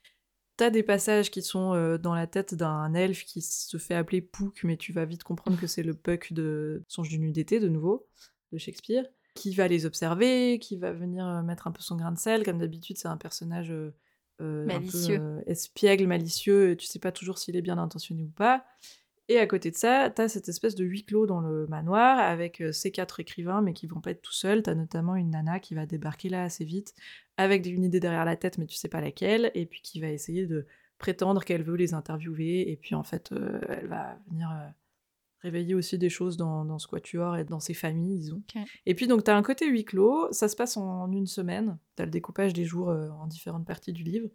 T'as 0.57 0.71
des 0.71 0.83
passages 0.83 1.31
qui 1.31 1.43
sont 1.43 1.75
euh, 1.75 1.99
dans 1.99 2.15
la 2.15 2.27
tête 2.27 2.55
d'un 2.55 2.95
elfe 2.95 3.25
qui 3.25 3.43
se 3.43 3.77
fait 3.77 3.95
appeler 3.95 4.23
Pouk, 4.23 4.63
mais 4.65 4.77
tu 4.77 4.93
vas 4.93 5.05
vite 5.05 5.23
comprendre 5.23 5.61
que 5.61 5.67
c'est 5.67 5.83
le 5.83 5.95
Puck 5.95 6.33
de 6.33 6.83
Songe 6.89 7.09
d'une 7.09 7.23
nuit 7.23 7.33
d'été, 7.33 7.61
de 7.61 7.69
nouveau, 7.69 8.07
de 8.53 8.59
Shakespeare, 8.59 9.05
qui 9.35 9.55
va 9.55 9.69
les 9.69 9.85
observer, 9.85 10.59
qui 10.59 10.77
va 10.77 10.93
venir 10.93 11.27
euh, 11.27 11.43
mettre 11.43 11.67
un 11.67 11.73
peu 11.73 11.83
son 11.83 11.97
grain 11.97 12.13
de 12.13 12.19
sel. 12.19 12.43
Comme 12.43 12.59
d'habitude, 12.59 12.97
c'est 12.97 13.09
un 13.09 13.19
personnage 13.19 13.71
euh, 13.71 14.65
malicieux. 14.67 15.17
Un 15.17 15.43
peu, 15.43 15.51
espiègle, 15.51 16.07
malicieux, 16.07 16.75
tu 16.77 16.87
sais 16.87 16.99
pas 16.99 17.13
toujours 17.13 17.37
s'il 17.37 17.57
est 17.57 17.63
bien 17.63 17.77
intentionné 17.77 18.25
ou 18.25 18.31
pas. 18.31 18.65
Et 19.29 19.39
à 19.39 19.47
côté 19.47 19.71
de 19.71 19.77
ça, 19.77 20.11
t'as 20.15 20.29
cette 20.29 20.49
espèce 20.49 20.77
de 20.77 20.85
huis 20.85 21.05
clos 21.05 21.27
dans 21.27 21.41
le 21.41 21.67
manoir 21.67 22.19
avec 22.19 22.63
ces 22.71 22.93
quatre 22.93 23.19
écrivains, 23.19 23.61
mais 23.61 23.73
qui 23.73 23.87
vont 23.89 24.01
pas 24.01 24.13
être 24.13 24.23
tout 24.23 24.33
seuls. 24.33 24.63
T'as 24.63 24.75
notamment 24.75 25.17
une 25.17 25.31
nana 25.31 25.59
qui 25.59 25.75
va 25.75 25.85
débarquer 25.85 26.29
là 26.29 26.45
assez 26.45 26.65
vite, 26.65 26.95
avec 27.37 27.67
une 27.67 27.85
idée 27.85 28.01
derrière 28.01 28.25
la 28.25 28.37
tête, 28.37 28.59
mais 28.59 28.67
tu 28.67 28.77
sais 28.77 28.89
pas 28.89 29.01
laquelle, 29.01 29.51
et 29.55 29.67
puis 29.67 29.81
qui 29.83 30.01
va 30.01 30.09
essayer 30.11 30.47
de 30.47 30.67
prétendre 30.99 31.45
qu'elle 31.45 31.63
veut 31.63 31.77
les 31.77 31.93
interviewer, 31.93 32.71
et 32.71 32.77
puis 32.77 32.95
en 32.95 33.03
fait, 33.03 33.33
euh, 33.33 33.61
elle 33.69 33.89
va 33.89 34.19
venir 34.31 34.51
euh, 34.51 34.69
réveiller 35.41 35.75
aussi 35.75 35.99
des 35.99 36.09
choses 36.09 36.37
dans, 36.37 36.65
dans 36.65 36.79
ce 36.79 36.87
quatuor 36.87 37.37
et 37.37 37.45
dans 37.45 37.61
ses 37.61 37.75
familles, 37.75 38.19
disons. 38.19 38.43
Et 38.87 38.95
puis 38.95 39.07
donc, 39.07 39.25
t'as 39.25 39.37
un 39.37 39.43
côté 39.43 39.69
huis 39.69 39.85
clos, 39.85 40.33
ça 40.33 40.49
se 40.49 40.57
passe 40.57 40.77
en 40.77 41.11
une 41.13 41.27
semaine, 41.27 41.79
t'as 41.97 42.05
le 42.05 42.11
découpage 42.11 42.53
des 42.53 42.65
jours 42.65 42.91
euh, 42.91 43.11
en 43.11 43.27
différentes 43.27 43.67
parties 43.67 43.93
du 43.93 44.05
livre. 44.05 44.29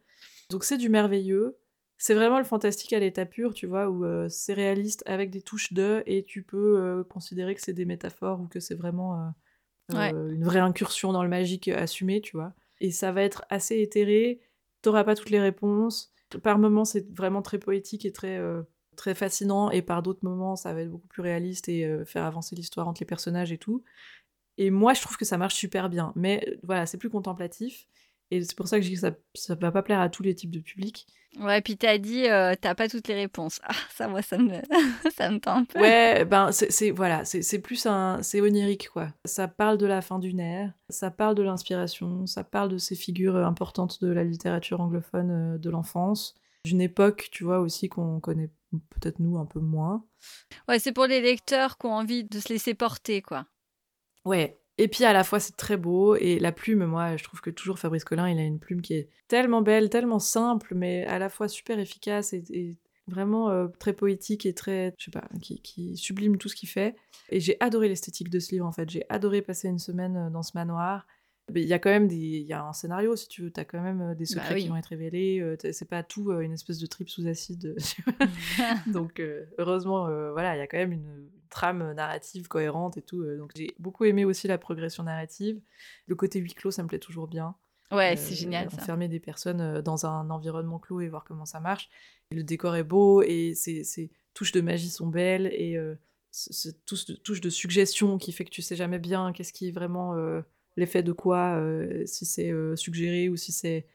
Donc 0.50 0.64
c'est 0.64 0.78
du 0.78 0.90
merveilleux, 0.90 1.58
c'est 2.02 2.14
vraiment 2.14 2.38
le 2.38 2.44
fantastique 2.44 2.94
à 2.94 3.00
l'état 3.00 3.26
pur, 3.26 3.54
tu 3.54 3.68
vois, 3.68 3.90
où 3.90 4.06
c'est 4.30 4.54
réaliste 4.54 5.04
avec 5.06 5.30
des 5.30 5.42
touches 5.42 5.74
de, 5.74 6.04
et 6.06 6.24
tu 6.24 6.44
peux 6.44 7.04
considérer 7.10 7.56
que 7.56 7.62
c'est 7.62 7.74
des 7.74 7.86
métaphores 7.86 8.42
ou 8.42 8.48
que 8.48 8.60
c'est 8.60 8.76
vraiment 8.76 9.34
une 9.90 10.44
vraie 10.44 10.60
incursion 10.60 11.14
dans 11.14 11.24
le 11.24 11.30
magique 11.30 11.68
assumée, 11.68 12.22
tu 12.22 12.36
vois 12.36 12.54
et 12.82 12.92
ça 12.92 13.14
va 13.14 13.22
être 13.22 13.46
assez 13.50 13.80
éthéré. 13.80 14.42
T'auras 14.82 15.06
pas 15.06 15.16
toutes 15.16 15.30
les 15.30 15.40
réponses. 15.40 16.12
Par 16.44 16.58
moments, 16.58 16.84
c'est 16.84 17.08
vraiment 17.16 17.42
très 17.42 17.60
poétique 17.60 18.06
et 18.06 18.12
très, 18.12 18.38
euh, 18.38 18.64
très 18.98 19.14
fascinant, 19.14 19.70
et 19.70 19.82
par 19.82 20.02
d'autres 20.02 20.24
moments, 20.24 20.56
ça 20.56 20.74
va 20.74 20.82
être 20.82 20.90
beaucoup 20.90 21.08
plus 21.08 21.22
réaliste 21.22 21.70
et 21.70 21.86
euh, 21.86 22.04
faire 22.04 22.26
avancer 22.26 22.56
l'histoire 22.56 22.88
entre 22.88 23.02
les 23.02 23.06
personnages 23.06 23.52
et 23.52 23.58
tout. 23.58 23.84
Et 24.58 24.72
moi, 24.72 24.94
je 24.94 25.02
trouve 25.02 25.18
que 25.18 25.26
ça 25.26 25.38
marche 25.38 25.56
super 25.56 25.90
bien. 25.90 26.12
Mais 26.16 26.44
euh, 26.48 26.58
voilà, 26.64 26.86
c'est 26.86 26.98
plus 26.98 27.10
contemplatif. 27.10 27.88
Et 28.32 28.42
c'est 28.42 28.56
pour 28.56 28.68
ça 28.68 28.78
que 28.78 28.84
je 28.84 28.90
dis 28.90 28.96
que 28.96 29.02
ça, 29.02 29.12
ça 29.36 29.56
va 29.56 29.72
pas 29.72 29.84
plaire 29.84 30.00
à 30.00 30.10
tous 30.10 30.24
les 30.24 30.34
types 30.34 30.52
de 30.52 30.60
publics. 30.60 31.06
Ouais, 31.40 31.62
puis 31.62 31.78
t'as 31.78 31.98
dit, 31.98 32.28
euh, 32.28 32.56
t'as 32.60 32.76
pas 32.76 32.90
toutes 32.90 33.08
les 33.08 33.16
réponses. 33.16 33.62
Ah, 33.64 33.74
ça, 33.94 34.08
moi, 34.08 34.22
ça 34.22 34.38
me, 34.38 34.62
ça 35.18 35.30
me 35.30 35.40
tend 35.40 35.58
un 35.58 35.66
peu. 35.66 35.80
Ouais, 35.80 36.26
ben, 36.26 36.52
c'est, 36.52 36.92
voilà, 36.92 37.24
c'est, 37.24 37.60
plus 37.60 37.86
un, 37.86 38.22
c'est 38.22 38.42
onirique, 38.42 38.90
quoi. 38.90 39.10
Ça 39.24 39.48
parle 39.48 39.78
de 39.78 39.86
la 39.86 40.02
fin 40.02 40.20
d'une 40.20 40.40
ère, 40.40 40.74
ça 40.90 41.10
parle 41.10 41.36
de 41.36 41.44
l'inspiration, 41.44 42.26
ça 42.26 42.44
parle 42.44 42.70
de 42.70 42.78
ces 42.78 42.96
figures 42.96 43.38
euh, 43.38 43.46
importantes 43.46 44.04
de 44.04 44.12
la 44.12 44.24
littérature 44.24 44.82
anglophone 44.82 45.32
euh, 45.32 45.58
de 45.58 45.70
l'enfance, 45.70 46.36
d'une 46.66 46.82
époque, 46.82 47.30
tu 47.32 47.46
vois, 47.46 47.60
aussi 47.60 47.88
qu'on 47.88 48.20
connaît 48.20 48.52
peut-être 48.72 49.20
nous 49.20 49.38
un 49.38 49.46
peu 49.46 49.60
moins. 49.60 50.06
Ouais, 50.68 50.80
c'est 50.80 50.92
pour 50.92 51.06
les 51.06 51.22
lecteurs 51.22 51.78
qui 51.78 51.86
ont 51.86 51.94
envie 51.94 52.26
de 52.26 52.40
se 52.40 52.50
laisser 52.50 52.74
porter, 52.74 53.22
quoi. 53.22 53.46
Ouais, 54.26 54.61
et 54.82 54.88
puis 54.88 55.04
à 55.06 55.14
la 55.14 55.24
fois 55.24 55.40
c'est 55.40 55.56
très 55.56 55.78
beau 55.78 56.16
et 56.16 56.40
la 56.40 56.52
plume, 56.52 56.86
moi 56.86 57.16
je 57.16 57.24
trouve 57.24 57.40
que 57.40 57.52
toujours 57.52 57.78
Fabrice 57.78 58.04
Collin 58.04 58.28
il 58.30 58.40
a 58.40 58.44
une 58.44 58.58
plume 58.58 58.82
qui 58.82 58.96
est 58.96 59.10
tellement 59.28 59.62
belle, 59.62 59.92
tellement 59.92 60.18
simple, 60.18 60.74
mais 60.74 61.06
à 61.06 61.20
la 61.20 61.30
fois 61.30 61.48
super 61.48 61.78
efficace 61.78 62.34
et, 62.34 62.78
vraiment 63.08 63.50
euh, 63.50 63.68
très 63.80 63.94
poétique 63.94 64.46
et 64.46 64.54
très, 64.54 64.94
je 64.98 65.06
sais 65.06 65.12
pas, 65.12 65.28
qui, 65.42 65.98
sublime 65.98 66.38
tout 66.38 66.50
ce 66.50 66.56
qu'il 66.56 66.70
fait. 66.70 66.96
Et 67.30 67.40
j'ai 67.40 67.58
adoré 67.60 67.90
l'esthétique 67.90 68.30
de 68.30 68.40
ce 68.40 68.52
livre 68.52 68.66
en 68.66 68.72
fait. 68.72 68.90
J'ai 68.90 69.04
adoré 69.10 69.42
passer 69.42 69.68
une 69.68 69.80
semaine 69.80 70.16
euh, 70.16 70.30
dans 70.30 70.44
ce 70.44 70.52
manoir. 70.56 71.06
Il 71.54 71.66
y 71.66 71.74
a 71.74 71.80
quand 71.80 71.90
même 71.90 72.08
des, 72.08 72.16
il 72.16 72.48
y 72.48 72.54
a 72.54 72.64
un 72.64 72.74
scénario 72.74 73.16
si 73.16 73.28
tu 73.28 73.42
veux, 73.42 73.52
t'as 73.52 73.66
quand 73.66 73.82
même 73.82 74.02
euh, 74.02 74.16
des 74.16 74.26
bah 74.26 74.42
secrets 74.42 74.62
qui 74.62 74.70
vont 74.70 74.78
être 74.78 74.88
révélés. 74.88 75.58
c'est 75.74 75.90
pas 75.90 76.02
tout 76.02 76.32
une 76.32 76.54
espèce 76.54 76.80
de 76.80 76.88
trip 76.88 77.10
sous 77.10 77.28
acide. 77.28 77.76
Donc 78.88 79.22
heureusement, 79.60 80.06
voilà, 80.32 80.56
il 80.56 80.60
y 80.60 80.62
a 80.62 80.68
quand 80.68 80.78
même 80.78 80.94
une 80.94 81.30
trame 81.52 81.94
narrative 81.94 82.48
cohérente 82.48 82.98
et 82.98 83.04
tout. 83.04 83.22
Euh, 83.22 83.38
donc 83.38 83.52
j'ai 83.56 83.76
beaucoup 83.78 84.06
aimé 84.06 84.26
aussi 84.26 84.48
la 84.48 84.58
progression 84.58 85.04
narrative. 85.04 85.62
Le 86.08 86.16
côté 86.16 86.40
huis 86.40 86.56
clos, 86.56 86.72
ça 86.72 86.82
me 86.82 86.88
plaît 86.88 86.98
toujours 86.98 87.28
bien. 87.28 87.54
Ouais, 87.92 88.16
c'est 88.16 88.34
euh, 88.34 88.38
génial. 88.38 88.68
Enfermer 88.68 89.08
des 89.08 89.20
personnes 89.20 89.62
euh, 89.62 89.82
dans 89.84 90.08
un 90.08 90.30
environnement 90.32 90.80
clos 90.80 91.02
et 91.02 91.10
voir 91.10 91.24
comment 91.24 91.46
ça 91.46 91.60
marche. 91.60 91.90
le 92.32 92.44
décor 92.44 92.76
est 92.76 92.84
beau 92.84 93.22
et 93.22 93.54
ces 93.54 94.10
touches 94.34 94.54
de 94.54 94.62
magie 94.62 94.90
sont 94.90 95.08
belles 95.08 95.48
et 95.48 95.78
cette 96.32 96.86
touche 96.86 97.42
de, 97.42 97.50
suggestion 97.50 98.18
qui 98.18 98.32
fait 98.32 98.46
que 98.46 98.50
tu 98.50 98.62
sais 98.62 98.78
jamais 98.78 99.00
bien 99.00 99.34
qu'est-ce 99.34 99.52
qui 99.52 99.68
est 99.68 99.72
vraiment 99.72 100.16
l'effet 100.78 101.04
de 101.04 101.12
quoi, 101.12 101.62
si 102.06 102.26
c'est 102.26 102.54
suggéré 102.78 103.28
ou 103.28 103.36
si 103.36 103.52
c'est 103.52 103.86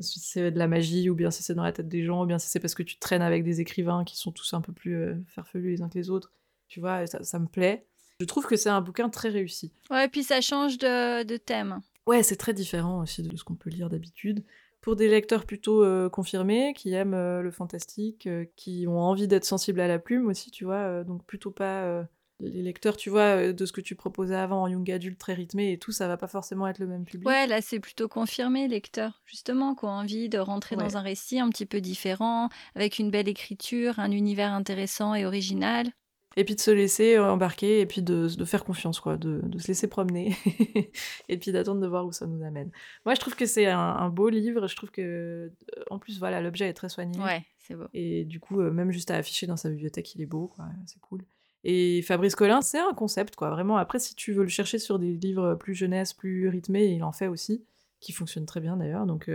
si 0.00 0.18
c'est 0.18 0.50
de 0.50 0.58
la 0.58 0.66
magie 0.66 1.08
ou 1.08 1.14
bien 1.14 1.30
si 1.30 1.44
c'est 1.44 1.54
dans 1.54 1.62
la 1.62 1.70
tête 1.70 1.88
des 1.88 2.02
gens 2.02 2.24
ou 2.24 2.26
bien 2.26 2.40
si 2.40 2.48
c'est 2.48 2.58
parce 2.58 2.74
que 2.74 2.82
tu 2.82 2.98
traînes 2.98 3.22
avec 3.22 3.44
des 3.44 3.60
écrivains 3.60 4.02
qui 4.02 4.16
sont 4.16 4.32
tous 4.32 4.52
un 4.52 4.60
peu 4.60 4.72
plus 4.72 5.24
farfelus 5.28 5.70
les 5.70 5.82
uns 5.82 5.88
que 5.88 5.96
les 5.96 6.10
autres 6.10 6.32
tu 6.74 6.80
vois, 6.80 7.06
ça, 7.06 7.38
me 7.38 7.46
plaît. 7.46 7.86
Je 8.18 8.26
trouve 8.26 8.46
que 8.46 8.56
c'est 8.56 8.68
un 8.68 8.80
bouquin 8.80 9.08
très 9.08 9.28
réussi. 9.28 9.70
Ouais, 9.90 10.06
et 10.06 10.08
puis 10.08 10.24
ça 10.24 10.40
change 10.40 10.76
de, 10.76 11.36
thème. 11.36 11.80
Ouais, 12.08 12.24
c'est 12.24 12.34
très 12.34 12.52
différent 12.52 13.00
aussi 13.00 13.22
de 13.22 13.36
ce 13.36 13.44
qu'on 13.44 13.54
peut 13.54 13.70
lire 13.70 13.88
d'habitude. 13.88 14.42
Pour 14.80 14.96
des 14.96 15.06
lecteurs 15.06 15.46
plutôt 15.46 15.84
euh, 15.84 16.08
confirmés, 16.08 16.74
qui 16.74 16.92
aiment 16.92 17.14
euh, 17.14 17.42
le 17.42 17.52
fantastique, 17.52 18.26
euh, 18.26 18.44
qui 18.56 18.86
ont 18.88 18.98
envie 18.98 19.28
d'être 19.28 19.44
sensibles 19.44 19.78
à 19.78 19.86
la 19.86 20.00
plume 20.00 20.26
aussi, 20.26 20.50
tu 20.50 20.64
vois, 20.64 21.04
donc 21.04 21.24
plutôt 21.24 21.52
pas 21.52 22.04
les 22.40 22.62
lecteurs, 22.62 22.96
tu 22.96 23.08
vois, 23.08 23.52
de 23.52 23.66
ce 23.66 23.72
que 23.72 23.80
tu 23.80 23.94
proposais 23.94 24.34
avant 24.34 24.62
en 24.62 24.68
young 24.68 24.90
adulte 24.90 25.18
très 25.18 25.34
rythmé 25.34 25.70
et 25.70 25.78
tout, 25.78 25.92
ça 25.92 26.08
va 26.08 26.16
pas 26.16 26.26
forcément 26.26 26.66
être 26.66 26.80
le 26.80 26.88
même 26.88 27.04
public. 27.04 27.28
Ouais, 27.28 27.46
là 27.46 27.62
c'est 27.62 27.78
plutôt 27.78 28.08
confirmé, 28.08 28.66
lecteurs, 28.66 29.22
justement, 29.26 29.76
qui 29.76 29.84
ont 29.84 29.90
envie 29.90 30.28
de 30.28 30.38
rentrer 30.38 30.74
dans 30.74 30.96
un 30.96 31.02
récit 31.02 31.38
un 31.38 31.48
petit 31.50 31.66
peu 31.66 31.80
différent, 31.80 32.48
avec 32.74 32.98
une 32.98 33.12
belle 33.12 33.28
écriture, 33.28 34.00
un 34.00 34.10
univers 34.10 34.52
intéressant 34.52 35.14
et 35.14 35.24
original 35.24 35.92
et 36.36 36.44
puis 36.44 36.54
de 36.54 36.60
se 36.60 36.70
laisser 36.70 37.16
euh, 37.16 37.30
embarquer 37.30 37.80
et 37.80 37.86
puis 37.86 38.02
de, 38.02 38.28
de 38.34 38.44
faire 38.44 38.64
confiance 38.64 39.00
quoi 39.00 39.16
de, 39.16 39.40
de, 39.42 39.58
se 39.58 39.68
laisser 39.68 39.88
promener 39.88 40.36
et 41.28 41.38
puis 41.38 41.52
d'attendre 41.52 41.80
de 41.80 41.86
voir 41.86 42.06
où 42.06 42.12
ça 42.12 42.26
nous 42.26 42.44
amène. 42.44 42.70
Moi 43.04 43.14
je 43.14 43.20
trouve 43.20 43.36
que 43.36 43.46
c'est 43.46 43.66
un, 43.66 44.08
beau 44.08 44.28
livre. 44.28 44.66
Je 44.66 44.76
trouve 44.76 44.90
que 44.90 45.02
euh, 45.02 45.50
en 45.90 45.98
plus 45.98 46.18
voilà 46.18 46.40
l'objet 46.40 46.68
est 46.68 46.74
très 46.74 46.88
soigné. 46.88 47.18
Ouais 47.18 47.44
c'est 47.58 47.74
beau. 47.74 47.84
Et 47.94 48.24
du 48.24 48.40
coup 48.40 48.60
euh, 48.60 48.70
même 48.70 48.90
juste 48.90 49.10
à 49.10 49.16
afficher 49.16 49.46
dans 49.46 49.56
sa 49.56 49.70
bibliothèque 49.70 50.14
il 50.14 50.22
est 50.22 50.26
beau 50.26 50.48
quoi. 50.48 50.66
C'est 50.86 51.00
cool. 51.00 51.22
Et 51.62 52.02
Fabrice 52.02 52.34
Collin 52.34 52.60
c'est 52.62 52.80
un 52.80 52.94
concept 52.94 53.36
quoi. 53.36 53.50
Vraiment 53.50 53.76
après 53.76 53.98
si 53.98 54.14
tu 54.14 54.32
veux 54.32 54.42
le 54.42 54.48
chercher 54.48 54.78
sur 54.78 54.98
des 54.98 55.12
livres 55.12 55.54
plus 55.54 55.74
jeunesse 55.74 56.12
plus 56.12 56.48
rythmés 56.48 56.86
il 56.86 57.04
en 57.04 57.12
fait 57.12 57.28
aussi 57.28 57.64
qui 58.00 58.12
fonctionne 58.12 58.46
très 58.46 58.60
bien 58.60 58.76
d'ailleurs. 58.76 59.06
Donc 59.06 59.30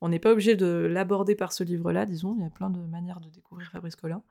on 0.00 0.08
n'est 0.08 0.18
pas 0.18 0.32
obligé 0.32 0.56
de 0.56 0.66
l'aborder 0.66 1.34
par 1.34 1.52
ce 1.52 1.62
livre 1.62 1.92
là 1.92 2.06
disons. 2.06 2.34
Il 2.38 2.42
y 2.42 2.46
a 2.46 2.50
plein 2.50 2.70
de 2.70 2.80
manières 2.80 3.20
de 3.20 3.28
découvrir 3.28 3.70
Fabrice 3.70 3.96
Collin 3.96 4.22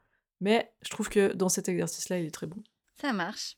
mais 0.42 0.72
je 0.82 0.90
trouve 0.90 1.10
que 1.10 1.34
dans 1.34 1.50
cet 1.50 1.70
exercice-là, 1.70 2.20
il 2.20 2.26
est 2.26 2.32
très 2.32 2.48
bon. 2.48 2.62
Ça 3.00 3.14
marche. 3.14 3.58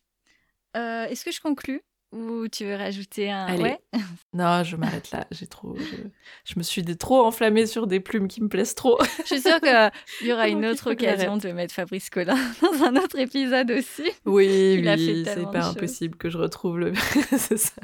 Euh, 0.77 1.05
est-ce 1.05 1.25
que 1.25 1.31
je 1.31 1.41
conclue 1.41 1.81
ou 2.11 2.47
tu 2.47 2.65
veux 2.65 2.75
rajouter 2.75 3.29
un 3.29 3.55
ouais? 3.59 3.79
Non, 4.33 4.63
je 4.63 4.75
m'arrête 4.75 5.11
là. 5.11 5.27
J'ai 5.31 5.47
trop, 5.47 5.75
je... 6.43 6.53
me 6.57 6.63
suis 6.63 6.83
trop 6.97 7.23
enflammée 7.23 7.67
sur 7.67 7.85
des 7.85 7.99
plumes 7.99 8.27
qui 8.27 8.41
me 8.41 8.49
plaisent 8.49 8.75
trop. 8.75 8.97
je 9.19 9.25
suis 9.25 9.41
sûre 9.41 9.59
qu'il 9.61 10.27
y 10.27 10.31
aura 10.31 10.47
une 10.49 10.65
autre 10.65 10.91
occasion 10.91 11.37
de 11.37 11.51
mettre 11.51 11.73
Fabrice 11.73 12.09
Collin 12.09 12.37
dans 12.61 12.83
un 12.83 12.95
autre 12.95 13.19
épisode 13.19 13.71
aussi. 13.71 14.09
Oui, 14.25 14.81
oui, 14.83 15.23
c'est 15.25 15.51
pas 15.51 15.67
impossible 15.67 16.17
que 16.17 16.29
je 16.29 16.37
retrouve 16.37 16.79
le. 16.79 16.93
c'est 17.37 17.57
ça. 17.57 17.81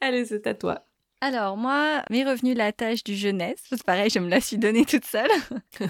Allez, 0.00 0.24
c'est 0.24 0.46
à 0.46 0.54
toi. 0.54 0.87
Alors 1.20 1.56
moi, 1.56 2.04
m'est 2.10 2.24
revenu 2.24 2.54
la 2.54 2.72
tâche 2.72 3.02
du 3.02 3.16
jeunesse. 3.16 3.58
C'est 3.68 3.82
pareil, 3.82 4.08
je 4.08 4.20
me 4.20 4.28
la 4.28 4.40
suis 4.40 4.56
donnée 4.56 4.84
toute 4.84 5.04
seule. 5.04 5.30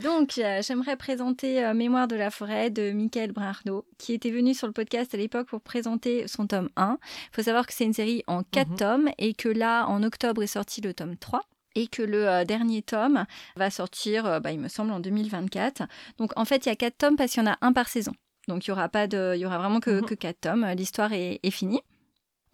Donc 0.00 0.38
euh, 0.38 0.62
j'aimerais 0.62 0.96
présenter 0.96 1.64
euh, 1.64 1.74
Mémoire 1.74 2.06
de 2.06 2.14
la 2.14 2.30
forêt 2.30 2.70
de 2.70 2.92
Michael 2.92 3.32
Brarnaud, 3.32 3.84
qui 3.98 4.12
était 4.12 4.30
venu 4.30 4.54
sur 4.54 4.68
le 4.68 4.72
podcast 4.72 5.12
à 5.12 5.16
l'époque 5.16 5.48
pour 5.48 5.60
présenter 5.60 6.28
son 6.28 6.46
tome 6.46 6.68
1. 6.76 6.98
Il 7.02 7.34
faut 7.34 7.42
savoir 7.42 7.66
que 7.66 7.72
c'est 7.72 7.84
une 7.84 7.92
série 7.92 8.22
en 8.28 8.44
4 8.44 8.70
mhm. 8.70 8.76
tomes 8.76 9.10
et 9.18 9.34
que 9.34 9.48
là, 9.48 9.86
en 9.86 10.04
octobre, 10.04 10.40
est 10.44 10.46
sorti 10.46 10.80
le 10.80 10.94
tome 10.94 11.16
3 11.16 11.40
et 11.74 11.88
que 11.88 12.02
le 12.02 12.28
euh, 12.28 12.44
dernier 12.44 12.82
tome 12.82 13.26
va 13.56 13.70
sortir, 13.70 14.40
bah, 14.40 14.52
il 14.52 14.60
me 14.60 14.68
semble, 14.68 14.92
en 14.92 15.00
2024. 15.00 15.82
Donc 16.18 16.30
en 16.36 16.44
fait, 16.44 16.64
il 16.66 16.68
y 16.68 16.72
a 16.72 16.76
4 16.76 16.96
tomes 16.96 17.16
parce 17.16 17.32
qu'il 17.32 17.42
y 17.42 17.46
en 17.48 17.50
a 17.50 17.58
un 17.60 17.72
par 17.72 17.88
saison. 17.88 18.12
Donc 18.46 18.66
il 18.66 18.68
y 18.68 18.72
aura 18.72 18.88
pas 18.88 19.08
de, 19.08 19.32
il 19.34 19.40
y 19.40 19.46
aura 19.46 19.58
vraiment 19.58 19.80
que, 19.80 20.14
4 20.14 20.22
mhm. 20.22 20.34
tomes. 20.40 20.66
L'histoire 20.76 21.12
est 21.12 21.50
finie. 21.50 21.82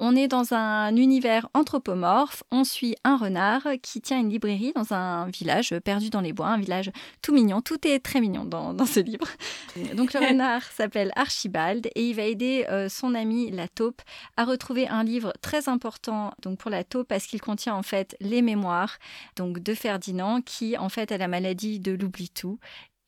On 0.03 0.17
est 0.17 0.29
dans 0.29 0.55
un 0.55 0.97
univers 0.97 1.49
anthropomorphe. 1.53 2.43
On 2.51 2.65
suit 2.65 2.97
un 3.05 3.19
renard 3.19 3.67
qui 3.83 4.01
tient 4.01 4.19
une 4.19 4.31
librairie 4.31 4.73
dans 4.75 4.95
un 4.95 5.27
village 5.27 5.75
perdu 5.85 6.09
dans 6.09 6.23
les 6.23 6.33
bois, 6.33 6.47
un 6.47 6.59
village 6.59 6.91
tout 7.21 7.35
mignon. 7.35 7.61
Tout 7.61 7.87
est 7.87 8.01
très 8.01 8.21
mignon 8.21 8.47
dans, 8.47 8.87
ce 8.87 9.01
livre. 9.01 9.27
Donc 9.95 10.15
le 10.15 10.21
renard 10.21 10.63
s'appelle 10.63 11.13
Archibald 11.17 11.87
et 11.95 12.09
il 12.09 12.17
va 12.17 12.23
aider 12.23 12.65
euh, 12.71 12.89
son 12.89 13.15
ami 13.15 13.51
la 13.51 13.69
taupe 13.69 14.01
à 14.39 14.45
retrouver 14.47 14.89
un 14.89 15.05
livre 15.05 15.35
très 15.43 15.69
important 15.69 16.33
donc 16.43 16.59
pour 16.59 16.71
la 16.71 16.83
taupe 16.83 17.09
parce 17.09 17.27
qu'il 17.27 17.43
contient 17.43 17.75
en 17.75 17.83
fait 17.83 18.17
les 18.21 18.41
mémoires 18.41 18.97
donc 19.37 19.59
de 19.59 19.75
Ferdinand 19.75 20.41
qui 20.41 20.79
en 20.79 20.89
fait 20.89 21.13
a 21.13 21.19
la 21.19 21.29
maladie 21.29 21.79
de 21.79 21.93
l'oubli-tout 21.93 22.59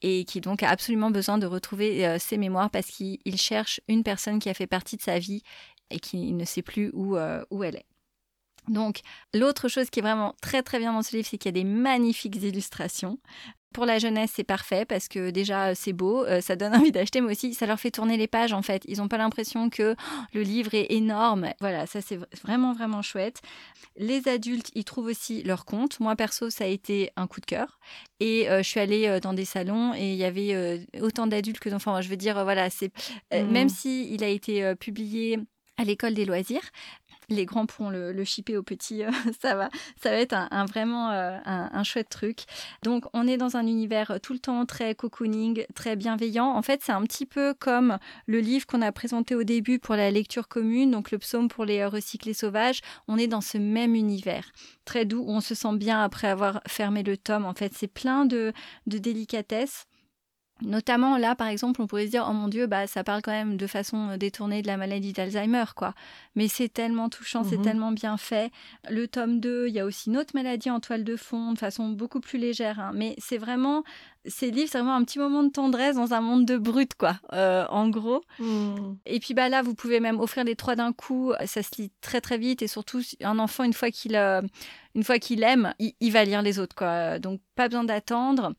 et 0.02 0.24
qui 0.24 0.40
donc 0.40 0.62
a 0.62 0.68
absolument 0.68 1.10
besoin 1.10 1.38
de 1.38 1.46
retrouver 1.46 2.06
euh, 2.06 2.18
ses 2.18 2.36
mémoires 2.36 2.70
parce 2.70 2.86
qu'il 2.86 3.36
cherche 3.36 3.80
une 3.88 4.02
personne 4.02 4.38
qui 4.38 4.50
a 4.50 4.54
fait 4.54 4.66
partie 4.66 4.96
de 4.96 5.02
sa 5.02 5.18
vie 5.18 5.42
et 5.92 6.00
qui 6.00 6.32
ne 6.32 6.44
sait 6.44 6.62
plus 6.62 6.90
où, 6.94 7.16
euh, 7.16 7.44
où 7.50 7.62
elle 7.64 7.76
est. 7.76 7.86
Donc, 8.68 9.00
l'autre 9.34 9.68
chose 9.68 9.90
qui 9.90 10.00
est 10.00 10.02
vraiment 10.02 10.34
très 10.40 10.62
très 10.62 10.78
bien 10.78 10.92
dans 10.92 11.02
ce 11.02 11.16
livre, 11.16 11.28
c'est 11.28 11.38
qu'il 11.38 11.48
y 11.48 11.60
a 11.60 11.62
des 11.62 11.68
magnifiques 11.68 12.36
illustrations. 12.36 13.18
Pour 13.72 13.86
la 13.86 13.98
jeunesse, 13.98 14.32
c'est 14.34 14.44
parfait 14.44 14.84
parce 14.84 15.08
que 15.08 15.30
déjà 15.30 15.74
c'est 15.74 15.94
beau, 15.94 16.26
euh, 16.26 16.42
ça 16.42 16.56
donne 16.56 16.74
envie 16.76 16.92
d'acheter, 16.92 17.22
mais 17.22 17.32
aussi 17.32 17.54
ça 17.54 17.66
leur 17.66 17.80
fait 17.80 17.90
tourner 17.90 18.18
les 18.18 18.26
pages 18.26 18.52
en 18.52 18.60
fait. 18.60 18.82
Ils 18.86 18.98
n'ont 18.98 19.08
pas 19.08 19.16
l'impression 19.16 19.70
que 19.70 19.96
oh, 19.98 20.22
le 20.34 20.42
livre 20.42 20.74
est 20.74 20.92
énorme. 20.92 21.48
Voilà, 21.60 21.86
ça 21.86 22.02
c'est 22.02 22.18
vraiment 22.44 22.74
vraiment 22.74 23.00
chouette. 23.00 23.40
Les 23.96 24.28
adultes, 24.28 24.70
ils 24.74 24.84
trouvent 24.84 25.06
aussi 25.06 25.42
leur 25.42 25.64
compte. 25.64 25.98
Moi 26.00 26.14
perso, 26.16 26.50
ça 26.50 26.64
a 26.64 26.66
été 26.66 27.10
un 27.16 27.26
coup 27.26 27.40
de 27.40 27.46
cœur. 27.46 27.78
Et 28.20 28.48
euh, 28.50 28.58
je 28.58 28.68
suis 28.68 28.80
allée 28.80 29.08
euh, 29.08 29.20
dans 29.20 29.32
des 29.32 29.46
salons 29.46 29.94
et 29.94 30.12
il 30.12 30.18
y 30.18 30.24
avait 30.24 30.86
autant 31.00 31.26
d'adultes 31.26 31.58
que 31.58 31.70
d'enfants. 31.70 32.00
Je 32.02 32.08
veux 32.10 32.16
dire, 32.16 32.44
voilà, 32.44 32.68
c'est 32.68 32.92
même 33.32 33.66
mmh. 33.66 33.70
si 33.70 34.12
il 34.12 34.22
a 34.22 34.28
été 34.28 34.74
publié 34.76 35.38
à 35.82 35.84
l'école 35.84 36.14
des 36.14 36.24
loisirs 36.24 36.70
les 37.28 37.46
grands 37.46 37.66
pourront 37.66 37.90
le, 37.90 38.12
le 38.12 38.24
shipper 38.24 38.56
aux 38.56 38.62
petits, 38.62 39.04
euh, 39.04 39.10
ça 39.40 39.54
va, 39.54 39.68
ça 40.00 40.10
va 40.10 40.16
être 40.16 40.34
un, 40.34 40.64
vraiment 40.66 41.10
euh, 41.10 41.38
un, 41.44 41.82
chouette 41.84 42.08
truc. 42.08 42.44
Donc 42.82 43.04
on 43.12 43.26
est 43.26 43.36
dans 43.36 43.56
un 43.56 43.66
univers 43.66 44.18
tout 44.22 44.32
le 44.32 44.38
temps 44.38 44.64
très 44.66 44.94
cocooning, 44.94 45.64
très 45.74 45.96
bienveillant. 45.96 46.46
En 46.46 46.62
fait, 46.62 46.80
c'est 46.82 46.92
un 46.92 47.02
petit 47.02 47.26
peu 47.26 47.54
comme 47.54 47.98
le 48.26 48.40
livre 48.40 48.66
qu'on 48.66 48.82
a 48.82 48.92
présenté 48.92 49.34
au 49.34 49.42
début 49.42 49.78
pour 49.78 49.96
la 49.96 50.10
lecture 50.10 50.48
commune, 50.48 50.90
donc 50.90 51.10
le 51.10 51.18
psaume 51.18 51.48
pour 51.48 51.64
les 51.64 51.84
recyclés 51.84 52.34
sauvages. 52.34 52.80
On 53.08 53.18
est 53.18 53.26
dans 53.26 53.40
ce 53.40 53.58
même 53.58 53.94
univers, 53.94 54.52
très 54.84 55.04
doux, 55.04 55.22
où 55.26 55.30
on 55.30 55.40
se 55.40 55.54
sent 55.54 55.76
bien 55.76 56.02
après 56.02 56.28
avoir 56.28 56.60
fermé 56.66 57.02
le 57.02 57.16
tome. 57.16 57.44
En 57.44 57.54
fait, 57.54 57.72
c'est 57.74 57.88
plein 57.88 58.24
de, 58.24 58.52
de 58.86 58.98
délicatesse. 58.98 59.86
Notamment 60.60 61.16
là, 61.16 61.34
par 61.34 61.48
exemple, 61.48 61.80
on 61.80 61.86
pourrait 61.86 62.06
se 62.06 62.10
dire, 62.10 62.26
oh 62.28 62.32
mon 62.32 62.46
Dieu, 62.46 62.66
bah 62.66 62.86
ça 62.86 63.02
parle 63.02 63.22
quand 63.22 63.32
même 63.32 63.56
de 63.56 63.66
façon 63.66 64.10
euh, 64.10 64.16
détournée 64.16 64.62
de 64.62 64.66
la 64.66 64.76
maladie 64.76 65.12
d'Alzheimer, 65.12 65.64
quoi. 65.74 65.94
Mais 66.36 66.46
c'est 66.46 66.68
tellement 66.68 67.08
touchant, 67.08 67.42
c'est 67.42 67.58
mmh 67.58 67.62
tellement 67.62 67.92
bien 67.92 68.16
fait. 68.16 68.52
Le 68.88 69.08
tome 69.08 69.40
2, 69.40 69.68
il 69.68 69.74
y 69.74 69.80
a 69.80 69.84
aussi 69.84 70.10
une 70.10 70.16
autre 70.18 70.32
maladie 70.34 70.70
en 70.70 70.78
toile 70.78 71.04
de 71.04 71.16
fond, 71.16 71.52
de 71.52 71.58
façon 71.58 71.88
beaucoup 71.88 72.20
plus 72.20 72.38
légère. 72.38 72.78
Hein. 72.78 72.92
Mais 72.94 73.16
c'est 73.18 73.38
vraiment, 73.38 73.82
ces 74.24 74.50
livres, 74.50 74.68
c'est 74.70 74.78
vraiment 74.78 74.94
un 74.94 75.04
petit 75.04 75.18
moment 75.18 75.42
de 75.42 75.50
tendresse 75.50 75.96
dans 75.96 76.14
un 76.14 76.20
monde 76.20 76.46
de 76.46 76.56
brut, 76.56 76.94
quoi, 76.94 77.18
euh, 77.32 77.66
en 77.68 77.88
gros. 77.88 78.22
Mmh. 78.38 78.94
Et 79.06 79.18
puis 79.18 79.34
bah 79.34 79.48
là, 79.48 79.62
vous 79.62 79.74
pouvez 79.74 79.98
même 79.98 80.20
offrir 80.20 80.44
les 80.44 80.54
trois 80.54 80.76
d'un 80.76 80.92
coup. 80.92 81.32
Ça 81.44 81.62
se 81.62 81.70
lit 81.80 81.90
très 82.00 82.20
très 82.20 82.38
vite 82.38 82.62
et 82.62 82.68
surtout 82.68 83.00
un 83.22 83.38
enfant 83.38 83.64
une 83.64 83.72
fois 83.72 83.90
qu'il 83.90 84.14
euh, 84.14 84.42
une 84.94 85.02
fois 85.02 85.18
qu'il 85.18 85.42
aime, 85.42 85.74
il, 85.78 85.94
il, 86.00 86.12
va 86.12 86.24
lire 86.24 86.42
les 86.42 86.58
autres, 86.58 86.76
quoi. 86.76 87.18
Donc 87.18 87.40
pas 87.56 87.68
besoin 87.68 87.84
d'attendre. 87.84 88.54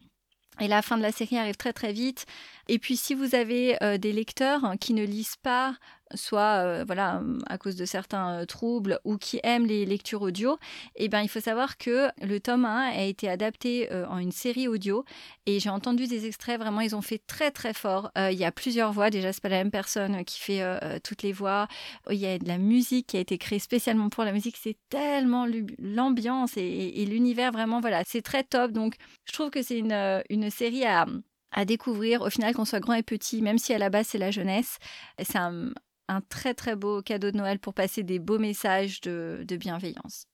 Et 0.60 0.68
la 0.68 0.82
fin 0.82 0.97
de 0.97 1.01
la 1.01 1.12
série 1.12 1.38
arrive 1.38 1.56
très 1.56 1.74
très 1.74 1.93
vite. 1.93 2.26
Et 2.68 2.80
puis 2.80 2.95
si 2.97 3.14
vous 3.14 3.36
avez 3.36 3.82
euh, 3.84 3.97
des 3.97 4.14
lecteurs 4.14 4.74
qui 4.80 4.93
ne 4.93 5.04
lisent 5.04 5.38
pas 5.41 5.76
soit 6.14 6.64
euh, 6.64 6.84
voilà 6.86 7.22
à 7.47 7.57
cause 7.57 7.76
de 7.76 7.86
certains 7.86 8.41
euh, 8.41 8.45
troubles 8.45 8.99
ou 9.03 9.18
qui 9.18 9.39
aiment 9.43 9.66
les 9.66 9.86
lectures 9.86 10.22
audio, 10.22 10.57
eh 10.95 11.09
ben 11.09 11.22
il 11.22 11.28
faut 11.28 11.39
savoir 11.39 11.78
que 11.78 12.09
le 12.22 12.39
tome 12.39 12.66
1 12.66 12.91
a 12.91 13.03
été 13.03 13.30
adapté 13.30 13.91
euh, 13.91 14.05
en 14.07 14.18
une 14.18 14.32
série 14.32 14.68
audio 14.68 15.05
et 15.45 15.59
j'ai 15.59 15.70
entendu 15.70 16.07
des 16.07 16.26
extraits 16.26 16.59
vraiment 16.59 16.82
ils 16.82 16.95
ont 16.95 17.01
fait 17.01 17.22
très 17.26 17.51
très 17.51 17.74
fort. 17.74 18.11
il 18.16 18.38
y 18.38 18.45
a 18.45 18.51
plusieurs 18.51 18.91
voix 18.91 19.09
déjà 19.09 19.34
c'est 19.34 19.41
pas 19.41 19.49
la 19.49 19.57
même 19.57 19.72
personne 19.72 20.24
qui 20.26 20.39
fait 20.39 20.64
toutes 21.03 21.24
les 21.24 21.32
voix. 21.32 21.68
Il 22.09 22.18
y 22.18 22.26
a 22.26 22.38
de 22.38 22.47
la 22.47 22.57
musique 22.57 23.07
qui 23.07 23.18
a 23.18 23.20
été 23.20 23.38
créée 23.38 23.59
spécialement 23.59 24.09
pour 24.09 24.24
la 24.24 24.32
musique. 24.32 24.57
C'est 24.57 24.78
tellement 24.89 25.47
l'ambiance 25.80 26.57
et, 26.57 27.05
l'univers 27.05 27.51
vraiment 27.51 27.82
voilà 27.82 28.03
c'est 28.05 28.22
très 28.22 28.43
top 28.43 28.72
donc 28.72 28.95
je 29.26 29.34
trouve 29.34 29.49
que 29.49 29.61
c'est 29.61 29.78
une, 29.78 30.24
une 30.30 30.49
série 30.49 30.86
à 30.86 31.05
à 31.53 31.66
découvrir, 31.66 32.22
au 32.22 32.30
final, 32.30 32.53
qu'on 32.53 32.66
soit 32.66 32.80
grand 32.80 32.95
et 32.95 33.03
petit, 33.03 33.41
même 33.41 33.57
si 33.57 33.74
à 33.74 33.78
la 33.78 33.89
base 33.89 34.07
c'est 34.07 34.18
la 34.18 34.32
jeunesse. 34.32 34.80
C'est 35.20 35.38
un, 35.38 35.72
un 36.08 36.22
très 36.22 36.54
très 36.54 36.76
beau 36.76 37.01
cadeau 37.01 37.32
de 37.32 37.38
Noël 37.38 37.60
pour 37.60 37.74
passer 37.74 38.04
des 38.04 38.20
beaux 38.20 38.39
messages 38.39 39.01
de, 39.01 39.45
bienveillance. 39.58 40.28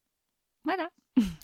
Voilà. 0.64 0.90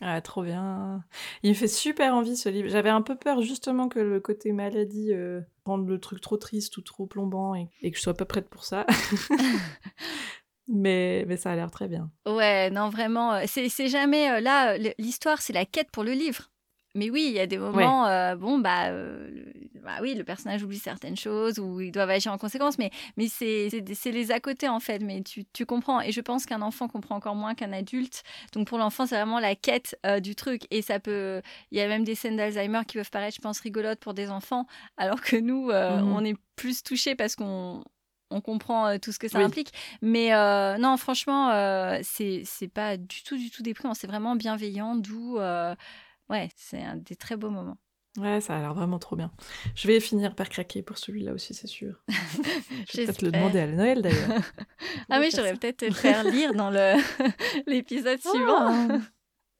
Ah, 0.01 0.21
trop 0.21 0.43
bien. 0.43 1.03
Il 1.43 1.49
me 1.49 1.55
fait 1.55 1.67
super 1.67 2.13
envie 2.13 2.37
ce 2.37 2.47
livre. 2.47 2.69
J'avais 2.69 2.89
un 2.89 3.01
peu 3.01 3.15
peur 3.15 3.41
justement 3.41 3.89
que 3.89 3.99
le 3.99 4.19
côté 4.19 4.51
maladie 4.51 5.11
euh, 5.11 5.41
rende 5.65 5.87
le 5.87 5.99
truc 5.99 6.21
trop 6.21 6.37
triste 6.37 6.77
ou 6.77 6.81
trop 6.81 7.05
plombant 7.05 7.55
et, 7.55 7.91
que 7.91 7.97
je 7.97 8.01
sois 8.01 8.13
pas 8.13 8.25
prête 8.25 8.49
pour 8.49 8.63
ça. 8.63 8.85
mais, 10.67 11.25
mais 11.27 11.37
ça 11.37 11.51
a 11.51 11.55
l'air 11.55 11.71
très 11.71 11.87
bien. 11.87 12.09
Ouais, 12.25 12.69
non, 12.69 12.89
vraiment. 12.89 13.33
Euh, 13.33 13.43
c'est 13.47 13.87
jamais. 13.87 14.31
Euh, 14.31 14.39
là, 14.39 14.77
l'histoire, 14.97 15.41
c'est 15.41 15.53
la 15.53 15.65
quête 15.65 15.91
pour 15.91 16.03
le 16.03 16.13
livre. 16.13 16.51
Mais 16.95 17.09
oui, 17.09 17.25
il 17.27 17.33
y 17.33 17.39
a 17.39 17.45
des 17.45 17.57
moments, 17.57 18.07
euh, 18.07 18.35
bon, 18.35 18.57
bah, 18.57 18.87
euh, 18.87 19.27
bah, 19.83 19.97
oui, 20.01 20.15
le 20.15 20.23
personnage 20.23 20.63
oublie 20.63 20.79
certaines 20.79 21.17
choses 21.17 21.59
ou 21.59 21.81
ils 21.81 21.91
doivent 21.91 22.09
agir 22.09 22.31
en 22.31 22.37
conséquence, 22.37 22.77
mais, 22.79 22.89
mais 23.17 23.27
c'est 23.27 23.69
les 24.05 24.31
à 24.31 24.39
côté 24.39 24.69
en 24.69 24.79
fait, 24.79 24.99
mais 24.99 25.21
tu, 25.21 25.43
tu 25.51 25.65
comprends. 25.65 25.99
Et 25.99 26.13
je 26.13 26.21
pense 26.21 26.45
qu'un 26.45 26.61
enfant 26.61 26.87
comprend 26.87 27.17
encore 27.17 27.35
moins 27.35 27.53
qu'un 27.53 27.73
adulte. 27.73 28.23
Donc 28.53 28.67
pour 28.67 28.77
l'enfant, 28.77 29.05
c'est 29.05 29.15
vraiment 29.15 29.39
la 29.39 29.55
quête 29.55 29.97
euh, 30.05 30.21
du 30.21 30.35
truc. 30.35 30.63
Et 30.71 30.81
ça 30.81 30.99
peut. 30.99 31.41
Il 31.71 31.77
y 31.77 31.81
a 31.81 31.87
même 31.87 32.05
des 32.05 32.15
scènes 32.15 32.37
d'Alzheimer 32.37 32.81
qui 32.87 32.97
peuvent 32.97 33.11
paraître, 33.11 33.35
je 33.35 33.41
pense, 33.41 33.59
rigolotes 33.59 33.99
pour 33.99 34.13
des 34.13 34.29
enfants, 34.29 34.65
alors 34.95 35.19
que 35.21 35.35
nous, 35.35 35.67
mmh 35.67 36.15
on 36.15 36.23
est 36.23 36.37
plus 36.55 36.81
touchés 36.81 37.15
parce 37.15 37.35
qu'on 37.35 37.83
on 38.31 38.39
comprend 38.39 38.97
tout 38.99 39.11
ce 39.11 39.19
que 39.19 39.27
ça 39.27 39.39
implique. 39.39 39.73
Mais 40.01 40.29
non, 40.79 40.95
franchement, 40.95 41.51
c'est 42.03 42.71
pas 42.73 42.95
du 42.95 43.23
tout, 43.23 43.35
du 43.35 43.51
tout 43.51 43.63
déprimant. 43.63 43.93
C'est 43.93 44.07
vraiment 44.07 44.35
bienveillant, 44.37 44.95
d'où 44.95 45.37
ouais, 46.29 46.49
c'est 46.55 46.81
un 46.81 46.95
des 46.97 47.15
très 47.15 47.35
beaux 47.35 47.49
moments. 47.49 47.77
Ouais, 48.17 48.39
ça 48.39 48.55
a 48.55 48.61
l'air 48.61 48.73
vraiment 48.73 48.97
trop 48.97 49.17
bien. 49.17 49.31
Je 49.75 49.87
vais 49.87 49.99
finir 49.99 50.35
par 50.35 50.47
craquer 50.47 50.81
pour 50.81 50.97
celui-là 50.97 51.33
aussi, 51.33 51.53
c'est 51.53 51.67
sûr. 51.67 52.01
je 52.09 52.97
vais 52.97 53.05
peut-être 53.05 53.21
le 53.21 53.31
demander 53.31 53.59
à 53.59 53.67
Noël 53.67 54.01
d'ailleurs. 54.01 54.41
ah 55.09 55.19
oui, 55.19 55.29
j'aurais 55.35 55.53
peut-être 55.53 55.77
te 55.77 55.85
le 55.85 55.93
faire 55.93 56.23
lire 56.23 56.53
dans 56.53 56.69
l'épisode 57.67 58.19
suivant. 58.19 58.87
Oh 58.89 58.99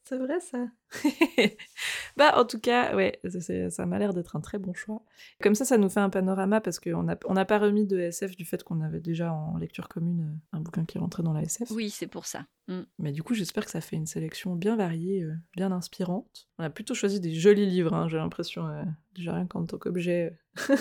c'est 0.06 0.18
vrai 0.18 0.40
ça. 0.40 0.60
Bah 2.18 2.38
en 2.38 2.46
tout 2.46 2.60
cas, 2.60 2.96
ouais, 2.96 3.20
ça 3.70 3.86
m'a 3.86 4.00
l'air 4.00 4.14
d'être 4.14 4.36
un 4.36 4.40
très 4.40 4.58
bon 4.58 4.74
choix. 4.74 5.04
Comme 5.42 5.56
ça, 5.56 5.66
ça 5.66 5.78
nous 5.78 5.90
fait 5.90 6.00
un 6.00 6.10
panorama 6.10 6.62
parce 6.62 6.80
qu'on 6.80 7.04
n'a 7.04 7.18
on 7.26 7.36
pas 7.46 7.60
remis 7.60 7.86
de 7.86 8.00
SF 8.00 8.36
du 8.36 8.46
fait 8.46 8.64
qu'on 8.64 8.82
avait 8.82 9.02
déjà 9.02 9.34
en 9.34 9.58
lecture 9.58 9.90
commune 9.90 10.22
euh, 10.22 10.58
un 10.58 10.62
bouquin 10.62 10.86
qui 10.86 10.98
rentrait 10.98 11.24
dans 11.24 11.34
la 11.34 11.42
SF. 11.42 11.72
Oui, 11.72 11.90
c'est 11.90 12.08
pour 12.08 12.26
ça. 12.26 12.46
Mm. 12.68 12.82
Mais 13.00 13.12
du 13.12 13.22
coup, 13.22 13.34
j'espère 13.34 13.66
que 13.66 13.72
ça 13.72 13.82
fait 13.82 13.98
une 13.98 14.06
sélection 14.06 14.56
bien 14.56 14.76
variée, 14.76 15.24
euh, 15.24 15.34
bien 15.56 15.72
inspirante. 15.72 16.48
On 16.58 16.64
a 16.64 16.70
plutôt 16.70 16.94
choisi 16.94 17.20
des 17.20 17.34
jolis 17.34 17.66
livres, 17.66 17.94
hein, 17.94 18.08
j'ai 18.08 18.18
l'impression, 18.18 18.66
euh, 18.68 18.84
déjà 19.16 19.34
rien 19.34 19.46
qu'en 19.48 19.66
tant 19.66 19.78
qu'objet. 19.78 20.38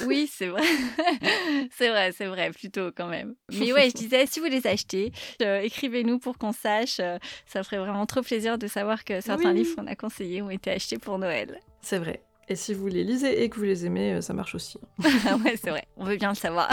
oui, 0.06 0.28
c'est 0.32 0.48
vrai. 0.48 0.62
c'est 1.70 1.88
vrai, 1.88 2.12
c'est 2.12 2.26
vrai, 2.26 2.50
plutôt 2.50 2.90
quand 2.92 3.06
même. 3.06 3.34
Mais 3.52 3.72
ouais, 3.72 3.90
je 3.90 3.94
disais, 3.96 4.26
si 4.26 4.40
vous 4.40 4.46
les 4.46 4.66
achetez, 4.66 5.12
écrivez-nous 5.40 6.18
pour 6.18 6.38
qu'on 6.38 6.52
sache. 6.52 7.00
ça 7.46 7.62
ferait 7.62 7.78
vraiment 7.78 8.06
trop 8.06 8.22
plaisir 8.22 8.58
de 8.58 8.66
savoir 8.66 9.04
que 9.04 9.20
certains 9.20 9.52
livres 9.52 9.74
qu'on 9.76 9.86
a 9.86 9.96
conseillés 9.96 10.42
ont 10.42 10.50
été 10.50 10.70
achetés 10.70 10.98
pour 10.98 11.18
Noël. 11.18 11.60
C'est 11.80 11.98
vrai. 11.98 12.22
Et 12.48 12.56
si 12.56 12.74
vous 12.74 12.88
les 12.88 13.04
lisez 13.04 13.42
et 13.42 13.48
que 13.48 13.56
vous 13.56 13.64
les 13.64 13.86
aimez, 13.86 14.20
ça 14.20 14.34
marche 14.34 14.54
aussi. 14.54 14.78
Ah 15.26 15.36
ouais, 15.36 15.56
c'est 15.56 15.70
vrai. 15.70 15.84
On 15.96 16.04
veut 16.04 16.16
bien 16.16 16.30
le 16.30 16.34
savoir. 16.34 16.70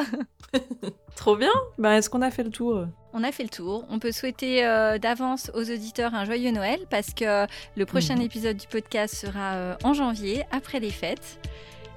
Trop 1.16 1.36
bien. 1.36 1.52
Bah, 1.78 1.98
est-ce 1.98 2.10
qu'on 2.10 2.22
a 2.22 2.32
fait 2.32 2.44
le 2.44 2.50
tour? 2.50 2.88
On 3.14 3.24
a 3.24 3.32
fait 3.32 3.44
le 3.44 3.50
tour. 3.50 3.86
On 3.90 4.00
peut 4.00 4.12
souhaiter 4.12 4.66
euh, 4.66 4.98
d'avance 4.98 5.52
aux 5.54 5.70
auditeurs 5.70 6.14
un 6.16 6.26
joyeux 6.26 6.52
Noël 6.52 6.80
parce 6.90 7.14
que 7.14 7.46
le 7.76 7.86
prochain 7.86 8.18
épisode 8.18 8.58
du 8.58 8.68
podcast 8.68 9.16
sera 9.16 9.54
euh, 9.54 9.76
en 9.84 9.94
janvier, 9.94 10.44
après 10.52 10.80
les 10.80 10.92
fêtes. 10.92 11.40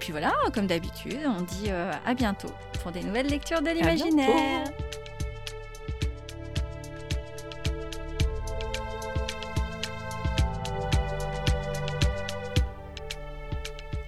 Puis 0.00 0.10
voilà, 0.12 0.32
comme 0.52 0.66
d'habitude, 0.66 1.18
on 1.26 1.42
dit 1.42 1.68
euh, 1.68 1.90
à 2.04 2.14
bientôt 2.14 2.50
pour 2.82 2.92
des 2.92 3.02
nouvelles 3.02 3.28
lectures 3.28 3.62
de 3.62 3.70
l'imaginaire. 3.70 4.64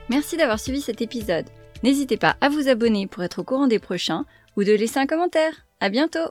Merci 0.08 0.36
d'avoir 0.36 0.60
suivi 0.60 0.80
cet 0.80 1.02
épisode. 1.02 1.46
N'hésitez 1.82 2.16
pas 2.16 2.36
à 2.40 2.48
vous 2.48 2.68
abonner 2.68 3.06
pour 3.06 3.22
être 3.22 3.40
au 3.40 3.44
courant 3.44 3.66
des 3.66 3.78
prochains 3.78 4.24
ou 4.56 4.64
de 4.64 4.72
laisser 4.72 4.98
un 4.98 5.06
commentaire. 5.06 5.66
À 5.80 5.88
bientôt! 5.88 6.30